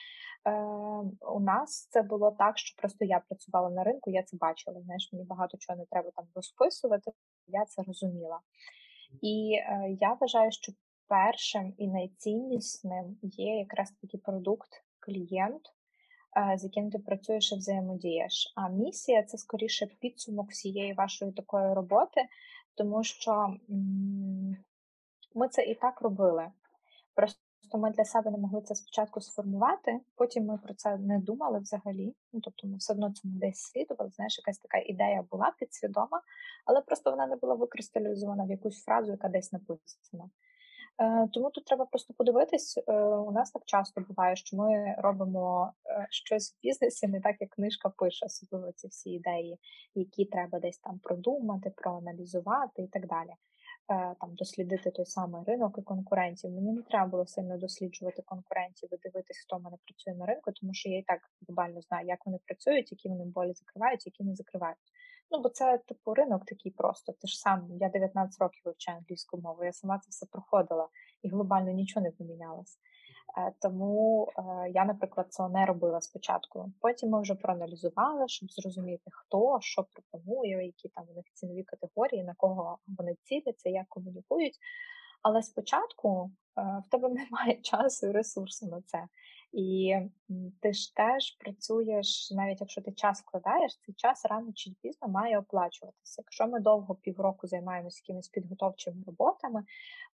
Е, 0.47 0.53
У 1.33 1.41
нас 1.41 1.89
це 1.91 2.03
було 2.03 2.31
так, 2.31 2.59
що 2.59 2.81
просто 2.81 3.05
я 3.05 3.21
працювала 3.29 3.71
на 3.71 3.85
ринку, 3.85 4.11
я 4.11 4.23
це 4.23 4.37
бачила. 4.37 4.81
Знаєш, 4.81 5.11
мені 5.13 5.25
багато 5.25 5.59
чого 5.59 5.79
не 5.79 5.85
треба 5.91 6.11
там 6.17 6.25
розписувати, 6.35 7.11
я 7.47 7.65
це 7.65 7.83
розуміла. 7.83 8.41
І 9.23 9.53
е, 9.53 9.97
я 10.01 10.13
вважаю, 10.21 10.51
що 10.53 10.73
першим 11.09 11.75
і 11.79 11.89
найціннісним 11.89 13.19
є 13.23 13.59
якраз 13.59 13.91
такий 14.03 14.21
продукт, 14.21 14.69
клієнт, 15.01 15.63
е, 16.37 16.59
з 16.59 16.65
яким 16.65 16.91
ти 16.91 16.99
працюєш 16.99 17.53
і 17.53 17.57
взаємодієш. 17.57 18.53
А 18.57 18.69
місія 18.69 19.23
це 19.23 19.39
скоріше 19.39 19.87
підсумок 20.01 20.51
всієї 20.51 20.93
вашої 20.95 21.33
такої 21.33 21.75
роботи, 21.75 22.21
тому 22.79 23.05
що 23.05 23.57
ми 25.35 25.49
це 25.49 25.62
і 25.62 25.74
так 25.74 26.01
робили. 26.01 26.47
Просто 27.14 27.39
ми 27.74 27.91
для 27.91 28.05
себе 28.05 28.31
не 28.31 28.39
могли 28.39 28.62
це 28.62 28.74
спочатку 28.74 29.20
сформувати, 29.20 30.01
потім 30.14 30.47
ми 30.47 30.59
про 30.59 30.74
це 30.74 30.97
не 30.97 31.18
думали 31.18 31.59
взагалі. 31.59 32.14
Ну, 32.33 32.41
Тобто 32.41 32.66
ми 32.66 32.76
все 32.76 32.93
одно 32.93 33.12
цьому 33.12 33.35
десь 33.39 33.61
слідували. 33.61 34.11
Знаєш, 34.11 34.39
якась 34.39 34.59
така 34.59 34.79
ідея 34.79 35.24
була 35.31 35.53
підсвідома, 35.59 36.22
але 36.66 36.81
просто 36.81 37.11
вона 37.11 37.26
не 37.26 37.37
була 37.37 37.55
викристалізована 37.55 38.45
в 38.45 38.51
якусь 38.51 38.85
фразу, 38.85 39.11
яка 39.11 39.29
десь 39.29 39.53
написана. 39.53 40.31
Е, 41.01 41.29
тому 41.33 41.51
тут 41.51 41.65
треба 41.65 41.87
просто 41.87 42.15
подивитись. 42.15 42.79
Е, 42.87 42.93
у 43.03 43.33
нас 43.33 43.51
так 43.51 43.63
часто 43.67 44.01
буває, 44.01 44.37
що 44.37 44.57
ми 44.57 44.95
робимо 44.99 45.73
е, 45.87 46.07
щось 46.11 46.53
в 46.53 46.63
бізнесі, 46.63 47.09
не 47.09 47.21
так 47.21 47.37
як 47.41 47.51
книжка 47.51 47.89
пише, 47.89 48.27
особливо 48.27 48.73
ці 48.73 48.89
всі 48.89 49.11
ідеї, 49.11 49.59
які 49.95 50.25
треба 50.25 50.59
десь 50.59 50.79
там 50.79 50.99
продумати, 50.99 51.73
проаналізувати 51.77 52.83
і 52.83 52.87
так 52.87 53.07
далі. 53.07 53.31
Там 54.21 54.35
дослідити 54.35 54.91
той 54.91 55.07
самий 55.07 55.45
ринок 55.47 55.79
і 55.79 55.83
конкурентів. 55.83 56.51
Мені 56.51 56.73
не 56.73 56.83
треба 56.83 57.07
було 57.07 57.27
сильно 57.27 57.59
досліджувати 57.59 58.23
конкурентів 58.23 58.89
і 58.93 58.97
дивитись, 58.97 59.39
хто 59.39 59.57
в 59.57 59.63
мене 59.63 59.77
працює 59.85 60.15
на 60.15 60.27
ринку, 60.27 60.53
тому 60.53 60.75
що 60.75 60.89
я 60.89 60.99
і 60.99 61.03
так 61.03 61.21
глобально 61.47 61.81
знаю, 61.81 62.07
як 62.07 62.27
вони 62.27 62.39
працюють, 62.47 62.93
які 62.93 63.09
вони 63.09 63.25
болі 63.25 63.53
закривають, 63.53 64.07
які 64.07 64.25
не 64.25 64.35
закривають. 64.35 64.79
Ну, 65.31 65.41
бо 65.41 65.49
це 65.49 65.79
типу 65.79 66.14
ринок 66.14 66.45
такий 66.45 66.72
просто. 66.72 67.12
Ти 67.12 67.29
ж 67.29 67.39
сам, 67.39 67.68
я 67.81 67.89
19 67.89 68.41
років 68.41 68.62
вивчаю 68.64 68.99
англійську 68.99 69.39
мову, 69.39 69.64
я 69.64 69.72
сама 69.72 69.99
це 69.99 70.07
все 70.11 70.26
проходила 70.26 70.89
і 71.22 71.29
глобально 71.29 71.72
нічого 71.72 72.05
не 72.05 72.11
помінялось. 72.11 72.79
Е, 73.39 73.53
тому 73.61 74.29
е, 74.39 74.70
я, 74.70 74.85
наприклад, 74.85 75.26
це 75.33 75.49
не 75.49 75.66
робила 75.66 76.01
спочатку. 76.01 76.72
Потім 76.81 77.09
ми 77.09 77.20
вже 77.20 77.35
проаналізували, 77.35 78.29
щоб 78.29 78.53
зрозуміти, 78.53 79.11
хто 79.11 79.59
що 79.61 79.85
пропонує, 79.85 80.66
які 80.66 80.89
там 80.89 81.05
у 81.11 81.14
них 81.14 81.24
цінові 81.35 81.62
категорії, 81.62 82.24
на 82.24 82.35
кого 82.35 82.79
вони 82.87 83.16
ціляться, 83.22 83.68
як 83.68 83.89
комунікують. 83.89 84.59
Але 85.22 85.43
спочатку 85.43 86.31
е, 86.59 86.83
в 86.87 86.91
тебе 86.91 87.09
немає 87.09 87.61
часу 87.62 88.07
і 88.07 88.12
ресурсу 88.12 88.66
на 88.66 88.83
це. 88.83 89.07
І 89.53 89.97
ти 90.61 90.73
ж 90.73 90.97
теж 90.97 91.37
працюєш, 91.39 92.31
навіть 92.31 92.61
якщо 92.61 92.81
ти 92.81 92.93
час 92.93 93.23
вкладаєш, 93.23 93.79
цей 93.87 93.95
час 93.95 94.25
рано 94.25 94.53
чи 94.55 94.71
пізно 94.83 95.09
має 95.09 95.39
оплачуватися. 95.39 96.23
Якщо 96.23 96.47
ми 96.47 96.61
довго 96.61 96.95
півроку 96.95 97.47
займаємося 97.47 98.03
якимись 98.05 98.29
підготовчими 98.29 99.03
роботами, 99.07 99.65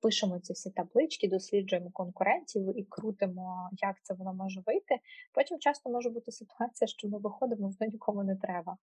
пишемо 0.00 0.38
ці 0.38 0.52
всі 0.52 0.70
таблички, 0.70 1.28
досліджуємо 1.28 1.90
конкурентів 1.92 2.78
і 2.78 2.84
крутимо, 2.84 3.70
як 3.72 3.96
це 4.02 4.14
воно 4.14 4.34
може 4.34 4.62
вийти. 4.66 4.98
Потім 5.32 5.58
часто 5.58 5.90
може 5.90 6.10
бути 6.10 6.32
ситуація, 6.32 6.88
що 6.88 7.08
ми 7.08 7.18
виходимо, 7.18 7.72
воно 7.80 7.90
нікому 7.92 8.24
не 8.24 8.36
треба. 8.36 8.76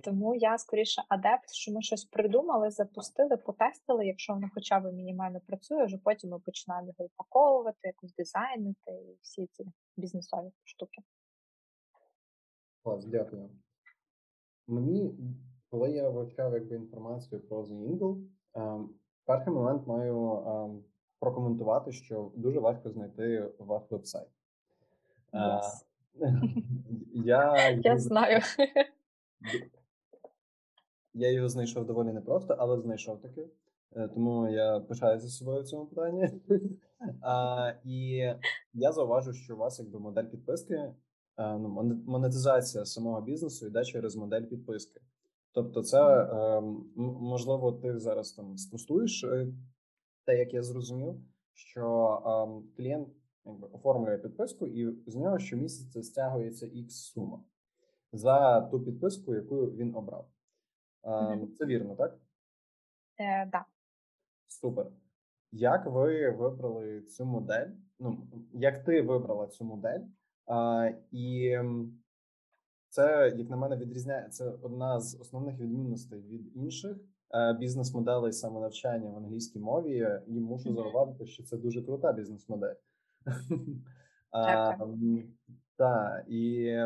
Тому 0.00 0.34
я 0.34 0.58
скоріше 0.58 1.02
адепт, 1.08 1.50
що 1.50 1.72
ми 1.72 1.82
щось 1.82 2.04
придумали, 2.04 2.70
запустили, 2.70 3.36
потестили. 3.36 4.06
Якщо 4.06 4.32
воно 4.32 4.50
хоча 4.54 4.80
б 4.80 4.92
мінімально 4.92 5.40
працює, 5.40 5.84
вже 5.84 5.98
потім 5.98 6.30
ми 6.30 6.38
починаємо 6.38 6.88
його 6.88 7.04
упаковувати, 7.04 7.78
якось 7.82 8.14
дизайнити 8.14 8.92
і 8.92 9.18
всі 9.20 9.46
ці 9.46 9.64
бізнесові 9.96 10.50
штуки. 10.64 11.02
Клас, 12.82 13.04
дякую. 13.04 13.50
Мені, 14.66 15.14
коли 15.70 15.90
я 15.90 16.08
вивчав 16.08 16.52
якби 16.52 16.76
інформацію 16.76 17.40
про 17.40 17.62
The 17.62 17.98
Ingle, 17.98 18.24
ем, 18.54 18.90
перший 19.24 19.52
момент 19.52 19.86
маю 19.86 20.44
ем, 20.46 20.84
прокоментувати, 21.18 21.92
що 21.92 22.30
дуже 22.34 22.60
важко 22.60 22.90
знайти 22.90 23.50
ваш 23.58 23.82
вебсайт. 23.90 24.28
Yes. 25.32 25.84
Я 27.14 27.70
я 27.70 27.98
знаю. 27.98 28.40
Я 31.14 31.30
його 31.30 31.48
знайшов 31.48 31.86
доволі 31.86 32.12
непросто, 32.12 32.56
але 32.58 32.80
знайшов 32.80 33.20
таки. 33.20 33.48
Е, 33.96 34.08
тому 34.08 34.48
я 34.48 34.80
пишаюся 34.80 35.28
собою 35.28 35.62
в 35.62 35.66
цьому 35.66 35.86
питанні. 35.86 36.30
а, 37.22 37.72
І 37.84 38.24
я 38.74 38.92
зауважу, 38.92 39.32
що 39.32 39.54
у 39.54 39.58
вас 39.58 39.78
якби 39.78 39.98
модель 39.98 40.24
підписки, 40.24 40.74
е, 40.74 40.94
ну, 41.36 41.68
монетизація 42.06 42.84
самого 42.84 43.20
бізнесу 43.20 43.66
йде 43.66 43.84
через 43.84 44.16
модель 44.16 44.42
підписки. 44.42 45.00
Тобто, 45.52 45.82
це 45.82 46.24
е, 46.24 46.60
можливо, 46.96 47.72
ти 47.72 47.98
зараз 47.98 48.32
там 48.32 48.56
спростуєш 48.56 49.24
те, 50.24 50.38
як 50.38 50.54
я 50.54 50.62
зрозумів, 50.62 51.14
що 51.52 52.62
клієнт 52.76 53.08
якби 53.46 53.68
оформлює 53.72 54.18
підписку, 54.18 54.66
і 54.66 55.10
з 55.10 55.16
нього 55.16 55.38
щомісяця 55.38 56.02
стягується 56.02 56.66
X 56.66 56.88
сума 56.88 57.40
за 58.12 58.60
ту 58.60 58.80
підписку, 58.80 59.34
яку 59.34 59.66
він 59.66 59.94
обрав. 59.94 60.31
Mm-hmm. 61.04 61.52
Це 61.58 61.66
вірно, 61.66 61.96
так? 61.96 62.18
Е, 63.20 63.48
Да. 63.52 63.64
Супер. 64.48 64.86
Як 65.52 65.86
ви 65.86 66.30
вибрали 66.30 67.00
цю 67.00 67.24
модель? 67.24 67.68
Ну, 67.98 68.26
як 68.52 68.84
ти 68.84 69.02
вибрала 69.02 69.46
цю 69.46 69.64
модель? 69.64 70.00
А, 70.46 70.90
І 71.10 71.58
це, 72.88 73.34
як 73.36 73.50
на 73.50 73.56
мене, 73.56 73.76
відрізняє 73.76 74.28
це 74.28 74.50
одна 74.62 75.00
з 75.00 75.20
основних 75.20 75.58
відмінностей 75.58 76.20
від 76.20 76.56
інших 76.56 76.96
е, 77.34 77.52
бізнес-моделей 77.52 78.32
самонавчання 78.32 79.10
в 79.10 79.16
англійській 79.16 79.58
мові. 79.60 80.20
І 80.26 80.40
мушу 80.40 80.74
зауважити, 80.74 81.26
що 81.26 81.42
це 81.42 81.56
дуже 81.56 81.82
крута 81.82 82.12
бізнес-модель. 82.12 82.74
Так, 85.76 86.24
і 86.28 86.76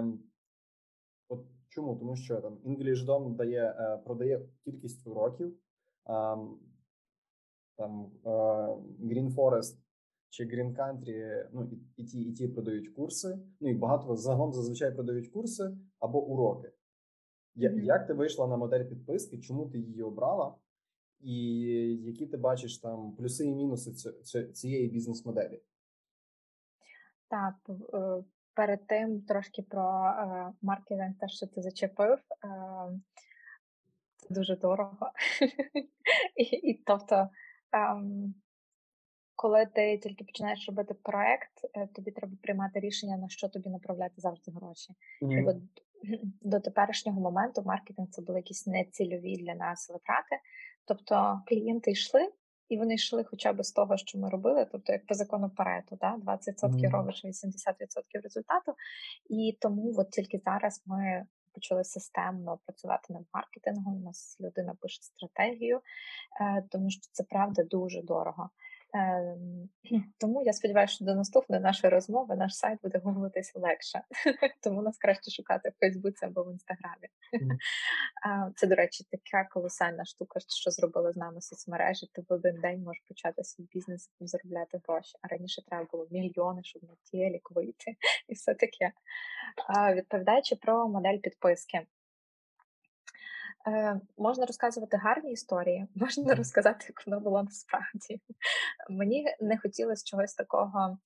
чому? 1.77 1.97
Тому 1.97 2.17
що 2.17 2.41
там 2.41 2.59
EnglishDom 2.67 3.35
дає, 3.35 3.75
е, 3.79 3.97
продає 3.97 4.49
кількість 4.65 5.07
уроків 5.07 5.57
там 7.77 8.11
Green 9.01 9.35
Forest 9.35 9.79
чи 10.29 10.45
Green 10.45 10.77
Country, 10.77 11.49
ну 11.53 11.71
і, 11.97 12.05
ті, 12.05 12.21
і 12.21 12.33
ті 12.33 12.49
продають 12.49 12.89
курси. 12.89 13.39
Ну 13.61 13.71
і 13.71 13.75
багато 13.75 14.17
загалом 14.17 14.53
зазвичай 14.53 14.95
продають 14.95 15.29
курси 15.29 15.77
або 15.99 16.27
уроки. 16.27 16.69
Mm-hmm. 17.57 17.81
Як 17.81 18.07
ти 18.07 18.13
вийшла 18.13 18.47
на 18.47 18.57
модель 18.57 18.85
підписки? 18.85 19.39
Чому 19.39 19.69
ти 19.69 19.79
її 19.79 20.03
обрала? 20.03 20.55
І 21.21 21.35
які 22.03 22.27
ти 22.27 22.37
бачиш 22.37 22.79
там 22.79 23.13
плюси 23.17 23.47
і 23.47 23.55
мінуси 23.55 23.93
цієї 24.53 24.89
бізнес-моделі? 24.89 25.63
Так, 27.29 27.55
е, 27.95 28.25
перед 28.57 28.87
тим 28.87 29.23
трошки 29.23 29.63
про 29.63 30.05
е, 30.07 30.53
маркетинг, 30.63 31.15
те, 31.21 31.29
що 31.29 31.47
ти 31.47 31.63
зачепив, 31.63 32.19
е, 32.19 32.49
це 34.17 34.35
дуже 34.35 34.57
дорого. 34.57 35.11
І, 36.37 36.43
і 36.43 36.83
тобто 36.87 37.29
Ем, 37.73 38.35
коли 39.37 39.67
ти 39.67 39.99
тільки 39.99 40.25
починаєш 40.25 40.69
робити 40.69 40.95
проект, 40.95 41.51
е, 41.75 41.87
тобі 41.87 42.11
треба 42.11 42.33
приймати 42.43 42.81
рішення, 42.81 43.17
на 43.17 43.29
що 43.29 43.49
тобі 43.49 43.69
направляти 43.69 44.15
завжди 44.17 44.53
гроші. 44.53 44.95
Mm-hmm. 45.23 45.41
І 45.41 45.45
от 45.45 45.57
до 46.43 46.61
теперішнього 46.61 47.21
моменту 47.21 47.63
маркетинг 47.63 48.09
це 48.11 48.23
були 48.23 48.39
якісь 48.39 48.67
нецільові 48.67 49.37
для 49.37 49.55
нас 49.55 49.91
витрати. 49.91 50.39
Тобто 50.85 51.43
клієнти 51.47 51.91
йшли, 51.91 52.33
і 52.69 52.79
вони 52.79 52.95
йшли 52.95 53.25
хоча 53.25 53.53
б 53.53 53.65
з 53.65 53.73
того, 53.73 53.97
що 53.97 54.19
ми 54.19 54.31
робили, 54.31 54.67
тобто 54.73 54.93
як 54.93 55.07
по 55.07 55.15
закону 55.15 55.51
Парету, 55.57 55.99
да? 56.01 56.17
20% 56.17 56.43
mm-hmm. 56.63 56.91
робиш 56.91 57.25
80% 57.25 58.23
результату. 58.23 58.75
І 59.31 59.59
тому 59.61 59.95
от 59.99 60.11
тільки 60.11 60.39
зараз 60.45 60.83
ми 60.87 61.27
почали 61.55 61.85
системно 61.85 62.59
працювати 62.67 63.13
над 63.13 63.25
маркетингом. 63.35 63.97
У 63.97 64.05
нас 64.05 64.37
людина 64.41 64.75
пише 64.81 65.03
стратегію, 65.03 65.81
е, 66.41 66.63
тому 66.71 66.91
що 66.91 67.01
це 67.13 67.25
правда 67.25 67.65
дуже 67.65 68.03
дорого. 68.03 68.51
Ем, 68.95 69.69
тому 70.19 70.43
я 70.43 70.53
сподіваюся, 70.53 70.95
що 70.95 71.05
до 71.05 71.15
наступної 71.15 71.63
нашої 71.63 71.93
розмови 71.93 72.37
наш 72.37 72.57
сайт 72.57 72.79
буде 72.83 72.99
гуглитися 72.99 73.59
легше. 73.59 74.03
Тому 74.63 74.83
нас 74.83 74.99
краще 74.99 75.31
шукати 75.31 75.69
в 75.69 75.73
Фейсбуці 75.81 76.25
або 76.25 76.43
в 76.43 76.53
інстаграмі. 76.53 77.09
Це, 78.57 78.67
до 78.67 78.75
речі, 78.75 79.05
така 79.11 79.49
колосальна 79.51 80.05
штука, 80.05 80.41
що 80.41 80.71
зробили 80.71 81.13
з 81.13 81.17
нами 81.17 81.41
соцмережі. 81.41 82.07
Ти 82.13 82.23
в 82.29 82.33
один 82.33 82.61
день 82.61 82.83
можеш 82.83 83.03
почати 83.09 83.45
свій 83.45 83.69
бізнес 83.73 84.11
і 84.21 84.27
заробляти 84.27 84.81
гроші. 84.89 85.19
А 85.23 85.29
раніше 85.29 85.63
треба 85.67 85.87
було 85.93 86.07
мільйони, 86.11 86.61
щоб 86.65 86.83
на 86.83 86.97
телек 87.13 87.51
вийти, 87.51 87.97
і 88.29 88.35
все 88.35 88.55
таке. 88.55 88.93
Відповідаючи 89.95 90.57
про 90.57 90.89
модель 90.89 91.19
підписки. 91.19 91.87
Е, 93.69 94.01
Можна 94.19 94.47
розказувати 94.47 94.97
гарні 94.97 95.33
історії, 95.33 95.87
можна 95.95 96.35
розказати, 96.35 96.87
як 96.89 97.07
воно 97.07 97.21
було 97.21 97.43
насправді. 97.43 98.21
Мені 98.91 99.27
не 99.41 99.59
хотілося 99.59 100.05
чогось 100.07 100.35
такого 100.35 100.99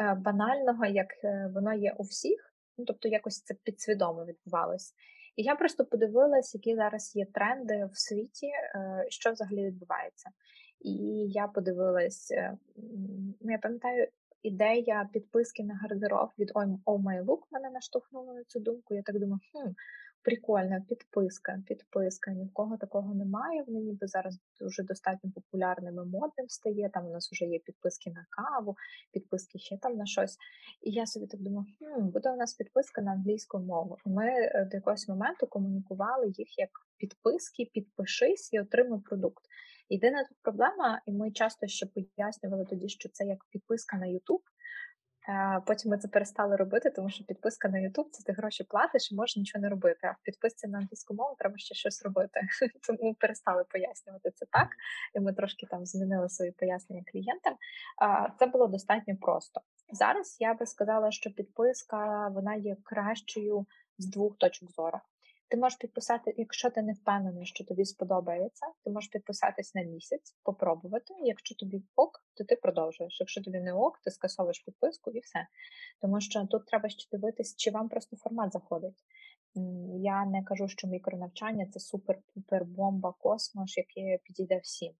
е, 0.00 0.14
банального, 0.14 0.86
як 0.86 1.24
е, 1.24 1.50
воно 1.54 1.74
є 1.74 1.94
у 1.98 2.02
всіх. 2.02 2.54
Ну, 2.78 2.84
тобто, 2.84 3.08
якось 3.08 3.42
це 3.42 3.54
підсвідомо 3.54 4.24
відбувалось. 4.24 4.94
І 5.36 5.42
я 5.42 5.54
просто 5.54 5.84
подивилась, 5.84 6.54
які 6.54 6.76
зараз 6.76 7.16
є 7.16 7.26
тренди 7.26 7.88
в 7.92 7.98
світі, 7.98 8.46
е, 8.46 9.06
що 9.08 9.32
взагалі 9.32 9.66
відбувається. 9.66 10.30
І 10.80 10.94
я 11.28 11.46
подивилась, 11.46 12.30
е, 12.30 12.56
ну 13.40 13.52
я 13.52 13.58
пам'ятаю, 13.58 14.08
ідея 14.42 15.08
підписки 15.12 15.64
на 15.64 15.74
гардероб 15.74 16.30
від 16.38 16.52
Oh 16.52 17.02
My 17.02 17.24
Look 17.24 17.40
мене 17.50 17.70
наштовхнула 17.70 18.34
на 18.34 18.44
цю 18.44 18.60
думку. 18.60 18.94
Я 18.94 19.02
так 19.02 19.18
думаю, 19.18 19.40
хм, 19.52 19.70
прикольна 20.22 20.84
підписка, 20.88 21.62
підписка. 21.66 22.30
Ні 22.30 22.44
в 22.44 22.52
кого 22.52 22.76
такого 22.76 23.14
немає. 23.14 23.62
Вони 23.66 23.80
ніби 23.80 24.06
зараз 24.06 24.38
дуже 24.60 24.82
достатньо 24.82 25.30
популярним 25.34 25.94
і 25.94 26.06
модним 26.06 26.48
стає. 26.48 26.90
Там 26.94 27.06
у 27.06 27.10
нас 27.10 27.32
вже 27.32 27.44
є 27.44 27.58
підписки 27.58 28.10
на 28.10 28.26
каву, 28.30 28.76
підписки 29.12 29.58
ще 29.58 29.78
там 29.78 29.96
на 29.96 30.06
щось. 30.06 30.36
І 30.82 30.90
я 30.90 31.06
собі 31.06 31.26
так 31.26 31.40
думаю, 31.40 31.66
хм, 31.78 32.08
буде 32.08 32.30
у 32.30 32.36
нас 32.36 32.54
підписка 32.54 33.02
на 33.02 33.12
англійську 33.12 33.58
мову. 33.58 33.96
Ми 34.04 34.26
е, 34.26 34.68
до 34.70 34.76
якогось 34.76 35.08
моменту 35.08 35.46
комунікували 35.46 36.26
їх 36.26 36.58
як 36.58 36.70
підписки, 36.96 37.70
підпишись 37.74 38.52
і 38.52 38.60
отримай 38.60 39.00
продукт. 39.00 39.44
Єдина 39.88 40.24
тут 40.24 40.36
проблема, 40.42 41.02
і 41.06 41.12
ми 41.12 41.30
часто 41.30 41.66
ще 41.66 41.86
пояснювали 41.86 42.64
тоді, 42.64 42.88
що 42.88 43.08
це 43.08 43.24
як 43.24 43.44
підписка 43.50 43.96
на 43.96 44.06
YouTube. 44.06 44.42
Потім 45.66 45.90
ми 45.90 45.98
це 45.98 46.08
перестали 46.08 46.56
робити, 46.56 46.90
тому 46.90 47.10
що 47.10 47.24
підписка 47.24 47.68
на 47.68 47.78
YouTube 47.78 48.10
це 48.10 48.22
ти 48.22 48.32
гроші 48.32 48.64
платиш 48.64 49.12
і 49.12 49.14
можеш 49.14 49.36
нічого 49.36 49.62
не 49.62 49.68
робити. 49.68 50.00
А 50.06 50.10
в 50.10 50.16
підписці 50.22 50.68
на 50.68 50.78
англійську 50.78 51.14
мову 51.14 51.34
треба 51.38 51.58
ще 51.58 51.74
щось 51.74 52.02
робити. 52.02 52.40
Тому 52.86 53.14
перестали 53.14 53.64
пояснювати 53.64 54.30
це 54.34 54.46
так. 54.50 54.68
І 55.14 55.20
ми 55.20 55.32
трошки 55.32 55.66
там 55.66 55.86
змінили 55.86 56.28
свої 56.28 56.50
пояснення 56.50 57.02
клієнтам. 57.12 57.54
Це 58.38 58.46
було 58.46 58.66
достатньо 58.66 59.16
просто. 59.16 59.60
Зараз 59.92 60.36
я 60.40 60.54
би 60.54 60.66
сказала, 60.66 61.10
що 61.10 61.30
підписка 61.30 62.28
вона 62.28 62.54
є 62.54 62.76
кращою 62.82 63.66
з 63.98 64.06
двох 64.06 64.38
точок 64.38 64.70
зору. 64.70 64.98
Ти 65.52 65.58
можеш 65.58 65.78
підписати, 65.78 66.34
якщо 66.36 66.70
ти 66.70 66.82
не 66.82 66.92
впевнений, 66.92 67.46
що 67.46 67.64
тобі 67.64 67.84
сподобається, 67.84 68.66
ти 68.84 68.90
можеш 68.90 69.10
підписатись 69.10 69.74
на 69.74 69.82
місяць, 69.82 70.36
попробувати. 70.42 71.14
Якщо 71.24 71.54
тобі 71.54 71.82
ок, 71.96 72.24
то 72.34 72.44
ти 72.44 72.56
продовжуєш. 72.56 73.20
Якщо 73.20 73.42
тобі 73.42 73.60
не 73.60 73.72
ок, 73.72 73.98
ти 74.04 74.10
скасовуєш 74.10 74.60
підписку 74.60 75.10
і 75.10 75.20
все. 75.20 75.46
Тому 76.00 76.20
що 76.20 76.46
тут 76.46 76.66
треба 76.66 76.88
ще 76.88 77.08
дивитись, 77.12 77.56
чи 77.56 77.70
вам 77.70 77.88
просто 77.88 78.16
формат 78.16 78.52
заходить. 78.52 79.04
Я 79.94 80.24
не 80.24 80.42
кажу, 80.44 80.68
що 80.68 80.88
мікронавчання 80.88 81.66
це 81.66 81.80
супер-пупер 81.80 82.64
бомба, 82.64 83.14
космос, 83.18 83.76
який 83.76 84.18
підійде 84.24 84.58
всім. 84.58 84.92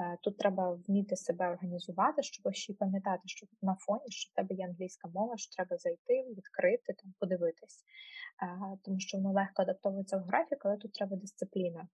Е, 0.00 0.18
тут 0.22 0.38
треба 0.38 0.78
вміти 0.88 1.16
себе 1.16 1.48
організувати, 1.50 2.22
щоб 2.22 2.54
ще 2.54 2.72
й 2.72 2.76
пам'ятати, 2.76 3.22
що 3.24 3.46
на 3.62 3.74
фоні 3.74 4.10
що 4.10 4.30
в 4.32 4.34
тебе 4.34 4.54
є 4.54 4.64
англійська 4.64 5.08
мова, 5.08 5.36
що 5.36 5.56
треба 5.56 5.76
зайти, 5.76 6.34
відкрити, 6.36 6.92
там 6.92 7.14
подивитись, 7.18 7.84
е, 8.42 8.78
тому 8.84 9.00
що 9.00 9.18
воно 9.18 9.32
легко 9.32 9.62
адаптовується 9.62 10.16
в 10.16 10.20
графік, 10.20 10.58
але 10.64 10.76
тут 10.76 10.92
треба 10.92 11.16
дисципліна. 11.16 11.88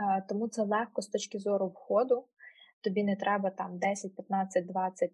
Е, 0.00 0.24
тому 0.28 0.48
це 0.48 0.62
легко 0.62 1.02
з 1.02 1.08
точки 1.08 1.38
зору 1.38 1.68
входу 1.68 2.24
тобі 2.82 3.04
не 3.04 3.16
треба 3.16 3.50
там 3.50 3.78
10, 3.78 4.16
15, 4.16 4.66
20, 4.66 5.10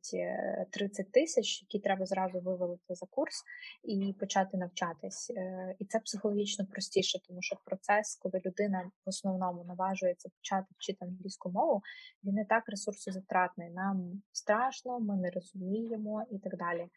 30 0.71 1.13
тисяч, 1.13 1.63
які 1.63 1.79
треба 1.79 2.07
зразу 2.07 2.41
вивалити 2.41 2.95
за 2.95 3.07
курс 3.07 3.45
і 3.85 4.15
почати 4.21 4.57
навчатись. 4.57 5.31
Е, 5.37 5.77
і 5.79 5.85
це 5.85 6.01
психологічно 6.01 6.67
простіше, 6.67 7.19
тому 7.29 7.43
що 7.43 7.57
процес, 7.65 8.17
коли 8.17 8.41
людина 8.47 8.91
в 9.07 9.09
основному 9.09 9.65
наважується 9.65 10.29
почати 10.29 10.67
вчити 10.79 11.05
англійську 11.05 11.51
мову, 11.51 11.83
він 12.25 12.35
не 12.35 12.45
так 12.45 12.69
ресурсозатратний. 12.69 13.71
Нам 13.71 14.23
страшно, 14.33 15.01
ми 15.01 15.17
не 15.17 15.31
розуміємо 15.31 16.25
і 16.31 16.39
так 16.39 16.57
далі. 16.57 16.89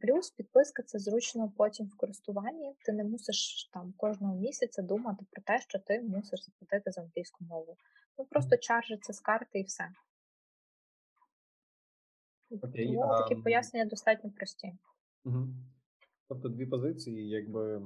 Плюс 0.00 0.30
підписка 0.30 0.82
це 0.82 0.98
зручно 0.98 1.52
потім 1.56 1.86
в 1.86 1.96
користуванні. 1.96 2.74
Ти 2.84 2.92
не 2.92 3.04
мусиш 3.04 3.70
там 3.72 3.94
кожного 3.96 4.34
місяця 4.34 4.82
думати 4.82 5.24
про 5.30 5.42
те, 5.42 5.60
що 5.60 5.78
ти 5.78 6.00
мусиш 6.00 6.44
заплатити 6.44 6.90
за 6.90 7.00
англійську 7.00 7.44
мову. 7.44 7.76
Ну 8.18 8.24
просто 8.24 8.56
чаржиться 8.56 9.12
з 9.12 9.20
карти 9.20 9.58
і 9.58 9.62
все. 9.62 9.88
Окей, 12.62 12.86
Тому 12.86 13.00
а... 13.00 13.22
такі 13.22 13.42
пояснення 13.42 13.86
достатньо 13.86 14.30
прості. 14.30 14.72
Угу. 15.24 15.48
Тобто 16.28 16.48
дві 16.48 16.66
позиції, 16.66 17.28
якби 17.28 17.82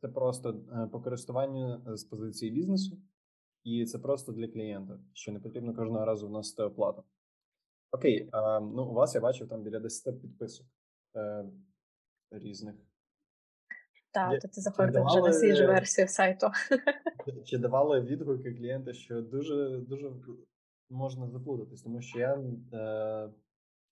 це 0.00 0.08
просто 0.08 0.64
е, 0.72 0.86
по 0.92 1.00
користуванню 1.00 1.96
з 1.96 2.04
позиції 2.04 2.50
бізнесу, 2.50 2.98
і 3.64 3.86
це 3.86 3.98
просто 3.98 4.32
для 4.32 4.48
клієнта, 4.48 5.00
що 5.12 5.32
не 5.32 5.40
потрібно 5.40 5.74
кожного 5.74 6.04
разу 6.04 6.28
вносити 6.28 6.62
оплату. 6.62 7.04
Окей, 7.90 8.28
а, 8.32 8.60
ну 8.60 8.84
у 8.84 8.92
вас 8.92 9.14
я 9.14 9.20
бачив 9.20 9.48
там 9.48 9.62
біля 9.62 9.80
10 9.80 10.22
підписок 10.22 10.66
е, 11.16 11.44
різних. 12.30 12.74
Так, 14.16 14.40
то 14.40 14.48
ти 14.48 14.60
заходив 14.60 15.04
вже 15.04 15.20
на 15.20 15.32
свіжу 15.32 15.66
версію 15.66 16.08
сайту. 16.08 16.46
Чи 17.44 17.58
давали 17.58 18.00
відгуки 18.00 18.54
клієнти, 18.54 18.94
що 18.94 19.22
дуже 19.22 19.78
дуже 19.78 20.12
можна 20.90 21.28
заплутатись, 21.28 21.82
тому 21.82 22.00
що 22.00 22.18
я 22.18 22.42
е, 22.72 23.30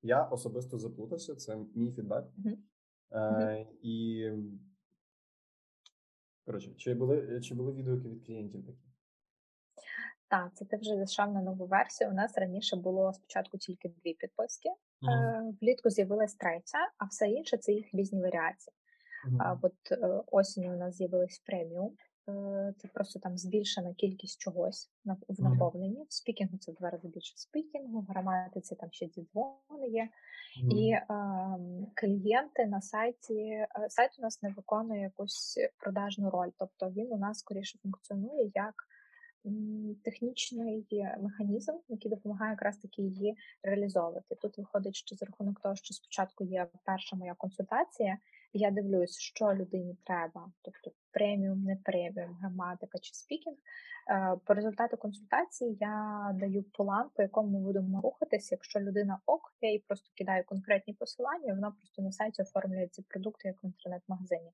я 0.03 0.25
особисто 0.25 0.79
заплутався, 0.79 1.35
це 1.35 1.57
мій 1.75 1.93
фідбек. 1.93 2.25
Uh-huh. 2.25 2.57
Е. 3.19 3.67
І 3.83 4.29
коротше, 6.47 6.75
чи 6.77 6.95
були 6.95 7.41
чи 7.41 7.55
були 7.55 7.73
відгуки 7.73 8.09
від 8.09 8.27
клієнтів 8.27 8.67
такі? 8.67 8.85
Так, 10.29 10.51
це 10.55 10.65
ти 10.65 10.77
вже 10.77 10.97
зайшов 10.97 11.35
на 11.35 11.43
нову 11.43 11.67
версію. 11.67 12.11
У 12.11 12.15
нас 12.15 12.39
раніше 12.39 12.77
було 12.77 13.13
спочатку 13.13 13.59
тільки 13.59 13.89
дві 13.89 14.15
підписки. 14.15 14.69
Mm-hmm. 14.69 15.59
Влітку 15.61 15.91
з'явилась 15.91 16.35
третя, 16.35 16.79
а 16.99 17.05
все 17.05 17.29
інше 17.29 17.57
це 17.57 17.73
їх 17.73 17.95
різні 17.95 18.21
варіації. 18.21 18.75
А 19.39 19.57
от 19.63 19.93
е, 19.93 20.23
осінню 20.27 20.75
у 20.75 20.77
нас 20.77 20.97
з'явилась 20.97 21.43
преміум. 21.47 21.97
Е, 22.29 22.75
це 22.79 22.89
просто 22.89 23.19
там 23.19 23.39
збільшена 23.39 23.95
кількість 23.95 24.41
чогось 24.41 24.91
в 25.29 25.43
наповненні. 25.43 26.07
В 26.09 26.13
спікінгу 26.13 26.59
це 26.59 26.73
в 26.73 26.75
два 26.75 26.91
рази 26.91 27.09
більше 27.09 27.33
спікінгу, 27.37 28.01
в 28.01 28.07
граматиці 28.07 28.75
там 28.75 28.89
ще 28.93 29.07
дідзвони 29.07 29.89
є. 29.89 30.09
Mm. 30.65 30.71
І 30.71 30.91
е, 30.91 31.07
клієнти 31.95 32.67
на 32.67 32.81
сайті 32.81 33.67
сайт 33.89 34.11
у 34.19 34.23
нас 34.23 34.43
не 34.43 34.49
виконує 34.51 35.01
якусь 35.01 35.59
продажну 35.79 36.31
роль. 36.31 36.51
Тобто 36.59 36.91
він 36.91 37.13
у 37.13 37.19
нас 37.19 37.39
скоріше 37.39 37.79
функціонує 37.83 38.51
як 38.55 38.75
технічний 40.05 40.87
механізм, 41.21 41.73
який 41.89 42.11
допомагає 42.11 42.53
якраз 42.53 42.77
таки 42.79 43.03
її 43.03 43.37
реалізовувати. 43.63 44.35
Тут 44.35 44.59
виходить, 44.59 44.95
що 44.95 45.17
за 45.17 45.27
рахунок 45.27 45.61
того, 45.61 45.77
що 45.77 45.95
спочатку 45.95 46.45
є 46.45 46.67
перша 46.85 47.17
моя 47.17 47.35
консультація, 47.35 48.19
я 48.55 48.71
дивлюсь, 48.71 49.19
що 49.19 49.55
людині 49.55 49.97
треба, 50.05 50.53
тобто 50.63 50.91
преміум, 51.11 51.65
не 51.65 51.77
преміум, 51.85 52.35
граматика 52.41 52.99
чи 52.99 53.15
speaking. 53.15 53.57
Е, 54.11 54.37
по 54.45 54.55
результату 54.55 54.97
консультації 54.97 55.77
я 55.81 56.31
даю 56.35 56.63
план, 56.63 57.11
по 57.15 57.23
якому 57.23 57.59
ми 57.59 57.65
будемо 57.65 58.01
рухатись. 58.01 58.53
Якщо 58.53 58.81
людина 58.81 59.19
ок, 59.27 59.55
я 59.61 59.71
їй 59.71 59.79
просто 59.79 60.13
кидаю 60.15 60.45
конкретні 60.47 60.95
посилання, 60.95 61.55
вона 61.55 61.71
просто 61.71 62.03
на 62.03 62.13
сайті 62.13 62.43
оформлює 62.43 62.89
ці 62.89 63.03
продукти 63.03 63.49
як 63.49 63.57
в 63.63 63.67
інтернет-магазині. 63.67 64.53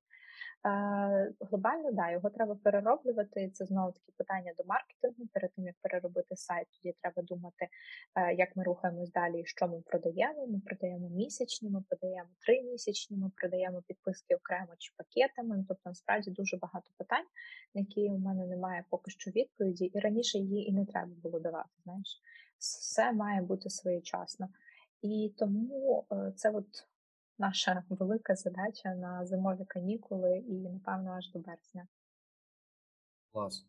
Е, 0.65 1.33
глобально, 1.39 1.91
да, 1.91 2.11
його 2.11 2.29
треба 2.29 2.55
перероблювати. 2.55 3.49
Це 3.49 3.65
знову 3.65 3.91
таки 3.91 4.11
питання 4.17 4.53
до 4.57 4.63
маркетингу. 4.63 5.27
Перед 5.33 5.53
тим 5.53 5.65
як 5.65 5.75
переробити 5.81 6.35
сайт, 6.35 6.67
тоді 6.71 6.95
треба 7.01 7.21
думати, 7.21 7.67
е, 8.15 8.33
як 8.33 8.55
ми 8.55 8.63
рухаємось 8.63 9.11
далі, 9.11 9.43
що 9.45 9.67
ми 9.67 9.81
продаємо. 9.81 10.47
Ми 10.47 10.59
продаємо 10.59 11.09
місячні, 11.09 11.69
ми 11.69 11.83
продаємо 11.89 12.29
тримісячні, 12.45 13.17
ми 13.17 13.31
продаємо 13.35 13.81
підписки 13.87 14.35
окремо 14.35 14.73
чи 14.77 14.93
пакетами. 14.97 15.57
Ну, 15.57 15.65
тобто, 15.67 15.89
насправді 15.89 16.31
дуже 16.31 16.57
багато 16.57 16.91
питань, 16.97 17.25
на 17.75 17.81
які 17.81 18.09
у 18.09 18.17
мене 18.17 18.47
немає 18.47 18.85
поки 18.89 19.11
що 19.11 19.31
відповіді, 19.31 19.85
і 19.85 19.99
раніше 19.99 20.37
її 20.37 20.69
і 20.69 20.73
не 20.73 20.85
треба 20.85 21.11
було 21.23 21.39
давати. 21.39 21.69
Знаєш, 21.83 22.21
все 22.57 23.11
має 23.11 23.41
бути 23.41 23.69
своєчасно. 23.69 24.49
І 25.01 25.33
тому 25.37 26.05
е, 26.11 26.33
це 26.35 26.49
от 26.49 26.67
наша 27.41 27.83
велика 27.89 28.35
задача 28.35 28.95
на 28.95 29.25
зимові 29.25 29.65
канікули 29.67 30.37
і, 30.37 30.53
напевно, 30.53 31.11
аж 31.11 31.31
до 31.31 31.39
березня. 31.39 31.87
Клас. 33.33 33.65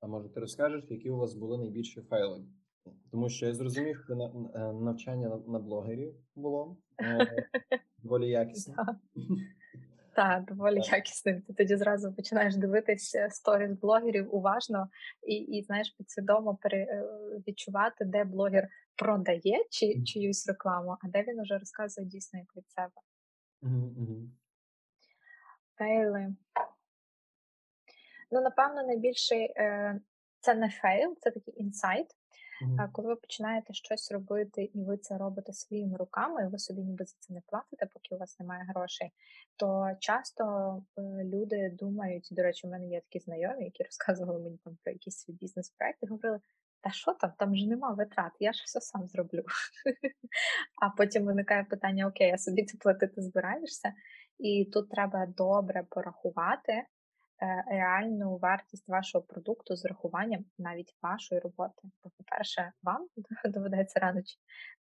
А 0.00 0.06
може 0.06 0.28
ти 0.28 0.40
розкажеш, 0.40 0.90
які 0.90 1.10
у 1.10 1.16
вас 1.16 1.34
були 1.34 1.58
найбільші 1.58 2.00
фейли? 2.00 2.44
Тому 3.10 3.28
що 3.28 3.46
я 3.46 3.54
зрозумів, 3.54 4.02
що 4.04 4.12
е, 4.14 4.72
навчання 4.72 5.40
на 5.46 5.58
блогері 5.58 6.14
було 6.34 6.76
е, 7.02 7.48
доволі 8.02 8.28
якісне. 8.28 8.74
Так, 10.16 10.44
доволі 10.44 10.80
якісним. 10.92 11.42
Ти 11.42 11.52
тоді 11.52 11.76
зразу 11.76 12.12
починаєш 12.12 12.56
дивитися 12.56 13.28
stories 13.30 13.72
блогерів 13.72 14.34
уважно 14.34 14.88
і, 15.26 15.34
і 15.34 15.62
знаєш, 15.62 15.94
підсвідомо 15.98 16.58
пере, 16.62 16.78
е, 16.78 17.04
відчувати, 17.48 18.04
де 18.04 18.24
блогер 18.24 18.68
продає 18.96 19.64
чи, 19.70 20.02
чиюсь 20.02 20.48
рекламу, 20.48 20.96
а 21.00 21.08
де 21.08 21.22
він 21.22 21.40
уже 21.40 21.58
розказує 21.58 22.06
дійсно 22.06 22.38
як 22.38 22.56
від 22.56 22.70
себе. 22.70 23.00
Mm-hmm. 23.62 24.28
Fail 25.78 26.15
и. 26.15 26.34
Ну, 28.30 28.40
напевно, 28.40 28.82
найбільший 28.82 29.52
е, 29.56 30.00
це 30.40 30.54
не 30.54 30.70
fail, 30.70 31.16
це 31.20 31.30
такий 31.30 31.54
інсайт. 31.60 32.16
А 32.78 32.88
коли 32.88 33.08
ви 33.08 33.16
починаєте 33.16 33.74
щось 33.74 34.12
робити, 34.12 34.70
і 34.74 34.84
ви 34.84 34.96
це 34.96 35.18
робите 35.18 35.52
своїми 35.52 35.96
руками, 35.96 36.42
і 36.42 36.46
ви 36.46 36.58
собі 36.58 36.82
ніби 36.82 37.04
за 37.04 37.14
це 37.20 37.34
не 37.34 37.40
платите, 37.46 37.86
поки 37.86 38.14
у 38.14 38.18
вас 38.18 38.40
немає 38.40 38.64
грошей, 38.68 39.10
то 39.56 39.90
часто 40.00 40.44
е, 40.98 41.02
люди 41.24 41.70
думають, 41.70 42.28
до 42.30 42.42
речі, 42.42 42.66
у 42.66 42.70
мене 42.70 42.86
є 42.86 43.00
такі 43.00 43.18
знайомі, 43.18 43.64
які 43.64 43.82
розказували 43.84 44.40
мені 44.40 44.58
там 44.64 44.78
про 44.82 44.92
якийсь 44.92 45.16
свій 45.16 45.32
бізнес-проект, 45.32 45.98
і 46.02 46.06
говорили: 46.06 46.40
та 46.80 46.90
що 46.90 47.12
там, 47.12 47.32
там 47.38 47.56
ж 47.56 47.66
нема 47.66 47.92
витрат, 47.92 48.32
я 48.40 48.52
ж 48.52 48.62
все 48.66 48.80
сам 48.80 49.08
зроблю. 49.08 49.44
А 50.82 50.90
потім 50.90 51.24
виникає 51.24 51.64
питання: 51.64 52.06
Окей, 52.06 52.32
а 52.32 52.38
собі 52.38 52.64
це 52.64 52.78
платити 52.78 53.22
збираєшся? 53.22 53.92
І 54.38 54.70
тут 54.72 54.90
треба 54.90 55.26
добре 55.26 55.82
порахувати. 55.90 56.86
Е, 57.42 57.64
реальну 57.66 58.36
вартість 58.36 58.88
вашого 58.88 59.24
продукту 59.24 59.76
з 59.76 59.84
рахуванням 59.84 60.44
навіть 60.58 60.94
вашої 61.02 61.40
роботи. 61.40 61.82
Бо, 62.04 62.10
по-перше, 62.18 62.72
вам 62.82 63.06
доведеться 63.44 64.00
рано 64.00 64.22
чи, 64.22 64.36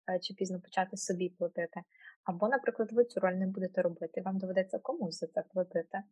е, 0.10 0.20
чи 0.20 0.34
пізно 0.34 0.62
почати 0.62 0.98
собі 0.98 1.30
платити. 1.30 1.82
Або, 2.24 2.48
наприклад, 2.48 2.91
ви 2.91 3.06
цю 3.06 3.20
роль 3.20 3.34
не 3.34 3.48
будете 3.48 3.82
робити, 3.82 4.22
вам 4.22 4.38
доведеться 4.38 4.80
комусь 4.80 5.20
за 5.20 5.28
це 5.28 5.43
платити. 5.54 6.04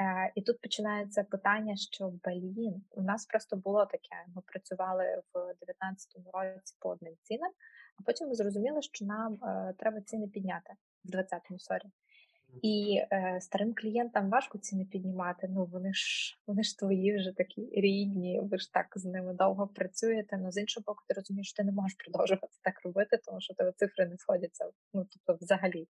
Е, 0.00 0.32
І 0.34 0.42
тут 0.42 0.60
починається 0.60 1.24
питання, 1.24 1.76
що 1.76 2.12
блін, 2.24 2.82
у 2.90 3.02
нас 3.02 3.26
просто 3.26 3.56
було 3.56 3.86
таке. 3.86 4.24
Ми 4.34 4.42
працювали 4.46 5.22
в 5.34 5.38
2019 5.38 6.16
році 6.32 6.76
по 6.80 6.88
одним 6.88 7.14
цінам, 7.22 7.52
а 8.00 8.02
потім 8.02 8.28
ми 8.28 8.34
зрозуміли, 8.34 8.82
що 8.82 9.04
нам 9.04 9.34
е, 9.34 9.74
треба 9.78 10.00
ціни 10.00 10.28
підняти 10.28 10.72
в 11.04 11.10
20-му 11.10 11.58
році. 11.58 11.90
І 12.62 13.02
е, 13.12 13.38
старим 13.40 13.74
клієнтам 13.74 14.30
важко 14.30 14.58
ціни 14.58 14.84
піднімати. 14.84 15.48
Ну 15.50 15.64
вони 15.64 15.94
ж 15.94 16.38
вони 16.46 16.62
ж 16.62 16.78
твої 16.78 17.16
вже 17.16 17.32
такі 17.32 17.70
рідні, 17.72 18.40
ви 18.42 18.58
ж 18.58 18.72
так 18.72 18.86
з 18.96 19.04
ними 19.04 19.34
довго 19.34 19.66
працюєте. 19.66 20.36
Ну 20.36 20.52
з 20.52 20.58
іншого 20.60 20.84
боку, 20.86 21.04
ти 21.08 21.14
розумієш, 21.14 21.48
що 21.48 21.56
ти 21.56 21.64
не 21.64 21.72
можеш 21.72 21.94
продовжувати 21.94 22.54
так 22.62 22.80
робити, 22.84 23.20
тому 23.24 23.40
що 23.40 23.54
тебе 23.54 23.72
цифри 23.76 24.06
не 24.06 24.18
сходяться. 24.18 24.70
Ну 24.92 25.06
тобто, 25.10 25.44
взагалі. 25.44 25.88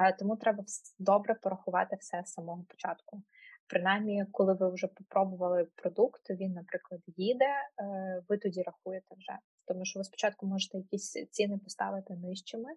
Е, 0.00 0.12
тому 0.18 0.36
треба 0.36 0.64
добре 0.98 1.34
порахувати 1.34 1.96
все 2.00 2.22
з 2.26 2.32
самого 2.32 2.64
початку. 2.68 3.22
Принаймні, 3.66 4.26
коли 4.32 4.54
ви 4.54 4.70
вже 4.70 4.86
попробували 4.86 5.64
продукт, 5.76 6.30
він, 6.30 6.52
наприклад, 6.52 7.00
їде, 7.06 7.44
е, 7.44 8.22
ви 8.28 8.38
тоді 8.38 8.62
рахуєте 8.62 9.14
вже. 9.18 9.38
Тому 9.66 9.84
що 9.84 10.00
ви 10.00 10.04
спочатку 10.04 10.46
можете 10.46 10.78
якісь 10.78 11.12
ціни 11.30 11.58
поставити 11.58 12.14
нижчими. 12.14 12.70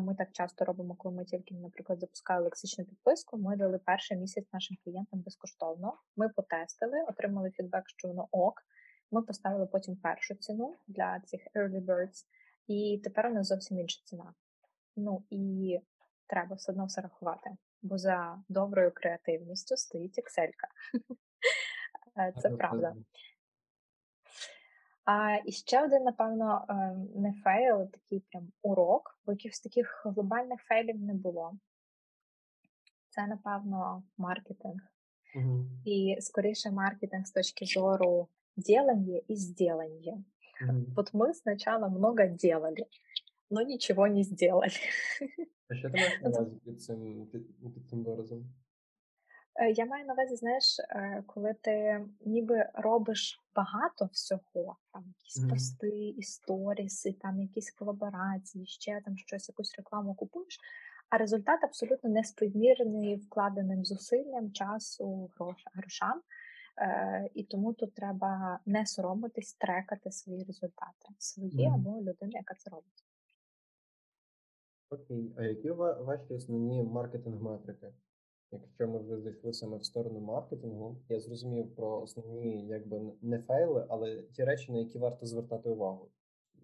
Ми 0.00 0.14
так 0.14 0.28
часто 0.32 0.64
робимо, 0.64 0.94
коли 0.94 1.14
ми 1.14 1.24
тільки, 1.24 1.54
наприклад, 1.54 2.00
запускали 2.00 2.44
лексичну 2.44 2.84
підписку. 2.84 3.38
Ми 3.38 3.56
дали 3.56 3.78
перший 3.78 4.16
місяць 4.16 4.52
нашим 4.52 4.76
клієнтам 4.84 5.20
безкоштовно. 5.20 5.94
Ми 6.16 6.28
потестили, 6.28 7.02
отримали 7.08 7.50
фідбек, 7.50 7.84
що 7.86 8.08
воно 8.08 8.28
ок. 8.30 8.62
Ми 9.10 9.22
поставили 9.22 9.66
потім 9.66 9.96
першу 9.96 10.34
ціну 10.34 10.76
для 10.86 11.20
цих 11.20 11.40
early 11.54 11.84
birds, 11.84 12.24
і 12.66 13.00
тепер 13.04 13.26
у 13.26 13.34
нас 13.34 13.46
зовсім 13.46 13.78
інша 13.78 14.02
ціна. 14.04 14.34
Ну 14.96 15.24
і 15.30 15.78
треба 16.28 16.56
все 16.56 16.72
одно 16.72 16.86
все 16.86 17.00
рахувати, 17.00 17.50
бо 17.82 17.98
за 17.98 18.42
доброю 18.48 18.92
креативністю 18.94 19.76
стоїть 19.76 20.18
Excel. 20.18 20.50
Е, 22.18 22.32
це 22.42 22.50
правда. 22.50 22.94
А 25.04 25.38
і 25.44 25.52
ще 25.52 25.84
один, 25.84 26.02
напевно, 26.02 26.66
ем, 26.68 27.08
не 27.14 27.32
fail, 27.44 27.80
а 27.80 27.86
такий 27.86 28.20
прям 28.20 28.52
урок, 28.62 29.18
бо 29.26 29.32
якихось 29.32 29.60
таких 29.60 30.02
глобальних 30.04 30.60
fail 30.60 30.87
ів 30.87 31.00
не 31.00 31.14
було. 31.14 31.58
Це, 33.08 33.26
напевно, 33.26 34.02
маркетинг. 34.18 34.80
Угу. 35.34 35.64
І 35.84 36.16
скоріше 36.20 36.70
маркетинг 36.70 37.26
з 37.26 37.30
точки 37.30 37.64
зору 37.66 38.28
делання 38.56 39.20
і 39.28 39.36
сделання. 39.36 40.24
Угу. 40.62 40.84
Вот 40.96 41.14
мы 41.14 41.34
сначала 41.34 41.88
много 41.88 42.26
делали, 42.26 42.86
но 43.50 43.62
ничего 43.62 44.06
не 44.08 44.24
сделали. 44.24 44.72
А 45.68 45.74
що 45.74 45.90
ти 45.90 45.96
маєш 45.96 46.20
на 46.22 46.28
увазі 46.28 46.56
під 46.64 46.82
цим, 46.82 47.26
під, 47.26 47.74
під 47.74 47.88
цим 47.88 48.04
виразом? 48.04 48.54
Е, 49.60 49.70
я 49.70 49.86
маю 49.86 50.06
на 50.06 50.12
увазі, 50.12 50.36
знаєш, 50.36 50.76
е, 50.90 51.22
коли 51.26 51.54
ти 51.54 52.04
ніби 52.20 52.70
робиш 52.74 53.40
багато 53.54 54.08
всього, 54.12 54.76
там 54.92 55.04
якісь 55.06 55.44
mm-hmm. 55.44 55.50
пости, 55.50 56.08
історіси, 56.08 57.12
там 57.12 57.40
якісь 57.40 57.70
колаборації, 57.70 58.66
ще 58.66 59.00
там 59.04 59.16
щось, 59.16 59.48
якусь 59.48 59.74
рекламу 59.78 60.14
купуєш, 60.14 60.58
а 61.10 61.18
результат 61.18 61.64
абсолютно 61.64 62.10
не 62.10 62.24
співмірний 62.24 63.16
вкладеним 63.16 63.84
зусиллям, 63.84 64.52
часу, 64.52 65.30
грошам. 65.74 66.22
Е, 66.78 67.30
І 67.34 67.44
тому 67.44 67.72
тут 67.72 67.94
треба 67.94 68.58
не 68.66 68.86
соромитись, 68.86 69.54
трекати 69.54 70.12
свої 70.12 70.44
результати, 70.44 71.08
свої 71.18 71.68
mm-hmm. 71.68 71.74
або 71.74 72.00
людини, 72.00 72.32
яка 72.32 72.54
це 72.54 72.70
робить. 72.70 73.07
Окей, 74.90 75.32
а 75.36 75.42
які 75.42 75.70
ваші 75.70 76.34
основні 76.34 76.82
маркетинг-метрики? 76.82 77.92
Якщо 78.50 78.88
ми 78.88 78.98
вже 78.98 79.20
зайшли 79.20 79.52
саме 79.52 79.76
в 79.76 79.84
сторону 79.84 80.20
маркетингу, 80.20 81.02
я 81.08 81.20
зрозумів 81.20 81.76
про 81.76 82.00
основні 82.00 82.66
якби 82.66 83.00
не 83.22 83.38
фейли, 83.38 83.86
але 83.88 84.22
ті 84.22 84.44
речі, 84.44 84.72
на 84.72 84.78
які 84.78 84.98
варто 84.98 85.26
звертати 85.26 85.68
увагу. 85.68 86.10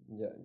Я, 0.07 0.35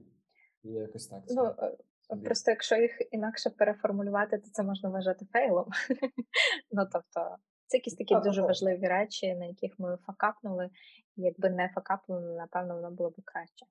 я 0.62 0.80
якось 0.80 1.06
так. 1.06 1.22
Ну, 1.28 1.44
е, 1.44 1.76
Просто 2.24 2.50
якщо 2.50 2.76
їх 2.76 2.98
інакше 3.10 3.50
переформулювати, 3.50 4.38
то 4.38 4.50
це 4.50 4.62
можна 4.62 4.90
вважати 4.90 5.26
фейлом. 5.32 5.66
Ну 6.72 6.82
тобто, 6.92 7.36
це 7.66 7.76
якісь 7.76 7.96
такі 7.96 8.16
дуже 8.24 8.42
важливі 8.42 8.86
речі, 8.86 9.34
на 9.34 9.46
яких 9.46 9.78
ми 9.78 9.98
факапнули. 10.06 10.70
Якби 11.16 11.50
не 11.50 11.68
факапнули, 11.74 12.36
напевно, 12.36 12.74
воно 12.74 12.90
було 12.90 13.10
б 13.10 13.14
краще. 13.24 13.66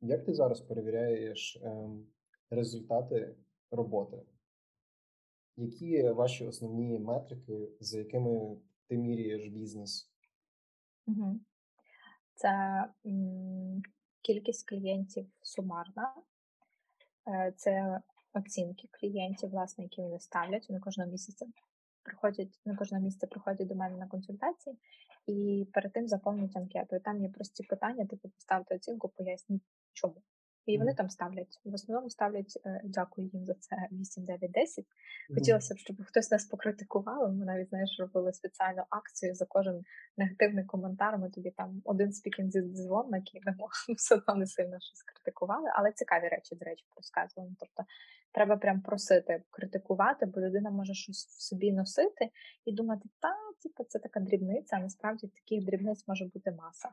Як 0.00 0.24
ти 0.24 0.34
зараз 0.34 0.60
перевіряєш 0.60 1.60
ем, 1.62 2.06
результати 2.50 3.34
роботи? 3.70 4.22
Які 5.56 6.10
ваші 6.10 6.46
основні 6.46 6.98
метрики, 6.98 7.68
за 7.80 7.98
якими 7.98 8.56
ти 8.86 8.96
міряєш 8.96 9.46
бізнес? 9.46 10.10
Це 12.34 12.84
кількість 14.22 14.68
клієнтів 14.68 15.26
сумарна, 15.42 16.14
е, 17.28 17.52
це 17.56 18.00
оцінки 18.32 18.88
клієнтів, 18.90 19.50
власне, 19.50 19.84
які 19.84 20.02
вони 20.02 20.20
ставлять. 20.20 20.68
Вони 20.68 20.80
кожного 20.80 21.10
місяця 21.10 21.46
приходять 22.02 22.60
на 22.64 22.76
кожного 22.76 23.04
місяця 23.04 23.26
приходять 23.26 23.68
до 23.68 23.74
мене 23.74 23.96
на 23.96 24.06
консультації 24.06 24.78
і 25.26 25.66
перед 25.72 25.92
тим 25.92 26.08
заповнюють 26.08 26.56
анкету. 26.56 26.96
І 26.96 27.00
там 27.00 27.22
є 27.22 27.28
прості 27.28 27.62
питання, 27.62 28.06
типу 28.06 28.28
поставте 28.28 28.74
оцінку, 28.74 29.08
поясніть 29.08 29.62
чому. 29.92 30.22
І 30.66 30.78
вони 30.78 30.94
там 30.94 31.10
ставлять. 31.10 31.60
В 31.64 31.74
основному 31.74 32.10
ставлять 32.10 32.58
е, 32.66 32.80
дякую 32.84 33.30
їм 33.32 33.44
за 33.44 33.54
це 33.54 33.76
8, 33.92 34.24
9, 34.24 34.50
10. 34.50 34.84
Хотілося 35.34 35.74
б, 35.74 35.78
щоб 35.78 36.04
хтось 36.04 36.30
нас 36.30 36.44
покритикував. 36.44 37.32
Ми 37.32 37.44
навіть 37.44 37.68
знаєш, 37.68 37.96
робили 38.00 38.32
спеціальну 38.32 38.82
акцію 38.90 39.34
за 39.34 39.46
кожен 39.46 39.84
негативний 40.16 40.64
коментар. 40.64 41.18
Ми 41.18 41.30
тобі 41.30 41.50
там 41.50 41.82
один 41.84 42.12
speaking 42.12 42.50
зі 42.50 42.62
дзвон 42.62 43.10
накинемо, 43.10 43.68
все 43.96 44.14
одно 44.14 44.34
не 44.34 44.46
сильно 44.46 44.80
щось 44.80 45.02
критикували, 45.02 45.70
але 45.74 45.92
цікаві 45.92 46.28
речі, 46.28 46.54
до 46.54 46.64
речі, 46.64 46.84
розказували. 46.96 47.54
Тобто 47.58 47.84
треба 48.32 48.56
прям 48.56 48.80
просити 48.80 49.42
критикувати, 49.50 50.26
бо 50.26 50.40
людина 50.40 50.70
може 50.70 50.94
щось 50.94 51.26
в 51.26 51.42
собі 51.42 51.72
носити 51.72 52.30
і 52.64 52.72
думати, 52.72 53.08
та, 53.20 53.34
типу, 53.62 53.84
це 53.84 53.98
така 53.98 54.20
дрібниця, 54.20 54.76
а 54.76 54.80
насправді 54.80 55.28
таких 55.28 55.64
дрібниць 55.64 56.08
може 56.08 56.24
бути 56.24 56.50
маса. 56.50 56.88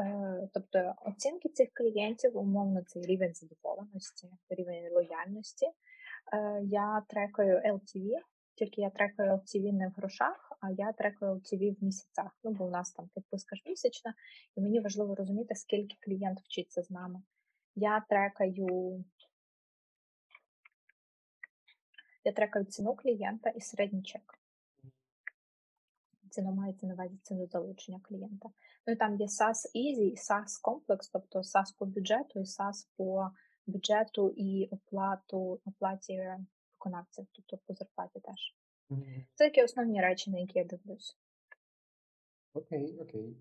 Е, 0.00 0.48
тобто 0.54 0.94
оцінки 1.06 1.48
цих 1.48 1.68
клієнтів, 1.74 2.36
умовно, 2.36 2.82
це 2.82 3.00
рівень 3.00 3.34
задоволеності, 3.34 4.28
рівень 4.48 4.92
лояльності. 4.92 5.66
Е, 5.66 6.60
я 6.64 7.02
трекаю 7.08 7.56
LTV, 7.56 8.18
тільки 8.54 8.80
я 8.80 8.90
трекаю 8.90 9.32
LTV 9.32 9.72
не 9.72 9.88
в 9.88 9.90
грошах, 9.90 10.52
а 10.60 10.70
я 10.70 10.92
трекаю 10.92 11.32
LTV 11.32 11.80
в 11.80 11.84
місяцях. 11.84 12.38
Ну, 12.44 12.50
бо 12.50 12.64
у 12.64 12.70
нас 12.70 12.92
там 12.92 13.08
підписка 13.14 13.56
ж 13.56 13.62
місячна, 13.66 14.14
і 14.56 14.60
мені 14.60 14.80
важливо 14.80 15.14
розуміти, 15.14 15.54
скільки 15.54 15.96
клієнт 16.00 16.40
вчиться 16.40 16.82
з 16.82 16.90
нами. 16.90 17.22
Я 17.74 18.04
трекаю. 18.08 19.04
Я 22.24 22.32
трекаю 22.32 22.64
ціну 22.64 22.94
клієнта 22.94 23.50
і 23.50 23.60
середній 23.60 24.02
чек 24.02 24.38
ціну 26.34 26.52
мається 26.52 26.86
на 26.86 26.94
увазі 26.94 27.18
ціну 27.22 27.46
залучення 27.46 28.00
клієнта. 28.02 28.48
Ну 28.86 28.92
і 28.92 28.96
там 28.96 29.16
є 29.16 29.26
SaaS 29.26 29.60
Easy 29.76 30.02
і 30.02 30.16
SaaS 30.16 30.60
комплекс, 30.62 31.08
тобто 31.08 31.38
SaaS 31.38 31.78
по 31.78 31.86
бюджету 31.86 32.40
і 32.40 32.42
SaaS 32.42 32.88
по 32.96 33.30
бюджету 33.66 34.34
і 34.36 34.68
оплату 34.70 35.60
оплаті 35.64 36.38
виконавців, 36.78 37.26
тобто 37.32 37.58
по 37.66 37.74
зарплаті 37.74 38.20
теж. 38.20 38.56
Mm-hmm. 38.90 39.24
Це 39.34 39.44
такі 39.44 39.64
основні 39.64 40.00
речі, 40.00 40.30
на 40.30 40.38
які 40.38 40.58
я 40.58 40.64
дивлюсь. 40.64 41.18
Окей, 42.54 42.98
окей. 43.00 43.36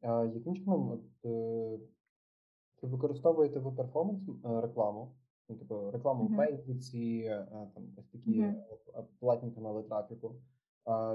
А 0.00 0.24
яким 0.34 0.56
чином 0.56 0.90
от, 0.90 1.00
е, 1.24 1.78
чи 2.80 2.86
використовуєте 2.86 3.58
ви 3.58 3.72
перформанс 3.72 4.22
е, 4.28 4.60
рекламу? 4.60 5.14
Ну, 5.48 5.56
типу, 5.56 5.90
рекламу 5.90 6.24
mm-hmm. 6.24 6.32
в 6.32 6.36
Фейсбуці, 6.36 7.22
там 7.74 7.94
ось 7.98 8.06
такі 8.06 8.40
mm-hmm. 8.40 9.04
платні 9.20 9.50
канали 9.50 9.82
трафіку. 9.82 10.36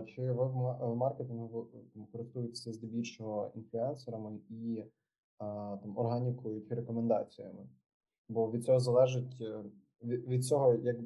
Чи 0.05 0.31
ви 0.31 0.45
в 0.47 0.95
маркетингу 0.95 1.67
користуєтеся 2.11 2.73
здебільшого 2.73 3.51
інфлюенсерами 3.55 4.39
і 4.49 4.83
там 5.81 5.97
органікою 5.97 6.61
чи 6.61 6.75
рекомендаціями? 6.75 7.67
Бо 8.29 8.51
від 8.51 8.63
цього 8.65 8.79
залежить 8.79 9.41
е, 9.41 9.63
від 10.03 10.45
цього, 10.45 10.73
як 10.73 10.97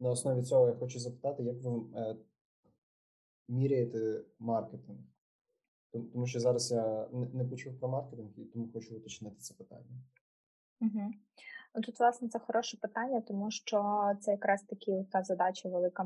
на 0.00 0.10
основі 0.10 0.42
цього 0.42 0.68
я 0.68 0.74
хочу 0.74 0.98
запитати, 0.98 1.42
як 1.42 1.62
ви 1.62 1.80
е, 1.94 2.16
міряєте 3.48 4.24
маркетинг? 4.38 4.98
Тому 5.92 6.26
що 6.26 6.40
зараз 6.40 6.72
я 6.72 7.08
не 7.12 7.44
почув 7.44 7.78
про 7.78 7.88
маркетинг 7.88 8.30
і 8.36 8.44
тому 8.44 8.68
хочу 8.72 8.96
уточнити 8.96 9.36
це 9.36 9.54
питання. 9.54 10.02
Угу. 10.80 11.10
Тут, 11.82 12.00
власне, 12.00 12.28
це 12.28 12.38
хороше 12.38 12.76
питання, 12.76 13.20
тому 13.20 13.50
що 13.50 14.10
це 14.20 14.30
якраз 14.30 14.62
таки 14.62 15.06
та 15.12 15.22
задача 15.22 15.68
велика 15.68 16.04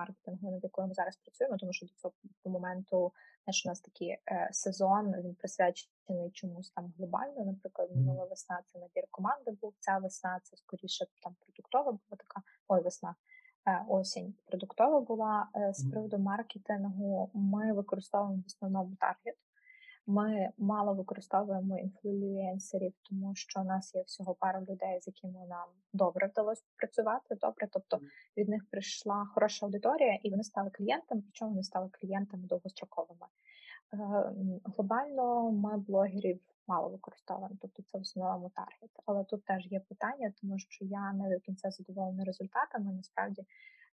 маркетингу, 0.00 0.50
над 0.50 0.64
якою 0.64 0.88
ми 0.88 0.94
зараз 0.94 1.16
працюємо, 1.16 1.56
тому 1.56 1.72
що 1.72 1.86
до 1.86 1.92
цього 1.92 2.14
моменту 2.44 3.12
знаєш, 3.44 3.66
у 3.66 3.68
нас 3.68 3.80
такий 3.80 4.08
е, 4.08 4.48
сезон 4.52 5.12
він 5.12 5.34
присвячений 5.34 6.30
чомусь 6.32 6.70
там 6.70 6.92
глобально. 6.98 7.44
Наприклад, 7.44 7.96
минула 7.96 8.24
весна 8.24 8.62
це 8.66 8.78
набір 8.78 9.04
команди 9.10 9.50
був. 9.50 9.74
Ця 9.80 9.98
весна 9.98 10.40
це 10.42 10.56
скоріше 10.56 11.06
там 11.20 11.36
продуктова 11.40 11.84
була 11.84 12.18
така 12.18 12.42
ой, 12.68 12.82
весна. 12.82 13.14
Е, 13.66 13.84
осінь 13.88 14.34
продуктова 14.46 15.00
була 15.00 15.48
е, 15.56 15.72
з 15.74 15.90
приводу 15.90 16.18
маркетингу. 16.18 17.30
Ми 17.34 17.72
використовуємо 17.72 18.42
в 18.42 18.46
основному 18.46 18.96
таргет. 19.00 19.36
Ми 20.10 20.50
мало 20.58 20.94
використовуємо 20.94 21.78
інфлюенсерів, 21.78 22.92
тому 23.02 23.34
що 23.34 23.60
у 23.60 23.64
нас 23.64 23.94
є 23.94 24.02
всього 24.02 24.34
пара 24.34 24.60
людей, 24.60 25.00
з 25.00 25.06
якими 25.06 25.46
нам 25.46 25.68
добре 25.92 26.26
вдалося 26.26 26.62
працювати. 26.76 27.34
Добре, 27.40 27.68
тобто 27.72 28.00
від 28.36 28.48
них 28.48 28.66
прийшла 28.70 29.26
хороша 29.34 29.66
аудиторія, 29.66 30.18
і 30.22 30.30
вони 30.30 30.44
стали 30.44 30.70
клієнтами, 30.70 31.22
причому 31.22 31.50
вони 31.50 31.62
стали 31.62 31.88
клієнтами 31.92 32.46
довгостроковими. 32.46 33.26
Е, 33.92 33.98
глобально 34.64 35.50
ми 35.50 35.78
блогерів 35.78 36.40
мало 36.66 36.88
використовуємо, 36.88 37.56
тобто 37.60 37.82
це 37.82 37.98
в 37.98 38.00
основному 38.00 38.50
таргет. 38.54 38.90
Але 39.06 39.24
тут 39.24 39.44
теж 39.44 39.66
є 39.72 39.80
питання, 39.80 40.32
тому 40.40 40.58
що 40.58 40.84
я 40.84 41.12
не 41.12 41.34
до 41.34 41.40
кінця 41.40 41.70
задоволена 41.70 42.24
результатами. 42.24 42.92
Насправді 42.92 43.44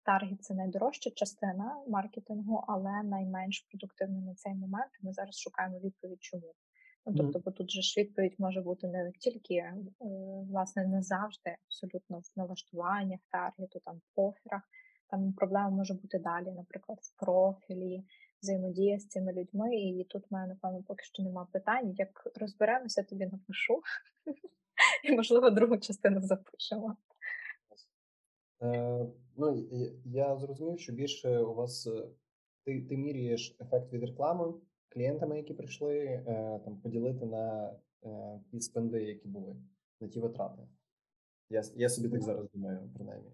Таргет 0.05 0.43
це 0.43 0.53
найдорожча 0.53 1.09
частина 1.09 1.83
маркетингу, 1.87 2.63
але 2.67 3.03
найменш 3.03 3.65
продуктивна 3.69 4.21
на 4.21 4.35
цей 4.35 4.53
момент. 4.53 4.91
Ми 5.01 5.13
зараз 5.13 5.39
шукаємо 5.39 5.79
відповідь, 5.79 6.23
чому. 6.23 6.53
Ну, 7.05 7.13
тобто, 7.17 7.39
бо 7.39 7.51
тут 7.51 7.71
же 7.71 7.81
ж 7.81 8.01
відповідь 8.01 8.35
може 8.37 8.61
бути 8.61 8.87
не 8.87 9.11
тільки 9.19 9.53
е, 9.53 9.75
власне 10.49 10.87
не 10.87 11.01
завжди, 11.01 11.55
абсолютно 11.67 12.19
в 12.19 12.23
налаштуваннях 12.35 13.19
таргету, 13.31 13.79
там 13.85 14.01
в 14.15 14.21
оферах. 14.21 14.61
Там 15.09 15.33
проблема 15.33 15.69
може 15.69 15.93
бути 15.93 16.19
далі, 16.19 16.51
наприклад, 16.51 16.99
в 17.01 17.19
профілі, 17.19 18.03
взаємодія 18.41 18.99
з 18.99 19.07
цими 19.07 19.33
людьми. 19.33 19.75
І 19.75 20.03
тут 20.09 20.31
в 20.31 20.33
мене, 20.33 20.47
напевно, 20.47 20.83
поки 20.87 21.03
що 21.03 21.23
немає 21.23 21.47
питань. 21.51 21.93
Як 21.97 22.27
розберемося, 22.35 23.03
тобі 23.03 23.25
напишу. 23.25 23.81
І, 25.03 25.11
можливо, 25.11 25.49
другу 25.49 25.77
частину 25.77 26.21
запишемо. 26.21 26.97
Е, 28.61 29.05
Ну, 29.37 29.67
я 30.05 30.37
зрозумів, 30.37 30.79
що 30.79 30.93
більше 30.93 31.39
у 31.39 31.53
вас 31.53 31.87
е, 31.87 32.07
ти 32.63 32.81
ти 32.81 32.97
міряєш 32.97 33.57
ефект 33.61 33.93
від 33.93 34.03
реклами 34.03 34.53
клієнтами, 34.89 35.37
які 35.37 35.53
прийшли, 35.53 35.97
е, 35.97 36.59
там 36.65 36.77
поділити 36.77 37.25
на 37.25 37.73
ті 38.51 38.61
спенди, 38.61 39.03
які 39.03 39.27
були, 39.27 39.55
на 40.01 40.07
ті 40.07 40.19
витрати. 40.19 40.61
Я 41.49 41.63
я 41.75 41.89
собі 41.89 42.09
так 42.09 42.21
зараз 42.21 42.51
думаю, 42.53 42.89
принаймні. 42.95 43.31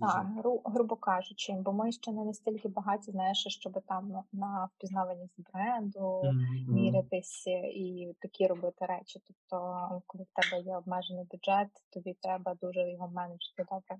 Так, 0.00 0.26
гру, 0.36 0.62
грубо 0.64 0.96
кажучи, 0.96 1.52
бо 1.52 1.72
ми 1.72 1.92
ще 1.92 2.12
не 2.12 2.24
настільки 2.24 2.68
багаті, 2.68 3.02
знаєш, 3.02 3.46
щоб 3.48 3.82
там 3.86 4.24
на 4.32 4.68
впізнаваність 4.74 5.40
бренду 5.52 6.22
mm-hmm. 6.24 6.72
мірятись 6.72 7.46
і 7.74 8.14
такі 8.20 8.46
робити 8.46 8.86
речі. 8.86 9.20
Тобто, 9.26 10.02
коли 10.06 10.24
в 10.24 10.42
тебе 10.42 10.62
є 10.62 10.76
обмежений 10.76 11.24
бюджет, 11.30 11.68
тобі 11.90 12.16
треба 12.22 12.54
дуже 12.54 12.90
його 12.90 13.08
менеджити 13.08 13.64
добре. 13.70 13.98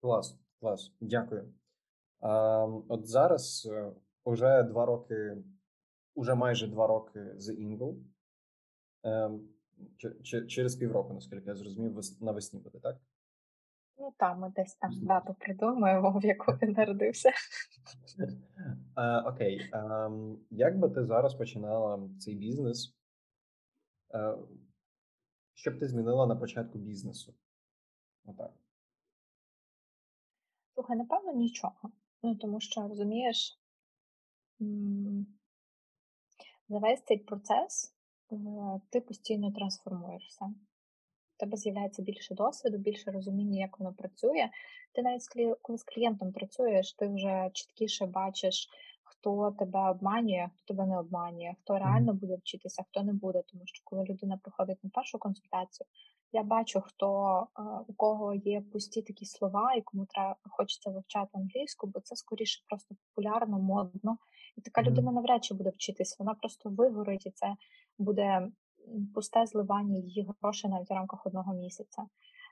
Клас, 0.00 0.38
клас, 0.60 0.92
дякую. 1.00 1.54
А, 2.20 2.64
От 2.88 3.06
зараз 3.06 3.68
вже 4.26 4.62
два 4.62 4.86
роки, 4.86 5.36
уже 6.14 6.34
майже 6.34 6.66
два 6.66 6.86
роки 6.86 7.20
The 7.20 7.58
Ingle. 7.60 7.96
Ем, 9.02 9.48
через 10.48 10.76
півроку, 10.76 11.14
наскільки 11.14 11.48
я 11.48 11.54
зрозумів, 11.54 12.00
навесні 12.20 12.60
буде, 12.60 12.80
так? 12.80 12.96
Ну 13.98 14.14
так, 14.18 14.38
ми 14.38 14.52
десь 14.56 14.74
там 14.74 14.90
дату 15.02 15.34
придумаємо, 15.34 16.18
в 16.18 16.24
яку 16.24 16.58
ти 16.58 16.66
народився. 16.76 17.30
Окей. 19.26 19.70
Ем, 19.72 20.38
як 20.50 20.78
би 20.78 20.90
ти 20.90 21.04
зараз 21.04 21.34
починала 21.34 22.10
цей 22.18 22.34
бізнес? 22.34 22.96
Е, 24.14 24.36
що 25.54 25.70
б 25.70 25.78
ти 25.78 25.88
змінила 25.88 26.26
на 26.26 26.36
початку 26.36 26.78
бізнесу? 26.78 27.34
Отак. 28.24 28.52
Слухай, 30.76 30.96
напевно, 30.96 31.32
нічого. 31.32 31.90
Ну, 32.22 32.34
тому 32.34 32.60
що, 32.60 32.88
розумієш, 32.88 33.58
за 36.68 36.78
весь 36.78 37.02
цей 37.04 37.18
процес 37.18 37.94
е, 38.32 38.36
ти 38.90 39.00
постійно 39.00 39.52
трансформуєшся. 39.52 40.44
У 40.44 41.38
тебе 41.38 41.56
з'являється 41.56 42.02
більше 42.02 42.34
досвіду, 42.34 42.78
більше 42.78 43.10
розуміння, 43.10 43.60
як 43.60 43.78
воно 43.78 43.94
працює. 43.94 44.50
Ти 44.92 45.02
навіть 45.02 45.56
коли 45.62 45.78
з 45.78 45.82
клієнтом 45.82 46.32
працюєш, 46.32 46.92
ти 46.92 47.08
вже 47.08 47.50
чіткіше 47.52 48.06
бачиш, 48.06 48.68
хто 49.04 49.50
тебе 49.58 49.90
обманює, 49.90 50.50
хто 50.54 50.74
тебе 50.74 50.86
не 50.86 50.98
обманює, 50.98 51.54
хто 51.60 51.78
реально 51.78 52.14
буде 52.14 52.36
вчитися, 52.36 52.82
хто 52.82 53.02
не 53.02 53.12
буде. 53.12 53.42
Тому 53.46 53.62
що 53.66 53.84
коли 53.84 54.04
людина 54.04 54.40
приходить 54.42 54.84
на 54.84 54.90
першу 54.90 55.18
консультацію, 55.18 55.86
я 56.36 56.42
бачу, 56.42 56.80
хто 56.80 57.08
у 57.88 57.92
кого 57.92 58.34
є 58.34 58.60
пусті 58.72 59.02
такі 59.02 59.24
слова, 59.26 59.74
і 59.74 59.82
кому 59.82 60.06
треба 60.06 60.36
хочеться 60.42 60.90
вивчати 60.90 61.30
англійську, 61.32 61.86
бо 61.86 62.00
це 62.00 62.16
скоріше 62.16 62.64
просто 62.68 62.94
популярно, 62.94 63.58
модно. 63.58 64.18
І 64.56 64.60
така 64.60 64.80
mm-hmm. 64.80 64.84
людина 64.84 65.12
навряд 65.12 65.44
чи 65.44 65.54
буде 65.54 65.70
вчитись. 65.70 66.16
Вона 66.18 66.34
просто 66.34 66.70
вигорить, 66.70 67.26
і 67.26 67.30
це 67.30 67.56
буде 67.98 68.48
пусте 69.14 69.46
зливання 69.46 69.98
її 69.98 70.28
грошей 70.40 70.70
навіть 70.70 70.90
в 70.90 70.92
рамках 70.92 71.26
одного 71.26 71.54
місяця. 71.54 72.06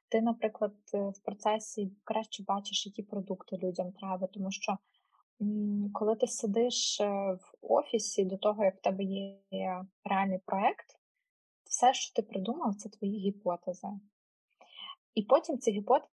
Ти, 0.09 0.20
наприклад, 0.20 0.74
в 0.93 1.24
процесі 1.24 1.93
краще 2.05 2.45
бачиш, 2.47 2.87
які 2.87 3.03
продукти 3.03 3.57
людям 3.57 3.93
треба, 3.93 4.26
тому 4.26 4.51
що 4.51 4.78
коли 5.93 6.16
ти 6.16 6.26
сидиш 6.26 7.01
е, 7.01 7.07
в 7.32 7.57
офісі 7.61 8.24
до 8.24 8.37
того, 8.37 8.64
як 8.64 8.76
в 8.76 8.80
тебе 8.80 9.05
є 9.05 9.39
реальний 10.05 10.41
проект, 10.47 10.87
все, 11.74 11.94
що 11.94 12.14
ти 12.14 12.22
придумав, 12.22 12.74
це 12.74 12.88
твої 12.88 13.18
гіпотези. 13.18 13.88
І 15.14 15.22
потім 15.22 15.58
ці 15.58 15.70
гіпотези 15.70 16.08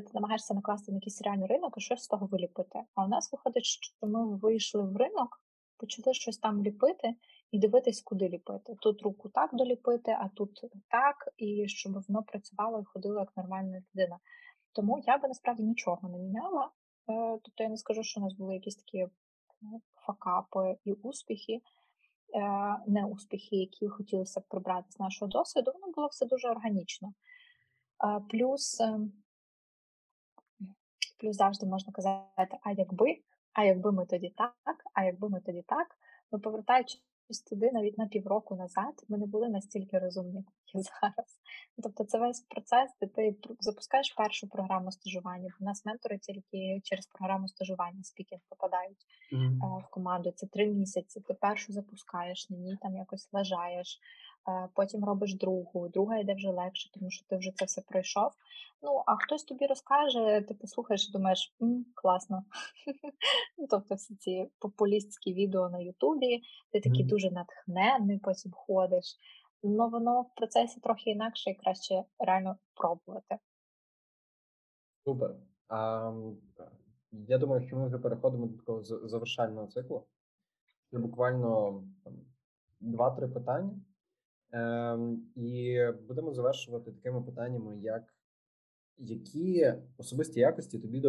ти 0.00 0.10
намагаєшся 0.14 0.54
накласти 0.54 0.92
на 0.92 0.96
якийсь 0.96 1.22
реальний 1.22 1.46
ринок 1.46 1.74
і 1.76 1.80
щось 1.80 2.02
з 2.02 2.08
того 2.08 2.26
виліпити. 2.26 2.82
А 2.94 3.04
у 3.04 3.08
нас 3.08 3.32
виходить, 3.32 3.64
що 3.64 4.06
ми 4.06 4.36
вийшли 4.36 4.82
в 4.82 4.96
ринок, 4.96 5.42
почали 5.76 6.14
щось 6.14 6.38
там 6.38 6.62
ліпити 6.62 7.14
і 7.50 7.58
дивитись, 7.58 8.02
куди 8.02 8.28
ліпити. 8.28 8.74
Тут 8.80 9.02
руку 9.02 9.28
так 9.28 9.50
доліпити, 9.52 10.10
а 10.10 10.28
тут 10.28 10.60
так, 10.88 11.28
і 11.36 11.68
щоб 11.68 11.92
воно 11.92 12.22
працювало 12.22 12.80
і 12.80 12.84
ходило 12.84 13.18
як 13.18 13.36
нормальна 13.36 13.82
людина. 13.94 14.18
Тому 14.72 15.02
я 15.06 15.18
би 15.18 15.28
насправді 15.28 15.62
нічого 15.62 16.08
не 16.08 16.18
міняла. 16.18 16.70
Е, 17.08 17.38
тобто 17.44 17.62
я 17.62 17.68
не 17.68 17.76
скажу, 17.76 18.02
що 18.02 18.20
у 18.20 18.24
нас 18.24 18.32
були 18.32 18.54
якісь 18.54 18.76
такі 18.76 19.06
ну, 19.60 19.82
факапи 19.94 20.76
і 20.84 20.92
успіхи. 20.92 21.60
Е, 22.34 22.76
неуспіхи, 22.86 23.56
які 23.56 23.88
хотілося 23.88 24.40
б 24.40 24.44
прибрати 24.48 24.90
з 24.90 24.98
нашого 24.98 25.28
досвіду, 25.28 25.72
воно 25.74 25.92
було 25.92 26.06
все 26.06 26.26
дуже 26.26 26.48
органічно. 26.48 27.12
Плюс 28.30 28.80
ем, 28.80 29.12
плюс 31.18 31.36
завжди 31.36 31.66
можна 31.66 31.92
казати, 31.92 32.58
а 32.62 32.72
якби, 32.72 33.18
а 33.52 33.64
якби 33.64 33.92
ми 33.92 34.06
тоді 34.06 34.28
так, 34.28 34.84
а 34.94 35.04
якби 35.04 35.28
ми 35.28 35.40
тоді 35.40 35.62
так, 35.62 35.86
ну 36.32 36.40
повертаючись 36.40 37.02
туди 37.40 37.70
навіть 37.72 37.98
на 37.98 38.06
півроку 38.06 38.56
назад, 38.56 38.94
ми 39.08 39.18
не 39.18 39.26
були 39.26 39.48
настільки 39.48 39.98
розумні, 39.98 40.44
як 40.74 40.84
зараз. 40.84 41.40
Тобто 41.82 42.04
це 42.04 42.18
весь 42.18 42.40
процес, 42.40 42.90
де 43.00 43.06
ти 43.06 43.36
запускаєш 43.60 44.12
першу 44.12 44.48
програму 44.48 44.92
стажування. 44.92 45.54
У 45.60 45.64
нас 45.64 45.86
ментори 45.86 46.18
тільки 46.18 46.80
через 46.84 47.06
програму 47.06 47.48
стажування 47.48 48.02
speaking 48.02 48.40
попадають 48.48 49.06
mm-hmm. 49.32 49.80
в 49.80 49.90
команду. 49.90 50.32
Це 50.36 50.46
три 50.46 50.66
місяці. 50.66 51.20
Ти 51.20 51.34
першу 51.34 51.72
запускаєш, 51.72 52.50
на 52.50 52.56
ній 52.56 52.78
там 52.82 52.96
якось 52.96 53.28
лежаєш. 53.32 54.00
Потім 54.74 55.04
робиш 55.04 55.34
другу, 55.34 55.88
друга 55.88 56.18
йде 56.18 56.34
вже 56.34 56.50
легше, 56.50 56.90
тому 56.92 57.10
що 57.10 57.26
ти 57.26 57.36
вже 57.36 57.50
це 57.54 57.64
все 57.64 57.80
пройшов. 57.80 58.30
Ну, 58.82 59.02
а 59.06 59.16
хтось 59.16 59.44
тобі 59.44 59.66
розкаже, 59.66 60.44
ти 60.48 60.54
послухаєш 60.54 61.08
і 61.08 61.12
думаєш, 61.12 61.54
М, 61.62 61.86
класно. 61.94 62.44
Ну, 63.58 63.66
тобто 63.70 63.94
всі 63.94 64.14
ці 64.14 64.50
популістські 64.58 65.34
відео 65.34 65.68
на 65.68 65.78
Ютубі, 65.78 66.42
ти 66.70 66.80
такий 66.80 67.04
дуже 67.04 67.30
натхненний, 67.30 68.18
потім 68.18 68.52
ходиш. 68.52 69.16
Ну 69.62 69.88
воно 69.88 70.22
в 70.22 70.34
процесі 70.34 70.80
трохи 70.80 71.10
інакше 71.10 71.50
і 71.50 71.54
краще 71.54 72.04
реально 72.18 72.56
пробувати. 72.74 73.38
Супер. 75.04 75.34
А, 75.68 76.12
я 77.12 77.38
думаю, 77.38 77.66
що 77.66 77.76
ми 77.76 77.86
вже 77.86 77.98
переходимо 77.98 78.46
до 78.46 78.56
такого 78.56 78.82
завершального 78.82 79.66
циклу. 79.66 80.06
Це 80.90 80.98
буквально 80.98 81.82
там, 82.04 82.14
два-три 82.80 83.28
питання. 83.28 83.70
Ем, 84.52 85.26
І 85.36 85.78
будемо 86.08 86.32
завершувати 86.32 86.92
такими 86.92 87.22
питаннями, 87.22 87.78
як 87.80 88.14
які 88.98 89.74
особисті 89.96 90.40
якості 90.40 90.78
тобі 90.78 91.02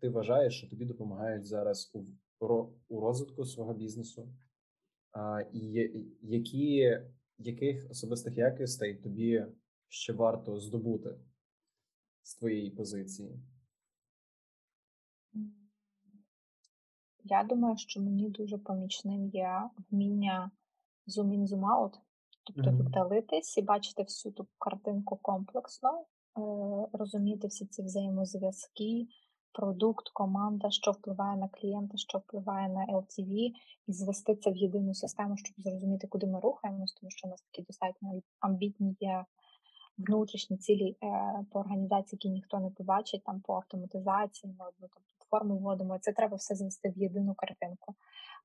ти 0.00 0.08
вважаєш, 0.08 0.58
що 0.58 0.68
тобі 0.68 0.84
допомагають 0.84 1.46
зараз 1.46 1.90
у 1.94 2.02
у 2.88 3.00
розвитку 3.00 3.44
свого 3.44 3.74
бізнесу, 3.74 4.28
і 5.52 5.90
які, 6.22 6.98
яких 7.38 7.90
особистих 7.90 8.36
якостей 8.36 8.94
тобі 8.94 9.46
ще 9.88 10.12
варто 10.12 10.60
здобути 10.60 11.18
з 12.22 12.34
твоєї 12.34 12.70
позиції? 12.70 13.40
Я 17.24 17.44
думаю, 17.44 17.76
що 17.76 18.00
мені 18.00 18.30
дуже 18.30 18.58
помічним 18.58 19.26
є 19.26 19.62
вміння 19.90 20.50
zoom 21.08 21.28
in, 21.28 21.46
zoom 21.46 21.60
out, 21.60 21.94
тобто 22.56 22.70
віддалитись 22.70 23.58
і 23.58 23.62
бачити 23.62 24.02
всю 24.02 24.32
ту 24.32 24.46
картинку 24.58 25.18
комплексно, 25.22 25.90
е, 25.98 26.40
розуміти 26.92 27.46
всі 27.46 27.66
ці 27.66 27.82
взаємозв'язки, 27.82 29.06
продукт, 29.52 30.08
команда, 30.08 30.70
що 30.70 30.90
впливає 30.90 31.36
на 31.36 31.48
клієнта, 31.48 31.96
що 31.96 32.18
впливає 32.18 32.68
на 32.68 32.86
LTV, 32.86 33.52
і 33.86 33.92
звести 33.92 34.36
це 34.36 34.50
в 34.50 34.56
єдину 34.56 34.94
систему, 34.94 35.36
щоб 35.36 35.54
зрозуміти, 35.58 36.06
куди 36.06 36.26
ми 36.26 36.40
рухаємось, 36.40 36.92
тому 36.92 37.10
що 37.10 37.28
у 37.28 37.30
нас 37.30 37.42
такі 37.42 37.62
достатньо 37.62 38.20
амбітні 38.40 38.96
є 39.00 39.24
внутрішні 39.98 40.56
цілі 40.56 40.96
е, 41.02 41.44
по 41.52 41.58
організації, 41.60 42.16
які 42.16 42.28
ніхто 42.28 42.60
не 42.60 42.70
побачить, 42.70 43.24
там 43.24 43.40
по 43.40 43.54
автоматизації, 43.54 44.54
ми 44.58 44.66
одну 44.68 44.88
там 44.88 45.02
платформу 45.18 45.58
вводимо. 45.58 45.98
Це 45.98 46.12
треба 46.12 46.36
все 46.36 46.54
звести 46.54 46.88
в 46.88 46.98
єдину 46.98 47.34
картинку. 47.34 47.94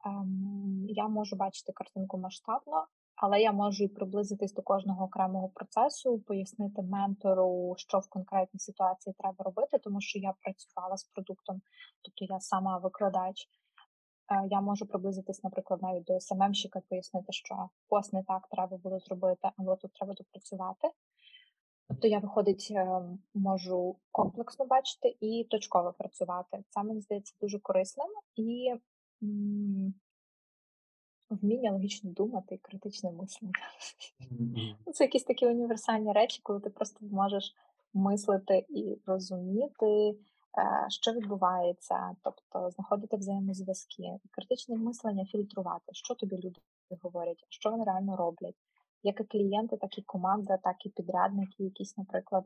Ем, 0.05 0.85
я 0.89 1.07
можу 1.07 1.35
бачити 1.35 1.71
картинку 1.71 2.17
масштабно, 2.17 2.85
але 3.15 3.41
я 3.41 3.51
можу 3.51 3.83
і 3.83 3.87
приблизитись 3.87 4.53
до 4.53 4.61
кожного 4.61 5.05
окремого 5.05 5.49
процесу, 5.49 6.19
пояснити 6.19 6.81
ментору, 6.81 7.73
що 7.77 7.99
в 7.99 8.09
конкретній 8.09 8.59
ситуації 8.59 9.15
треба 9.19 9.43
робити, 9.43 9.77
тому 9.77 10.01
що 10.01 10.19
я 10.19 10.33
працювала 10.41 10.97
з 10.97 11.03
продуктом, 11.03 11.61
тобто 12.01 12.33
я 12.33 12.39
сама 12.39 12.77
викладач. 12.77 13.47
Е, 14.31 14.47
я 14.51 14.61
можу 14.61 14.85
приблизитись, 14.85 15.43
наприклад, 15.43 15.81
навіть 15.81 16.03
до 16.03 16.19
СММщика, 16.19 16.81
пояснити, 16.89 17.31
що 17.31 17.69
ось 17.89 18.13
не 18.13 18.23
так 18.23 18.47
треба 18.51 18.77
було 18.77 18.99
зробити, 18.99 19.49
або 19.57 19.75
тут 19.75 19.93
треба 19.93 20.13
допрацювати. 20.13 20.87
Тобто 21.87 22.07
я, 22.07 22.19
виходить, 22.19 22.67
е, 22.71 23.01
можу 23.33 23.95
комплексно 24.11 24.65
бачити 24.65 25.15
і 25.19 25.47
точково 25.49 25.93
працювати. 25.93 26.63
Це 26.69 26.83
мені 26.83 27.01
здається 27.01 27.35
дуже 27.41 27.59
корисним 27.59 28.09
і 28.35 28.73
вміння 31.41 31.71
логічно 31.71 32.11
думати 32.11 32.55
і 32.55 32.57
критичне 32.57 33.11
мислення. 33.11 33.53
Mm-hmm. 34.31 34.91
Це 34.93 35.03
якісь 35.03 35.23
такі 35.23 35.47
універсальні 35.47 36.11
речі, 36.11 36.39
коли 36.43 36.59
ти 36.59 36.69
просто 36.69 37.05
можеш 37.05 37.55
мислити 37.93 38.65
і 38.69 38.97
розуміти, 39.05 40.15
е, 40.57 40.85
що 40.89 41.11
відбувається, 41.11 42.15
тобто 42.23 42.69
знаходити 42.69 43.17
взаємозв'язки, 43.17 44.19
критичне 44.31 44.77
мислення 44.77 45.25
фільтрувати, 45.25 45.93
що 45.93 46.15
тобі 46.15 46.35
люди 46.35 46.59
говорять, 47.01 47.45
що 47.49 47.71
вони 47.71 47.83
реально 47.83 48.15
роблять 48.15 48.55
як 49.03 49.19
і 49.19 49.23
клієнти, 49.23 49.77
так 49.77 49.97
і 49.97 50.01
команда, 50.01 50.57
так 50.57 50.85
і 50.85 50.89
підрядники, 50.89 51.63
якісь, 51.63 51.97
наприклад. 51.97 52.43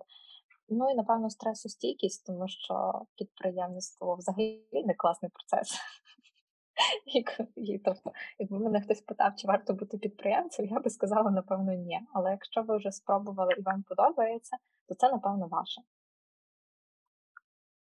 Ну 0.70 0.92
і 0.92 0.96
напевно 0.96 1.30
стресостійкість, 1.30 2.26
тому 2.26 2.48
що 2.48 3.02
підприємництво 3.16 4.16
взагалі 4.16 4.64
не 4.86 4.94
класний 4.94 5.32
процес. 5.32 5.80
І, 7.56 7.78
тобто, 7.78 8.12
якби 8.40 8.60
мене 8.60 8.82
хтось 8.82 9.02
питав, 9.02 9.36
чи 9.36 9.48
варто 9.48 9.74
бути 9.74 9.98
підприємцем, 9.98 10.66
я 10.66 10.80
би 10.80 10.90
сказала, 10.90 11.32
напевно, 11.32 11.74
ні. 11.74 12.00
Але 12.14 12.32
якщо 12.32 12.64
ви 12.64 12.78
вже 12.78 12.92
спробували 12.92 13.54
і 13.58 13.62
вам 13.62 13.84
подобається, 13.84 14.58
то 14.88 14.96
це, 14.96 15.12
напевно, 15.12 15.48
ваше. 15.48 15.82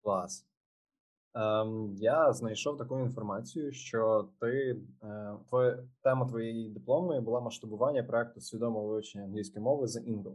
Клас. 0.03 0.47
Ем, 1.35 1.95
Я 1.97 2.33
знайшов 2.33 2.77
таку 2.77 2.99
інформацію, 2.99 3.73
що 3.73 4.29
ти 4.41 4.77
е, 5.03 5.37
твоя 5.49 5.79
тема 6.03 6.27
твоєї 6.27 6.69
дипломної 6.69 7.21
була 7.21 7.41
масштабування 7.41 8.03
проекту 8.03 8.41
свідомого 8.41 8.87
вивчення 8.87 9.25
англійської 9.25 9.63
мови 9.65 9.87
за 9.87 10.01
Ingle. 10.01 10.35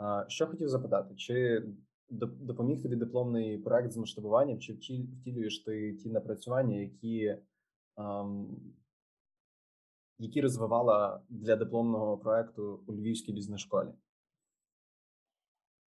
Е, 0.00 0.24
що 0.28 0.46
хотів 0.46 0.68
запитати, 0.68 1.14
чи 1.14 1.62
допоміг 2.40 2.82
тобі 2.82 2.96
дипломний 2.96 3.58
проект 3.58 3.92
з 3.92 3.96
масштабуванням, 3.96 4.58
чи 4.58 4.72
втілюєш 4.72 5.58
ти 5.58 5.94
ті 5.94 6.10
напрацювання, 6.10 6.76
які 6.76 7.36
які 10.18 10.40
розвивала 10.40 11.22
для 11.28 11.56
дипломного 11.56 12.18
проекту 12.18 12.80
у 12.86 12.92
Львівській 12.92 13.32
бізнес-школі? 13.32 13.88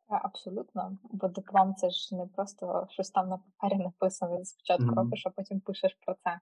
Абсолютно, 0.07 0.97
бо 1.03 1.28
диплом 1.28 1.76
це 1.76 1.89
ж 1.89 2.16
не 2.16 2.26
просто 2.26 2.88
щось 2.89 3.12
там 3.12 3.30
на 3.30 3.38
папері 3.38 3.80
написано, 3.80 4.45
спочатку 4.45 4.86
mm-hmm. 4.86 4.95
робиш, 4.95 5.24
а 5.26 5.30
потім 5.30 5.60
пишеш 5.60 5.97
про 6.05 6.14
це. 6.14 6.39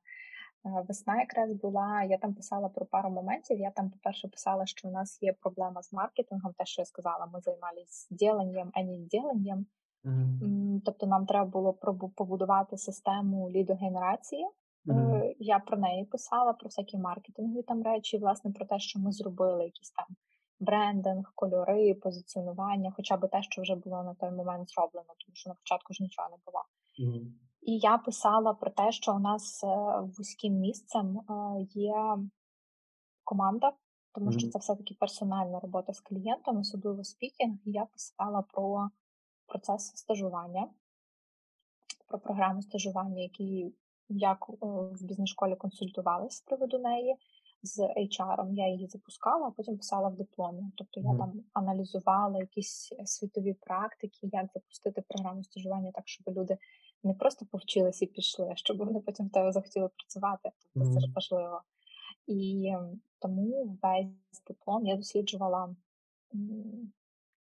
Е, 0.66 0.86
весна 0.88 1.20
якраз 1.20 1.54
була, 1.54 2.04
я 2.04 2.18
там 2.18 2.34
писала 2.34 2.70
про 2.70 2.86
пару 2.86 3.10
моментів. 3.10 3.60
Я 3.60 3.72
там, 3.72 3.90
по-перше, 3.90 4.28
писала, 4.28 4.66
що 4.66 4.88
у 4.88 4.92
нас 4.92 5.20
є 5.22 5.34
проблема 5.34 5.84
з 5.84 5.94
маркетингом, 5.94 6.54
те, 6.58 6.66
що 6.66 6.82
я 6.82 6.86
сказала, 6.86 7.26
ми 7.26 7.42
займалися 7.42 8.08
діленням, 8.12 8.72
а 8.74 8.84
не 8.84 8.98
діленням. 8.98 9.66
Mm-hmm. 10.04 10.82
Тобто 10.86 11.08
нам 11.08 11.26
треба 11.26 11.46
було 11.46 11.74
побудувати 12.16 12.78
систему 12.78 13.50
лідогенерації. 13.52 14.48
Mm-hmm. 14.88 15.36
Я 15.40 15.60
про 15.60 15.78
неї 15.78 16.06
писала, 16.06 16.54
про 16.54 16.68
всякі 16.68 16.98
маркетингові 16.98 17.64
там 17.64 17.84
речі, 17.84 18.18
власне, 18.18 18.52
про 18.52 18.66
те, 18.66 18.80
що 18.80 19.00
ми 19.00 19.12
зробили 19.12 19.64
якісь 19.64 19.92
там 19.92 20.06
брендинг, 20.60 21.32
кольори, 21.36 21.94
позиціонування, 21.94 22.94
хоча 22.96 23.18
б 23.18 23.28
те, 23.28 23.44
що 23.44 23.62
вже 23.62 23.76
було 23.76 24.04
на 24.04 24.14
той 24.14 24.32
момент 24.32 24.70
зроблено, 24.70 25.08
тому 25.08 25.36
що 25.36 25.50
на 25.50 25.56
початку 25.56 25.94
ж 25.94 26.04
нічого 26.04 26.30
не 26.30 26.38
було. 26.46 26.64
Mm-hmm. 27.00 27.32
І 27.62 27.78
я 27.78 27.98
писала 27.98 28.54
про 28.54 28.72
те, 28.72 28.92
що 28.92 29.16
у 29.16 29.20
нас 29.20 29.64
е, 29.64 29.68
вузьким 30.18 30.54
місцем 30.54 31.18
е, 31.18 31.62
є 31.62 32.18
команда, 33.24 33.74
тому 34.14 34.32
mm-hmm. 34.32 34.40
що 34.40 34.50
це 34.50 34.60
все-таки 34.60 34.96
персональна 35.00 35.60
робота 35.60 35.94
з 35.94 36.00
клієнтом, 36.00 36.60
особливо 36.60 37.04
speaking. 37.04 37.58
І 37.66 37.72
я 37.72 37.86
писала 37.86 38.42
про 38.42 38.90
процес 39.48 39.92
стажування, 39.96 40.68
про 42.08 42.20
програму 42.20 42.62
стажування, 42.62 43.22
які 43.22 43.74
як 44.10 44.46
е, 44.50 44.56
в 44.62 45.04
бізнес-школі 45.04 45.56
консультувалися 45.56 46.38
з 46.38 46.42
приводу 46.42 46.80
неї 46.80 47.16
з 47.64 47.80
HR, 47.80 48.54
я 48.54 48.68
її 48.68 48.88
запускала, 48.88 49.48
а 49.48 49.52
потім 49.52 49.78
писала 49.78 50.10
в 50.10 50.16
дипломі. 50.16 50.64
Тобто 50.76 51.00
я 51.00 51.10
mm. 51.10 51.18
там 51.18 51.44
аналізувала 51.54 52.40
якісь 52.40 52.94
світові 53.06 53.54
практики, 53.54 54.20
як 54.22 54.46
запустити 54.54 55.02
програму 55.02 55.44
стажування 55.44 55.92
так, 55.92 56.08
щоб 56.08 56.38
люди 56.38 56.58
не 57.04 57.14
просто 57.14 57.46
повчилися 57.46 58.06
і 58.06 58.08
пішли, 58.08 58.50
а 58.52 58.56
щоб 58.56 58.78
вони 58.78 59.00
потім 59.00 59.28
в 59.28 59.32
тебе 59.32 59.52
захотіли 59.52 59.90
працювати. 59.98 60.52
Тобто 60.74 60.90
mm. 60.90 60.94
це 60.94 61.00
ж 61.00 61.12
важливо. 61.16 61.62
І 62.28 62.74
тому 63.20 63.78
весь 63.84 64.44
диплом 64.48 64.86
я 64.86 64.96
досліджувала 64.96 65.76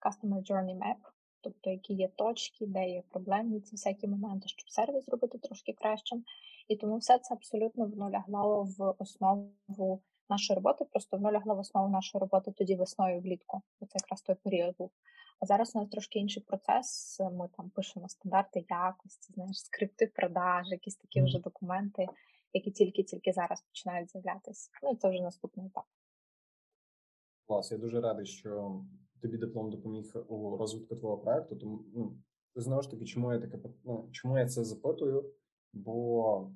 Customer 0.01 0.51
Journey 0.51 0.77
Map, 0.77 1.11
тобто 1.41 1.69
які 1.69 1.93
є 1.93 2.07
точки, 2.07 2.65
де 2.65 2.89
є 2.89 3.03
проблемні 3.09 3.61
ці 3.61 3.75
всякі 3.75 4.07
моменти, 4.07 4.47
щоб 4.47 4.69
сервіс 4.69 5.05
зробити 5.05 5.37
трошки 5.37 5.73
кращим. 5.73 6.23
І 6.67 6.75
тому 6.75 6.97
все 6.97 7.19
це 7.19 7.33
абсолютно 7.33 7.87
воно 7.87 8.09
лягло 8.09 8.63
в 8.77 8.95
основу 8.99 10.01
нашої 10.29 10.55
роботи. 10.55 10.85
Просто 10.85 11.17
воно 11.17 11.31
лягло 11.31 11.55
в 11.55 11.59
основу 11.59 11.89
нашої 11.89 12.19
роботи 12.19 12.51
тоді 12.51 12.75
весною 12.75 13.21
влітку. 13.21 13.61
Це 13.79 13.99
якраз 14.01 14.21
той 14.21 14.35
період 14.35 14.75
був. 14.77 14.91
А 15.39 15.45
зараз 15.45 15.75
у 15.75 15.79
нас 15.79 15.89
трошки 15.89 16.19
інший 16.19 16.43
процес. 16.43 17.19
Ми 17.19 17.49
там 17.57 17.69
пишемо 17.69 18.09
стандарти 18.09 18.65
якості, 18.69 19.33
знаєш, 19.33 19.59
скрипти 19.59 20.11
продаж, 20.15 20.71
якісь 20.71 20.95
такі 20.95 21.21
вже 21.21 21.39
документи, 21.39 22.07
які 22.53 22.71
тільки-тільки 22.71 23.33
зараз 23.33 23.61
починають 23.61 24.11
з'являтися. 24.11 24.69
Ну 24.83 24.95
це 24.95 25.09
вже 25.09 25.21
наступний 25.21 25.67
етап. 25.67 25.85
Клас, 27.47 27.71
я 27.71 27.77
дуже 27.77 28.01
радий, 28.01 28.25
що 28.25 28.81
тобі 29.21 29.37
диплом 29.37 29.69
допоміг 29.71 30.13
у 30.27 30.57
розвитку 30.57 30.95
твого 30.95 31.17
проекту. 31.17 31.55
Тому 31.55 31.85
ну 31.93 32.17
знову 32.55 32.81
ж 32.81 32.91
таки, 32.91 33.05
чому 33.05 33.33
я 33.33 33.39
таке 33.39 33.59
ну, 33.83 34.09
чому 34.11 34.37
я 34.37 34.45
це 34.47 34.63
запитую? 34.63 35.33
Бо 35.77 36.51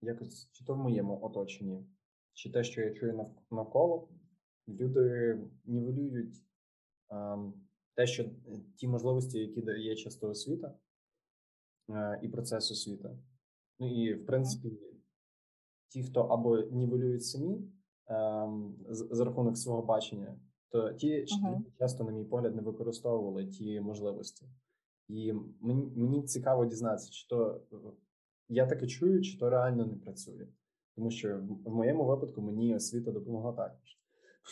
якось 0.00 0.50
чи 0.52 0.64
то 0.64 0.74
в 0.74 0.78
моєму 0.78 1.24
оточенні, 1.24 1.86
чи 2.32 2.52
те, 2.52 2.64
що 2.64 2.80
я 2.80 2.94
чую 2.94 3.26
навколо, 3.50 4.08
люди 4.68 5.38
нівелюють 5.64 6.44
ем, 7.10 7.54
те, 7.94 8.06
що 8.06 8.22
е, 8.22 8.30
ті 8.76 8.88
можливості, 8.88 9.38
які 9.38 9.62
дає 9.62 9.96
часто 9.96 10.28
освіта 10.28 10.78
е, 11.90 12.20
і 12.22 12.28
процес 12.28 12.70
освіти. 12.70 13.18
Ну 13.78 14.04
і 14.04 14.14
в 14.14 14.26
принципі, 14.26 14.78
ті, 15.88 16.02
хто 16.02 16.20
або 16.20 16.58
нівелюють 16.58 17.24
самі 17.24 17.60
ем, 18.06 18.76
за 18.88 19.24
рахунок 19.24 19.58
свого 19.58 19.82
бачення, 19.82 20.40
то 20.70 20.92
ті 20.92 21.12
uh-huh. 21.12 21.62
часто, 21.78 22.04
на 22.04 22.12
мій 22.12 22.24
погляд, 22.24 22.56
не 22.56 22.62
використовували 22.62 23.46
ті 23.46 23.80
можливості. 23.80 24.46
І 25.08 25.32
мені 25.60 25.92
мені 25.96 26.22
цікаво 26.22 26.66
дізнатися, 26.66 27.10
чи 27.10 27.28
то 27.28 27.62
я 28.48 28.66
таке 28.66 28.86
чую, 28.86 29.22
чи 29.22 29.38
то 29.38 29.50
реально 29.50 29.86
не 29.86 29.96
працює. 29.96 30.46
Тому 30.94 31.10
що 31.10 31.40
в 31.64 31.74
моєму 31.74 32.04
випадку 32.04 32.42
мені 32.42 32.74
освіта 32.74 33.10
допомогла 33.10 33.52
також. 33.52 33.98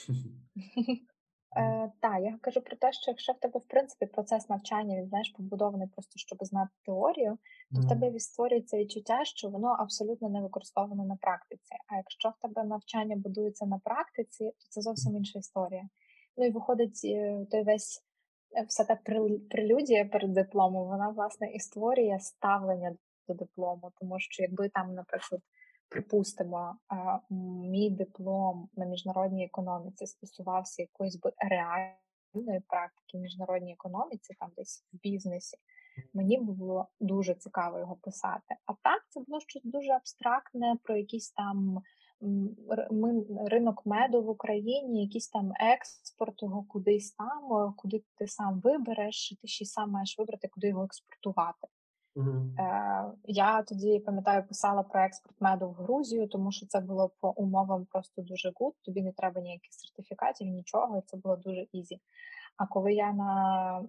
Е, 1.57 1.93
Так, 2.01 2.23
я 2.23 2.39
кажу 2.41 2.61
про 2.61 2.77
те, 2.77 2.93
що 2.93 3.11
якщо 3.11 3.33
в 3.33 3.39
тебе, 3.39 3.61
в 3.61 3.69
принципі, 3.69 4.07
процес 4.07 4.49
навчання 4.49 4.97
він 4.97 5.09
знаєш, 5.09 5.31
побудований 5.37 5.89
просто 5.89 6.13
щоб 6.19 6.39
знати 6.41 6.71
теорію, 6.85 7.39
то 7.75 7.81
в 7.81 7.89
тебе 7.89 8.21
створюється 8.21 8.79
відчуття, 8.79 9.25
що 9.25 9.49
воно 9.49 9.69
абсолютно 9.69 10.29
не 10.29 10.41
використовано 10.41 11.05
на 11.05 11.17
практиці. 11.17 11.75
А 11.89 11.97
якщо 11.97 12.29
в 12.29 12.43
тебе 12.43 12.65
навчання 12.65 13.17
будується 13.17 13.67
на 13.67 13.79
практиці, 13.79 14.45
то 14.45 14.67
це 14.69 14.81
зовсім 14.81 15.17
інша 15.17 15.39
історія. 15.39 15.89
Ну 16.37 16.47
і 16.47 16.51
виходить 16.51 17.01
е, 17.05 17.47
той 17.51 17.63
весь 17.63 18.05
е, 18.57 18.63
вся 18.69 18.85
та 18.85 18.99
прелюдія 19.51 20.05
перед 20.05 20.33
дипломом, 20.33 20.89
вона 20.89 21.09
власне 21.09 21.53
і 21.53 21.61
створює 21.61 22.19
ставлення 22.21 22.97
до 23.29 23.35
диплому, 23.35 23.93
тому 24.01 24.19
що 24.19 24.43
якби 24.43 24.69
там, 24.69 24.95
наприклад 24.95 25.41
припустимо, 25.89 26.77
мій 27.71 27.91
диплом 27.91 28.69
на 28.77 28.87
міжнародній 28.87 29.45
економіці 29.45 30.07
стосувався 30.07 30.83
якоїсь 30.83 31.17
би 31.17 31.33
реальної 31.39 32.61
практики 32.69 33.19
в 33.19 33.21
міжнародній 33.21 33.73
економіці, 33.73 34.35
там 34.41 34.51
десь 34.57 34.87
в 34.93 34.97
бізнесі, 34.97 35.57
мені 36.15 36.39
було 36.41 36.89
дуже 37.01 37.35
цікаво 37.35 37.79
його 37.79 37.97
писати. 37.97 38.57
А 38.67 38.73
так 38.73 39.03
це 39.09 39.21
було 39.21 39.41
щось 39.41 39.65
дуже 39.65 39.93
абстрактне 39.93 40.77
про 40.83 40.97
якісь 40.97 41.31
там 41.31 41.83
ринок 43.47 43.87
меду 43.87 44.23
в 44.23 44.29
Україні, 44.29 45.05
якийсь 45.05 45.29
там 45.29 45.53
експорт 45.61 46.43
його 46.43 46.63
кудись 46.63 47.13
там, 47.13 47.75
куди 47.77 48.05
ти 48.19 48.27
сам 48.27 48.61
вибереш, 48.61 49.35
ти 49.43 49.49
ще 49.49 49.65
й 49.65 49.67
сам 49.67 49.91
маєш 49.91 50.19
вибрати, 50.19 50.49
куди 50.49 50.69
його 50.69 50.85
експортувати. 50.85 51.69
Е, 52.17 53.05
Я 53.25 53.63
тоді 53.63 53.99
пам'ятаю, 53.99 54.47
писала 54.47 54.83
про 54.83 55.01
експорт 55.01 55.41
меду 55.41 55.69
в 55.69 55.73
Грузію, 55.73 56.29
тому 56.29 56.53
що 56.53 56.67
це 56.67 56.81
було 56.81 57.11
по 57.21 57.31
умовам 57.31 57.85
просто 57.85 58.23
дуже 58.23 58.53
good. 58.55 58.75
Тобі 58.83 59.03
не 59.03 59.13
треба 59.13 59.41
ніяких 59.41 59.73
сертифікатів, 59.73 60.47
нічого, 60.47 60.99
і 60.99 61.03
це 61.07 61.17
було 61.17 61.37
дуже 61.37 61.67
easy. 61.73 62.01
А 62.57 62.67
коли 62.67 62.93
я 62.93 63.13
на 63.13 63.83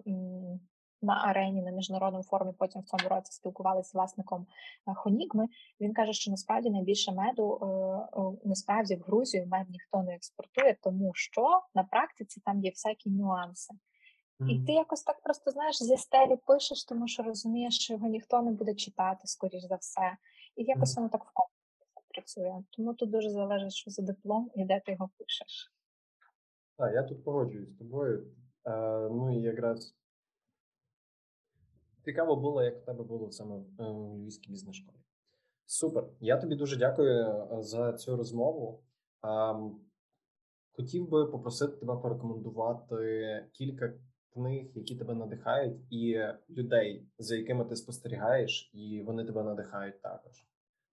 на 1.02 1.14
арені 1.14 1.62
на 1.62 1.70
міжнародному 1.70 2.24
форумі 2.24 2.52
потім 2.58 2.82
в 2.82 2.84
цьому 2.84 3.08
році 3.08 3.32
спілкувалися 3.32 3.90
з 3.90 3.94
власником 3.94 4.46
е, 4.88 4.94
Хонігми, 4.94 5.48
він 5.80 5.94
каже, 5.94 6.12
що 6.12 6.30
насправді 6.30 6.70
найбільше 6.70 7.12
меду 7.12 7.58
е, 7.62 8.48
насправді 8.48 8.96
в 8.96 9.00
Грузію 9.00 9.46
мед 9.46 9.70
ніхто 9.70 10.02
не 10.02 10.14
експортує, 10.14 10.76
тому 10.82 11.12
що 11.14 11.60
на 11.74 11.84
практиці 11.84 12.40
там 12.44 12.60
є 12.60 12.70
всякі 12.70 13.10
нюанси. 13.10 13.74
І 14.46 14.58
ти 14.58 14.72
якось 14.72 15.02
так 15.02 15.20
просто 15.22 15.50
знаєш 15.50 15.82
зі 15.82 15.96
стелі 15.96 16.36
пишеш, 16.46 16.84
тому 16.84 17.08
що 17.08 17.22
розумієш, 17.22 17.78
що 17.78 17.94
його 17.94 18.08
ніхто 18.08 18.42
не 18.42 18.50
буде 18.50 18.74
читати, 18.74 19.20
скоріш 19.24 19.62
за 19.62 19.76
все. 19.76 20.16
І 20.56 20.64
якось 20.64 20.96
воно 20.96 21.08
так 21.08 21.24
в 21.24 21.30
комплексі 21.32 21.58
працює. 22.08 22.62
Тому 22.70 22.94
тут 22.94 23.10
дуже 23.10 23.30
залежить, 23.30 23.72
що 23.72 23.90
за 23.90 24.02
диплом 24.02 24.50
і 24.54 24.64
де 24.64 24.80
ти 24.80 24.92
його 24.92 25.10
пишеш. 25.18 25.72
Так, 26.76 26.94
я 26.94 27.02
тут 27.02 27.24
погоджуюсь 27.24 27.70
з 27.70 27.78
тобою. 27.78 28.26
Е, 28.64 29.08
Ну 29.10 29.38
і 29.38 29.42
якраз 29.42 29.96
цікаво 32.04 32.36
було, 32.36 32.62
як 32.62 32.76
у 32.76 32.80
тебе 32.80 33.04
було 33.04 33.30
саме 33.30 33.56
в 33.56 33.82
е, 33.82 34.14
Львівській 34.16 34.50
бізнес-школі. 34.50 34.96
Супер. 35.66 36.04
Я 36.20 36.36
тобі 36.36 36.54
дуже 36.54 36.76
дякую 36.76 37.26
е, 37.26 37.62
за 37.62 37.92
цю 37.92 38.16
розмову. 38.16 38.82
Хотів 40.72 41.08
би 41.08 41.26
попросити 41.26 41.76
тебе 41.76 41.96
порекомендувати 41.96 43.48
кілька 43.52 43.92
книг, 44.32 44.70
які 44.74 44.96
тебе 44.96 45.14
надихають, 45.14 45.76
і 45.90 46.18
людей, 46.50 47.08
за 47.18 47.36
якими 47.36 47.64
ти 47.64 47.76
спостерігаєш, 47.76 48.70
і 48.74 49.02
вони 49.02 49.24
тебе 49.24 49.42
надихають 49.42 50.02
також 50.02 50.48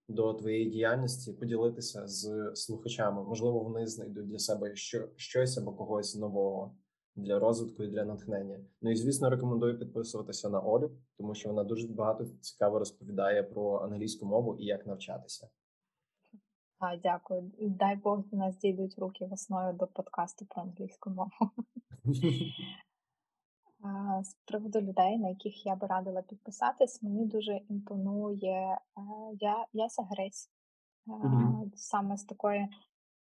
до 0.08 0.34
твоєї 0.34 0.70
діяльності, 0.70 1.32
поділитися 1.32 2.06
з 2.06 2.52
слухачами. 2.54 3.24
Можливо, 3.24 3.60
вони 3.60 3.86
знайдуть 3.86 4.28
для 4.28 4.38
себе 4.38 4.76
що, 4.76 5.08
щось 5.16 5.58
або 5.58 5.72
когось 5.72 6.16
нового 6.16 6.74
для 7.16 7.38
розвитку 7.38 7.82
і 7.82 7.88
для 7.88 8.04
натхнення. 8.04 8.60
Ну 8.82 8.90
і 8.90 8.96
звісно, 8.96 9.30
рекомендую 9.30 9.78
підписуватися 9.78 10.48
на 10.48 10.60
Олю, 10.60 10.90
тому 11.18 11.34
що 11.34 11.48
вона 11.48 11.64
дуже 11.64 11.88
багато 11.88 12.24
цікаво 12.24 12.78
розповідає 12.78 13.42
про 13.42 13.78
англійську 13.78 14.26
мову 14.26 14.56
і 14.56 14.64
як 14.64 14.86
навчатися. 14.86 15.48
А, 16.78 16.96
Дякую. 16.96 17.52
Дай 17.60 17.96
Бог 17.96 18.24
до 18.30 18.36
нас 18.36 18.58
дійдуть 18.58 18.98
руки 18.98 19.26
весною 19.26 19.72
до 19.72 19.86
подкасту 19.86 20.46
про 20.46 20.62
англійську 20.62 21.10
мову. 21.10 21.30
З 24.22 24.34
приводу 24.44 24.80
людей, 24.80 25.18
на 25.18 25.28
яких 25.28 25.66
я 25.66 25.76
би 25.76 25.86
радила 25.86 26.22
підписатись, 26.22 27.02
мені 27.02 27.26
дуже 27.26 27.60
імпонує 27.68 28.50
е, 28.52 28.78
я, 29.40 29.66
Яся 29.72 30.02
Гресь, 30.02 30.50
mm-hmm. 31.06 31.70
саме 31.74 32.16
з 32.16 32.24
такої 32.24 32.68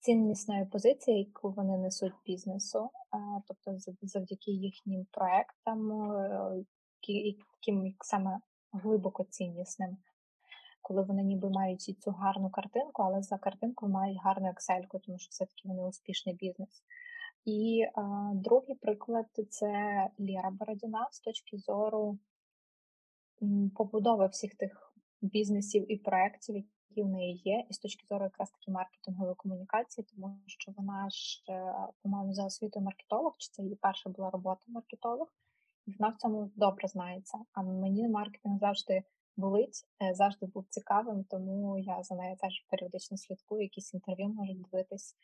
ціннісної 0.01 0.65
позиції, 0.65 1.19
яку 1.19 1.51
вони 1.51 1.79
несуть 1.79 2.13
бізнесу, 2.27 2.91
тобто 3.47 3.79
завдяки 4.03 4.51
їхнім 4.51 5.07
проектам, 5.11 5.93
е, 5.93 6.65
яким 7.09 7.95
саме 8.01 8.41
глибоко 8.73 9.25
ціннісним, 9.25 9.97
коли 10.83 11.03
вони 11.03 11.23
ніби 11.23 11.51
мають 11.51 11.89
і 11.89 11.95
цю 11.95 12.11
гарну 12.11 12.51
картинку, 12.51 13.03
але 13.03 13.23
за 13.23 13.39
картинку 13.39 13.89
мають 13.89 14.19
гарну 14.25 14.49
ексельку, 14.49 14.99
тому 14.99 15.19
що 15.19 15.29
все-таки 15.31 15.69
вони 15.69 15.83
успішний 15.83 16.35
бізнес. 16.35 16.83
І 17.45 17.87
а, 17.95 18.33
другий 18.35 18.75
приклад 18.75 19.27
це 19.49 19.71
Лєра 20.19 20.51
Бородіна 20.51 21.09
з 21.11 21.21
точки 21.21 21.59
зору 21.59 22.19
побудови 23.75 24.27
всіх 24.27 24.55
тих 24.55 24.95
бізнесів 25.23 25.93
і 25.93 25.97
проєктів, 25.97 26.57
які 26.57 27.03
в 27.03 27.09
неї 27.09 27.43
є, 27.45 27.67
і 27.71 27.75
з 27.75 27.79
точки 27.79 28.07
зору 28.07 28.25
якраз 28.25 28.51
таки 28.51 28.71
маркетингової 28.71 29.35
комунікації, 29.35 30.07
тому 30.11 30.41
що 30.47 30.73
вона 30.77 31.11
ж, 31.11 31.45
е, 31.49 31.75
по-моєму, 32.03 32.33
за 32.33 32.45
освітою 32.45 32.85
маркетолог, 32.85 33.35
чи 33.39 33.49
це 33.53 33.63
її 33.63 33.77
перша 33.77 34.11
була 34.11 34.31
робота 34.31 34.61
маркетолог, 34.67 35.29
і 35.87 35.97
вона 35.99 36.13
в 36.13 36.17
цьому 36.17 36.51
добре 36.57 36.89
знається. 36.89 37.39
А 37.53 37.63
мені 37.63 38.09
маркетинг 38.09 38.59
завжди 38.59 39.03
болить, 39.37 39.87
е, 40.03 40.15
завжди 40.15 40.47
був 40.47 40.67
цікавим, 40.69 41.25
тому 41.25 41.79
я 41.79 42.03
за 42.03 42.15
нею 42.15 42.37
теж 42.37 42.67
періодично 42.71 43.17
слідкую, 43.17 43.63
якісь 43.63 43.95
інтерв'ю 43.95 44.29
можу 44.29 44.55
дивитись. 44.55 45.17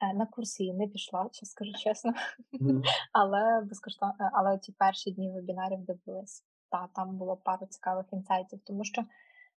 Е, 0.00 0.14
на 0.14 0.26
курси 0.26 0.72
не 0.72 0.88
пішла, 0.88 1.28
чи 1.32 1.46
скажу 1.46 1.72
чесно, 1.72 2.12
mm. 2.60 2.82
але 3.12 3.60
безкоштовно, 3.60 4.14
е, 4.20 4.30
але 4.32 4.58
ті 4.58 4.72
перші 4.72 5.10
дні 5.10 5.30
вебінарів 5.30 5.80
дивилась. 5.80 6.44
Та 6.70 6.88
там 6.94 7.16
було 7.16 7.36
пару 7.36 7.66
цікавих 7.66 8.06
інсайтів, 8.12 8.60
тому 8.64 8.84
що 8.84 9.04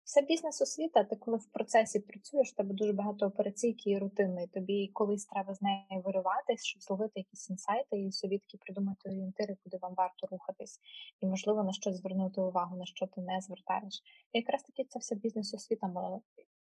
все 0.03 0.21
бізнес 0.21 0.61
освіта, 0.61 1.03
ти 1.03 1.15
коли 1.15 1.37
в 1.37 1.45
процесі 1.45 1.99
працюєш, 1.99 2.53
тебе 2.53 2.73
дуже 2.73 2.93
багато 2.93 3.25
операційки 3.25 3.89
і 3.89 3.97
рутинної. 3.97 4.47
Тобі 4.47 4.87
колись 4.93 5.25
треба 5.25 5.53
з 5.53 5.61
нею 5.61 6.01
вириватись, 6.05 6.63
щоб 6.63 6.81
зловити 6.81 7.11
якісь 7.15 7.49
інсайти 7.49 7.99
і 7.99 8.11
собі 8.11 8.37
таки 8.37 8.57
придумати 8.57 9.09
орієнтири, 9.09 9.57
куди 9.63 9.77
вам 9.81 9.93
варто 9.97 10.27
рухатись, 10.31 10.79
і 11.21 11.25
можливо 11.25 11.63
на 11.63 11.73
щось 11.73 11.95
звернути 11.95 12.41
увагу, 12.41 12.77
на 12.77 12.85
що 12.85 13.07
ти 13.07 13.21
не 13.21 13.41
звертаєш. 13.41 14.01
І 14.33 14.37
якраз 14.37 14.63
таки 14.63 14.83
це 14.89 14.99
все 14.99 15.15
бізнес 15.15 15.53
освіта 15.53 15.87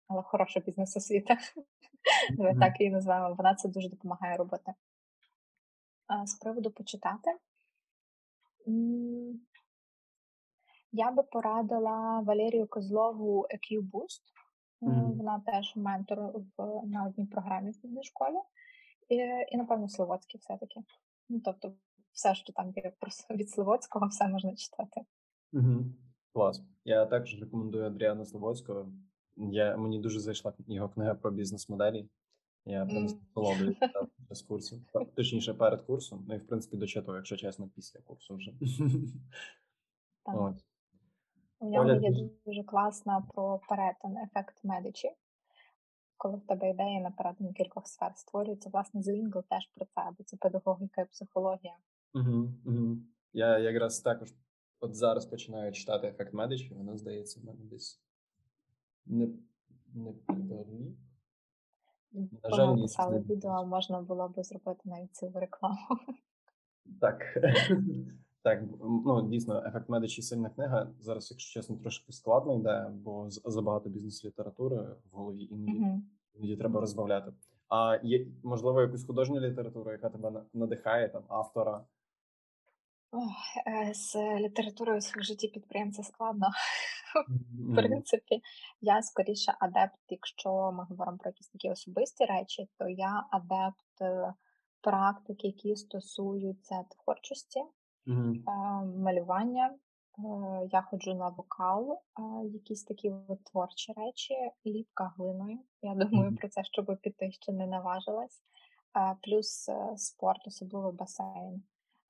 але 0.07 0.21
хороша 0.21 0.59
бізнес-освіта. 0.59 1.37
Давай 2.37 2.55
так 2.55 2.79
її 2.79 2.91
називаємо. 2.91 3.35
Вона 3.35 3.55
це 3.55 3.69
дуже 3.69 3.89
допомагає 3.89 4.37
робити. 4.37 4.73
А 6.07 6.25
З 6.25 6.35
приводу 6.35 6.71
почитати. 6.71 7.37
Я 10.91 11.11
би 11.11 11.23
порадила 11.23 12.19
Валерію 12.19 12.67
Козлову 12.67 13.47
EQ 13.53 13.81
Boost. 13.91 14.21
Mm-hmm. 14.81 15.17
Вона 15.17 15.41
теж 15.45 15.75
ментор 15.75 16.19
в, 16.57 16.87
на 16.87 17.05
одній 17.07 17.25
програмі 17.25 17.71
в 17.71 17.81
бізнес 17.81 18.05
школі. 18.05 18.35
І, 19.09 19.15
і, 19.51 19.57
напевно, 19.57 19.89
Словоцький 19.89 20.39
все-таки. 20.39 20.79
Ну, 21.29 21.41
Тобто, 21.45 21.73
все, 22.11 22.35
що 22.35 22.53
там 22.53 22.73
є 22.75 22.93
від 23.29 23.49
Словоцького, 23.49 24.07
все 24.09 24.27
можна 24.27 24.55
читати. 24.55 25.01
Mm-hmm. 25.53 25.83
Клас. 26.33 26.61
Я 26.85 27.05
також 27.05 27.39
рекомендую 27.39 27.85
Адріана 27.85 28.25
Словоцького. 28.25 28.91
Я, 29.37 29.77
Мені 29.77 29.99
дуже 29.99 30.19
зайшла 30.19 30.53
його 30.67 30.89
книга 30.89 31.15
про 31.15 31.31
бізнес-моделі. 31.31 32.09
Я 32.65 32.85
прям 32.85 33.03
насолоджуюся 33.03 33.89
з 34.29 34.41
курсу. 34.41 34.81
Точніше, 35.15 35.53
перед 35.53 35.81
курсом. 35.81 36.25
Ну 36.27 36.35
і 36.35 36.37
в 36.37 36.47
принципі 36.47 36.77
дочитував, 36.77 37.15
якщо 37.15 37.37
чесно, 37.37 37.69
після 37.75 37.99
курсу 37.99 38.35
вже. 38.35 38.51
Так. 40.25 40.55
У 41.59 41.69
нього 41.69 41.93
є 41.93 42.29
дуже 42.45 42.63
класна 42.63 43.27
про 43.33 43.59
перетин 43.69 44.17
ефект 44.17 44.63
медичі. 44.63 45.11
Коли 46.17 46.37
в 46.37 46.47
тебе 46.47 46.69
ідея 46.69 47.01
на 47.01 47.11
перетині 47.11 47.53
кількох 47.53 47.87
сфер 47.87 48.11
створюється, 48.15 48.69
власне, 48.69 49.01
Ingle 49.01 49.43
теж 49.49 49.69
про 49.75 49.85
це, 49.85 50.01
бо 50.17 50.23
це 50.23 50.37
педагогіка 50.37 51.01
і 51.01 51.05
психологія. 51.05 51.75
Угу, 52.13 52.49
угу. 52.65 52.97
Я 53.33 53.59
якраз 53.59 53.99
також 53.99 54.33
от 54.79 54.95
зараз 54.95 55.25
починаю 55.25 55.71
читати 55.71 56.07
ефект 56.07 56.33
медичі, 56.33 56.73
воно 56.73 56.97
здається, 56.97 57.39
в 57.39 57.45
мене 57.45 57.59
десь 57.63 58.04
не 59.05 59.27
не 59.93 60.13
підорні. 60.13 60.97
На 62.43 62.49
жаль, 62.49 62.75
ні. 62.75 62.81
писали 62.81 63.19
відео, 63.19 63.65
можна 63.65 64.01
було 64.01 64.29
би 64.29 64.43
зробити 64.43 64.81
навіть 64.85 65.15
цю 65.15 65.31
рекламу. 65.35 65.77
Так. 67.01 67.21
Так, 68.45 68.63
ну 69.05 69.29
дійсно, 69.29 69.63
ефект 69.65 69.89
медичі 69.89 70.21
сильна 70.21 70.49
книга. 70.49 70.87
Зараз, 70.99 71.31
якщо 71.31 71.59
чесно, 71.59 71.75
трошки 71.75 72.11
складно 72.11 72.55
йде, 72.55 72.91
бо 72.93 73.25
забагато 73.29 73.89
бізнес-літератури 73.89 74.75
в 75.11 75.15
голові 75.15 75.43
іноді, 75.51 75.79
mm-hmm. 75.79 75.99
іноді 76.33 76.55
треба 76.55 76.81
розбавляти. 76.81 77.33
А 77.69 77.99
є 78.03 78.27
можливо 78.43 78.81
якусь 78.81 79.05
художню 79.05 79.39
літературу, 79.39 79.91
яка 79.91 80.09
тебе 80.09 80.43
надихає, 80.53 81.09
там 81.09 81.23
автора. 81.27 81.85
З 83.93 84.15
літературою 84.39 84.99
в 84.99 85.23
житті 85.23 85.47
підприємця 85.47 86.03
складно. 86.03 86.47
В 87.71 87.75
принципі, 87.75 88.41
я 88.81 89.01
скоріше 89.01 89.55
адепт, 89.59 89.99
якщо 90.09 90.71
ми 90.71 90.85
говоримо 90.89 91.17
про 91.17 91.29
якісь 91.29 91.47
такі 91.47 91.69
особисті 91.69 92.25
речі, 92.25 92.69
то 92.77 92.89
я 92.89 93.25
адепт 93.31 94.01
е, 94.01 94.33
практики, 94.81 95.47
які 95.47 95.75
стосуються 95.75 96.83
творчості, 96.83 97.63
малювання. 98.97 99.67
Е, 99.67 100.69
я 100.71 100.81
ходжу 100.81 101.13
на 101.13 101.29
вокал, 101.29 102.01
якісь 102.43 102.83
такі 102.83 103.13
от 103.27 103.43
творчі 103.43 103.93
речі, 103.97 104.33
ліпка 104.65 105.13
глиною. 105.17 105.59
Я 105.81 105.95
думаю 105.95 106.35
про 106.35 106.49
це, 106.49 106.63
щоб 106.63 106.97
піти 107.01 107.31
ще 107.31 107.51
не 107.51 107.67
наважилась. 107.67 108.41
Плюс 109.21 109.69
спорт, 109.95 110.47
особливо 110.47 110.91
басейн. 110.91 111.63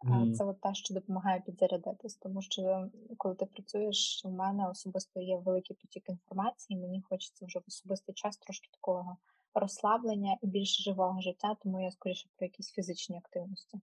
Mm. 0.03 0.33
Це 0.33 0.45
от 0.45 0.61
те, 0.61 0.73
що 0.73 0.93
допомагає 0.93 1.41
підзарядитись, 1.45 2.15
тому 2.15 2.41
що 2.41 2.89
коли 3.17 3.35
ти 3.35 3.45
працюєш, 3.45 4.21
у 4.25 4.31
мене 4.31 4.67
особисто 4.67 5.19
є 5.21 5.37
великий 5.37 5.75
потік 5.81 6.09
інформації, 6.09 6.79
мені 6.79 7.01
хочеться 7.09 7.45
вже 7.45 7.59
в 7.59 7.63
особистий 7.67 8.15
час 8.15 8.37
трошки 8.37 8.69
такого 8.71 9.17
розслаблення 9.53 10.37
і 10.41 10.47
більш 10.47 10.83
живого 10.83 11.21
життя, 11.21 11.55
тому 11.63 11.81
я 11.81 11.91
скоріше 11.91 12.29
про 12.37 12.45
якісь 12.45 12.71
фізичні 12.71 13.17
активності. 13.17 13.79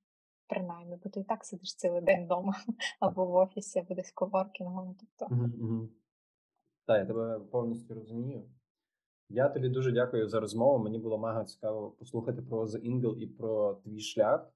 Принаймні, 0.49 0.99
бо 1.05 1.11
ти 1.11 1.21
і 1.21 1.25
так 1.25 1.45
сидиш 1.45 1.75
цілий 1.75 2.01
день 2.01 2.25
вдома 2.25 2.55
або 3.01 3.27
в 3.27 3.35
офісі, 3.35 3.79
або 3.79 3.95
десь 3.95 4.13
коворкінгом. 4.13 4.97
Тобто. 5.01 5.35
Mm-hmm. 5.35 5.89
Так, 6.87 6.99
я 6.99 7.07
тебе 7.07 7.41
повністю 7.41 7.95
розумію. 7.95 8.45
Я 9.29 9.49
тобі 9.49 9.69
дуже 9.69 9.93
дякую 9.93 10.29
за 10.29 10.41
розмову. 10.41 10.85
Мені 10.85 10.99
було 10.99 11.19
мега 11.19 11.45
цікаво 11.45 11.91
послухати 11.91 12.43
про 12.43 12.65
The 12.65 12.91
EngL 12.91 13.17
і 13.17 13.27
про 13.27 13.75
твій 13.75 14.01
шлях 14.01 14.53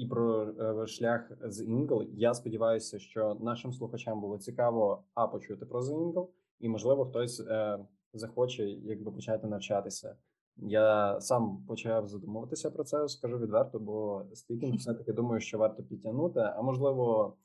і 0.00 0.06
про 0.06 0.52
е, 0.82 0.86
шлях 0.86 1.32
з 1.40 1.64
EngL. 1.64 2.02
Я 2.12 2.34
сподіваюся, 2.34 2.98
що 2.98 3.36
нашим 3.40 3.72
слухачам 3.72 4.20
було 4.20 4.38
цікаво 4.38 5.04
а 5.14 5.26
почути 5.26 5.66
про 5.66 5.80
The 5.80 6.12
EngL, 6.12 6.28
і 6.60 6.68
можливо 6.68 7.06
хтось 7.06 7.40
е, 7.40 7.78
захоче 8.12 8.70
якби 8.70 9.12
почати 9.12 9.46
навчатися. 9.46 10.16
Я 10.56 11.20
сам 11.20 11.64
почав 11.68 12.08
задумуватися 12.08 12.70
про 12.70 12.84
це, 12.84 13.08
скажу 13.08 13.38
відверто, 13.38 13.78
бо 13.78 14.24
speaking 14.34 14.74
все 14.78 14.94
таки 14.94 15.12
думаю, 15.12 15.40
що 15.40 15.58
варто 15.58 15.82
підтягнути. 15.82 16.40
А 16.40 16.62
можливо, 16.62 17.36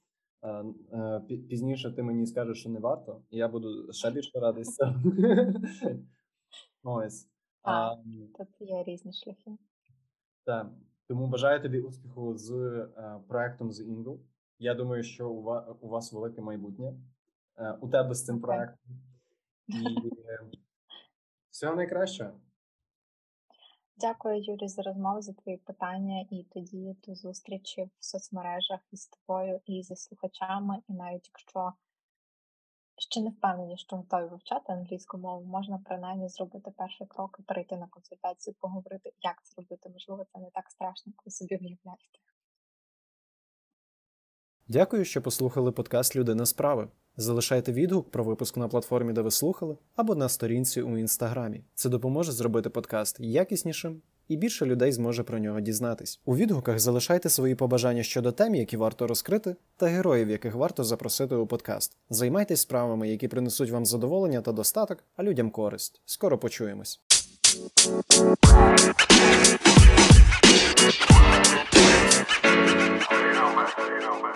е, 0.41 0.65
е, 0.93 1.21
пізніше 1.49 1.91
ти 1.91 2.03
мені 2.03 2.25
скажеш, 2.25 2.59
що 2.59 2.69
не 2.69 2.79
варто, 2.79 3.21
і 3.29 3.37
я 3.37 3.47
буду 3.47 3.93
ще 3.93 4.11
більше 4.11 4.39
радий 4.39 4.63
з 4.63 4.75
цього. 4.75 4.93
Ось. 6.83 7.27
А, 7.63 7.95
Тут 8.37 8.47
є 8.59 8.83
різні 8.83 9.13
шляхи. 9.13 9.57
Так. 10.45 10.71
Тому 11.07 11.27
бажаю 11.27 11.61
тобі 11.61 11.79
успіху 11.79 12.37
з 12.37 12.51
е, 12.51 13.19
проектом 13.27 13.71
з 13.71 13.81
Ingle. 13.81 14.19
Я 14.59 14.73
думаю, 14.73 15.03
що 15.03 15.29
у 15.29 15.41
вас, 15.41 15.69
у 15.81 15.87
вас 15.87 16.13
велике 16.13 16.41
майбутнє 16.41 16.93
е, 17.57 17.77
у 17.81 17.89
тебе 17.89 18.13
з 18.13 18.25
цим 18.25 18.41
проектом. 18.41 18.91
І 19.67 20.11
всього 21.51 21.75
найкращого. 21.75 22.31
Дякую, 23.97 24.43
Юрій, 24.43 24.67
за 24.67 24.81
розмову, 24.81 25.21
за 25.21 25.33
твої 25.33 25.57
питання, 25.57 26.25
і 26.31 26.43
тоді 26.43 26.95
до 27.07 27.15
зустрічі 27.15 27.89
в 27.99 28.05
соцмережах 28.05 28.79
із 28.91 29.07
тобою, 29.07 29.59
і 29.65 29.83
зі 29.83 29.95
слухачами. 29.95 30.81
І 30.87 30.93
навіть 30.93 31.29
якщо 31.33 31.73
ще 32.97 33.21
не 33.21 33.29
впевнені, 33.29 33.77
що 33.77 33.95
готові 33.95 34.27
вивчати 34.27 34.73
англійську 34.73 35.17
мову, 35.17 35.45
можна 35.45 35.81
принаймні 35.85 36.29
зробити 36.29 36.71
перший 36.77 37.07
крок 37.07 37.37
і 37.39 37.43
перейти 37.43 37.77
на 37.77 37.87
консультацію, 37.87 38.55
поговорити, 38.59 39.13
як 39.21 39.43
це 39.43 39.61
робити. 39.61 39.89
Можливо, 39.89 40.25
це 40.33 40.39
не 40.39 40.49
так 40.49 40.71
страшно, 40.71 41.11
як 41.15 41.25
ви 41.25 41.31
собі 41.31 41.55
уявляєте. 41.55 42.19
Дякую, 44.67 45.05
що 45.05 45.21
послухали 45.21 45.71
подкаст 45.71 46.15
Людина 46.15 46.45
справи. 46.45 46.87
Залишайте 47.17 47.71
відгук 47.71 48.11
про 48.11 48.23
випуск 48.23 48.57
на 48.57 48.67
платформі, 48.67 49.13
де 49.13 49.21
ви 49.21 49.31
слухали, 49.31 49.77
або 49.95 50.15
на 50.15 50.29
сторінці 50.29 50.81
у 50.81 50.97
інстаграмі. 50.97 51.63
Це 51.75 51.89
допоможе 51.89 52.31
зробити 52.31 52.69
подкаст 52.69 53.19
якіснішим 53.19 54.01
і 54.27 54.37
більше 54.37 54.65
людей 54.65 54.91
зможе 54.91 55.23
про 55.23 55.39
нього 55.39 55.61
дізнатись. 55.61 56.19
У 56.25 56.35
відгуках 56.35 56.79
залишайте 56.79 57.29
свої 57.29 57.55
побажання 57.55 58.03
щодо 58.03 58.31
тем, 58.31 58.55
які 58.55 58.77
варто 58.77 59.07
розкрити, 59.07 59.55
та 59.77 59.85
героїв, 59.85 60.29
яких 60.29 60.55
варто 60.55 60.83
запросити 60.83 61.35
у 61.35 61.47
подкаст. 61.47 61.97
Займайтесь 62.09 62.61
справами, 62.61 63.09
які 63.09 63.27
принесуть 63.27 63.71
вам 63.71 63.85
задоволення 63.85 64.41
та 64.41 64.51
достаток, 64.51 65.03
а 65.15 65.23
людям 65.23 65.49
користь. 65.49 66.01
Скоро 66.05 66.37
почуємось. 66.37 67.01
You 73.15 73.33
know, 73.33 73.49
man. 73.55 73.69
You 73.85 74.01
know, 74.05 74.21
man. 74.21 74.35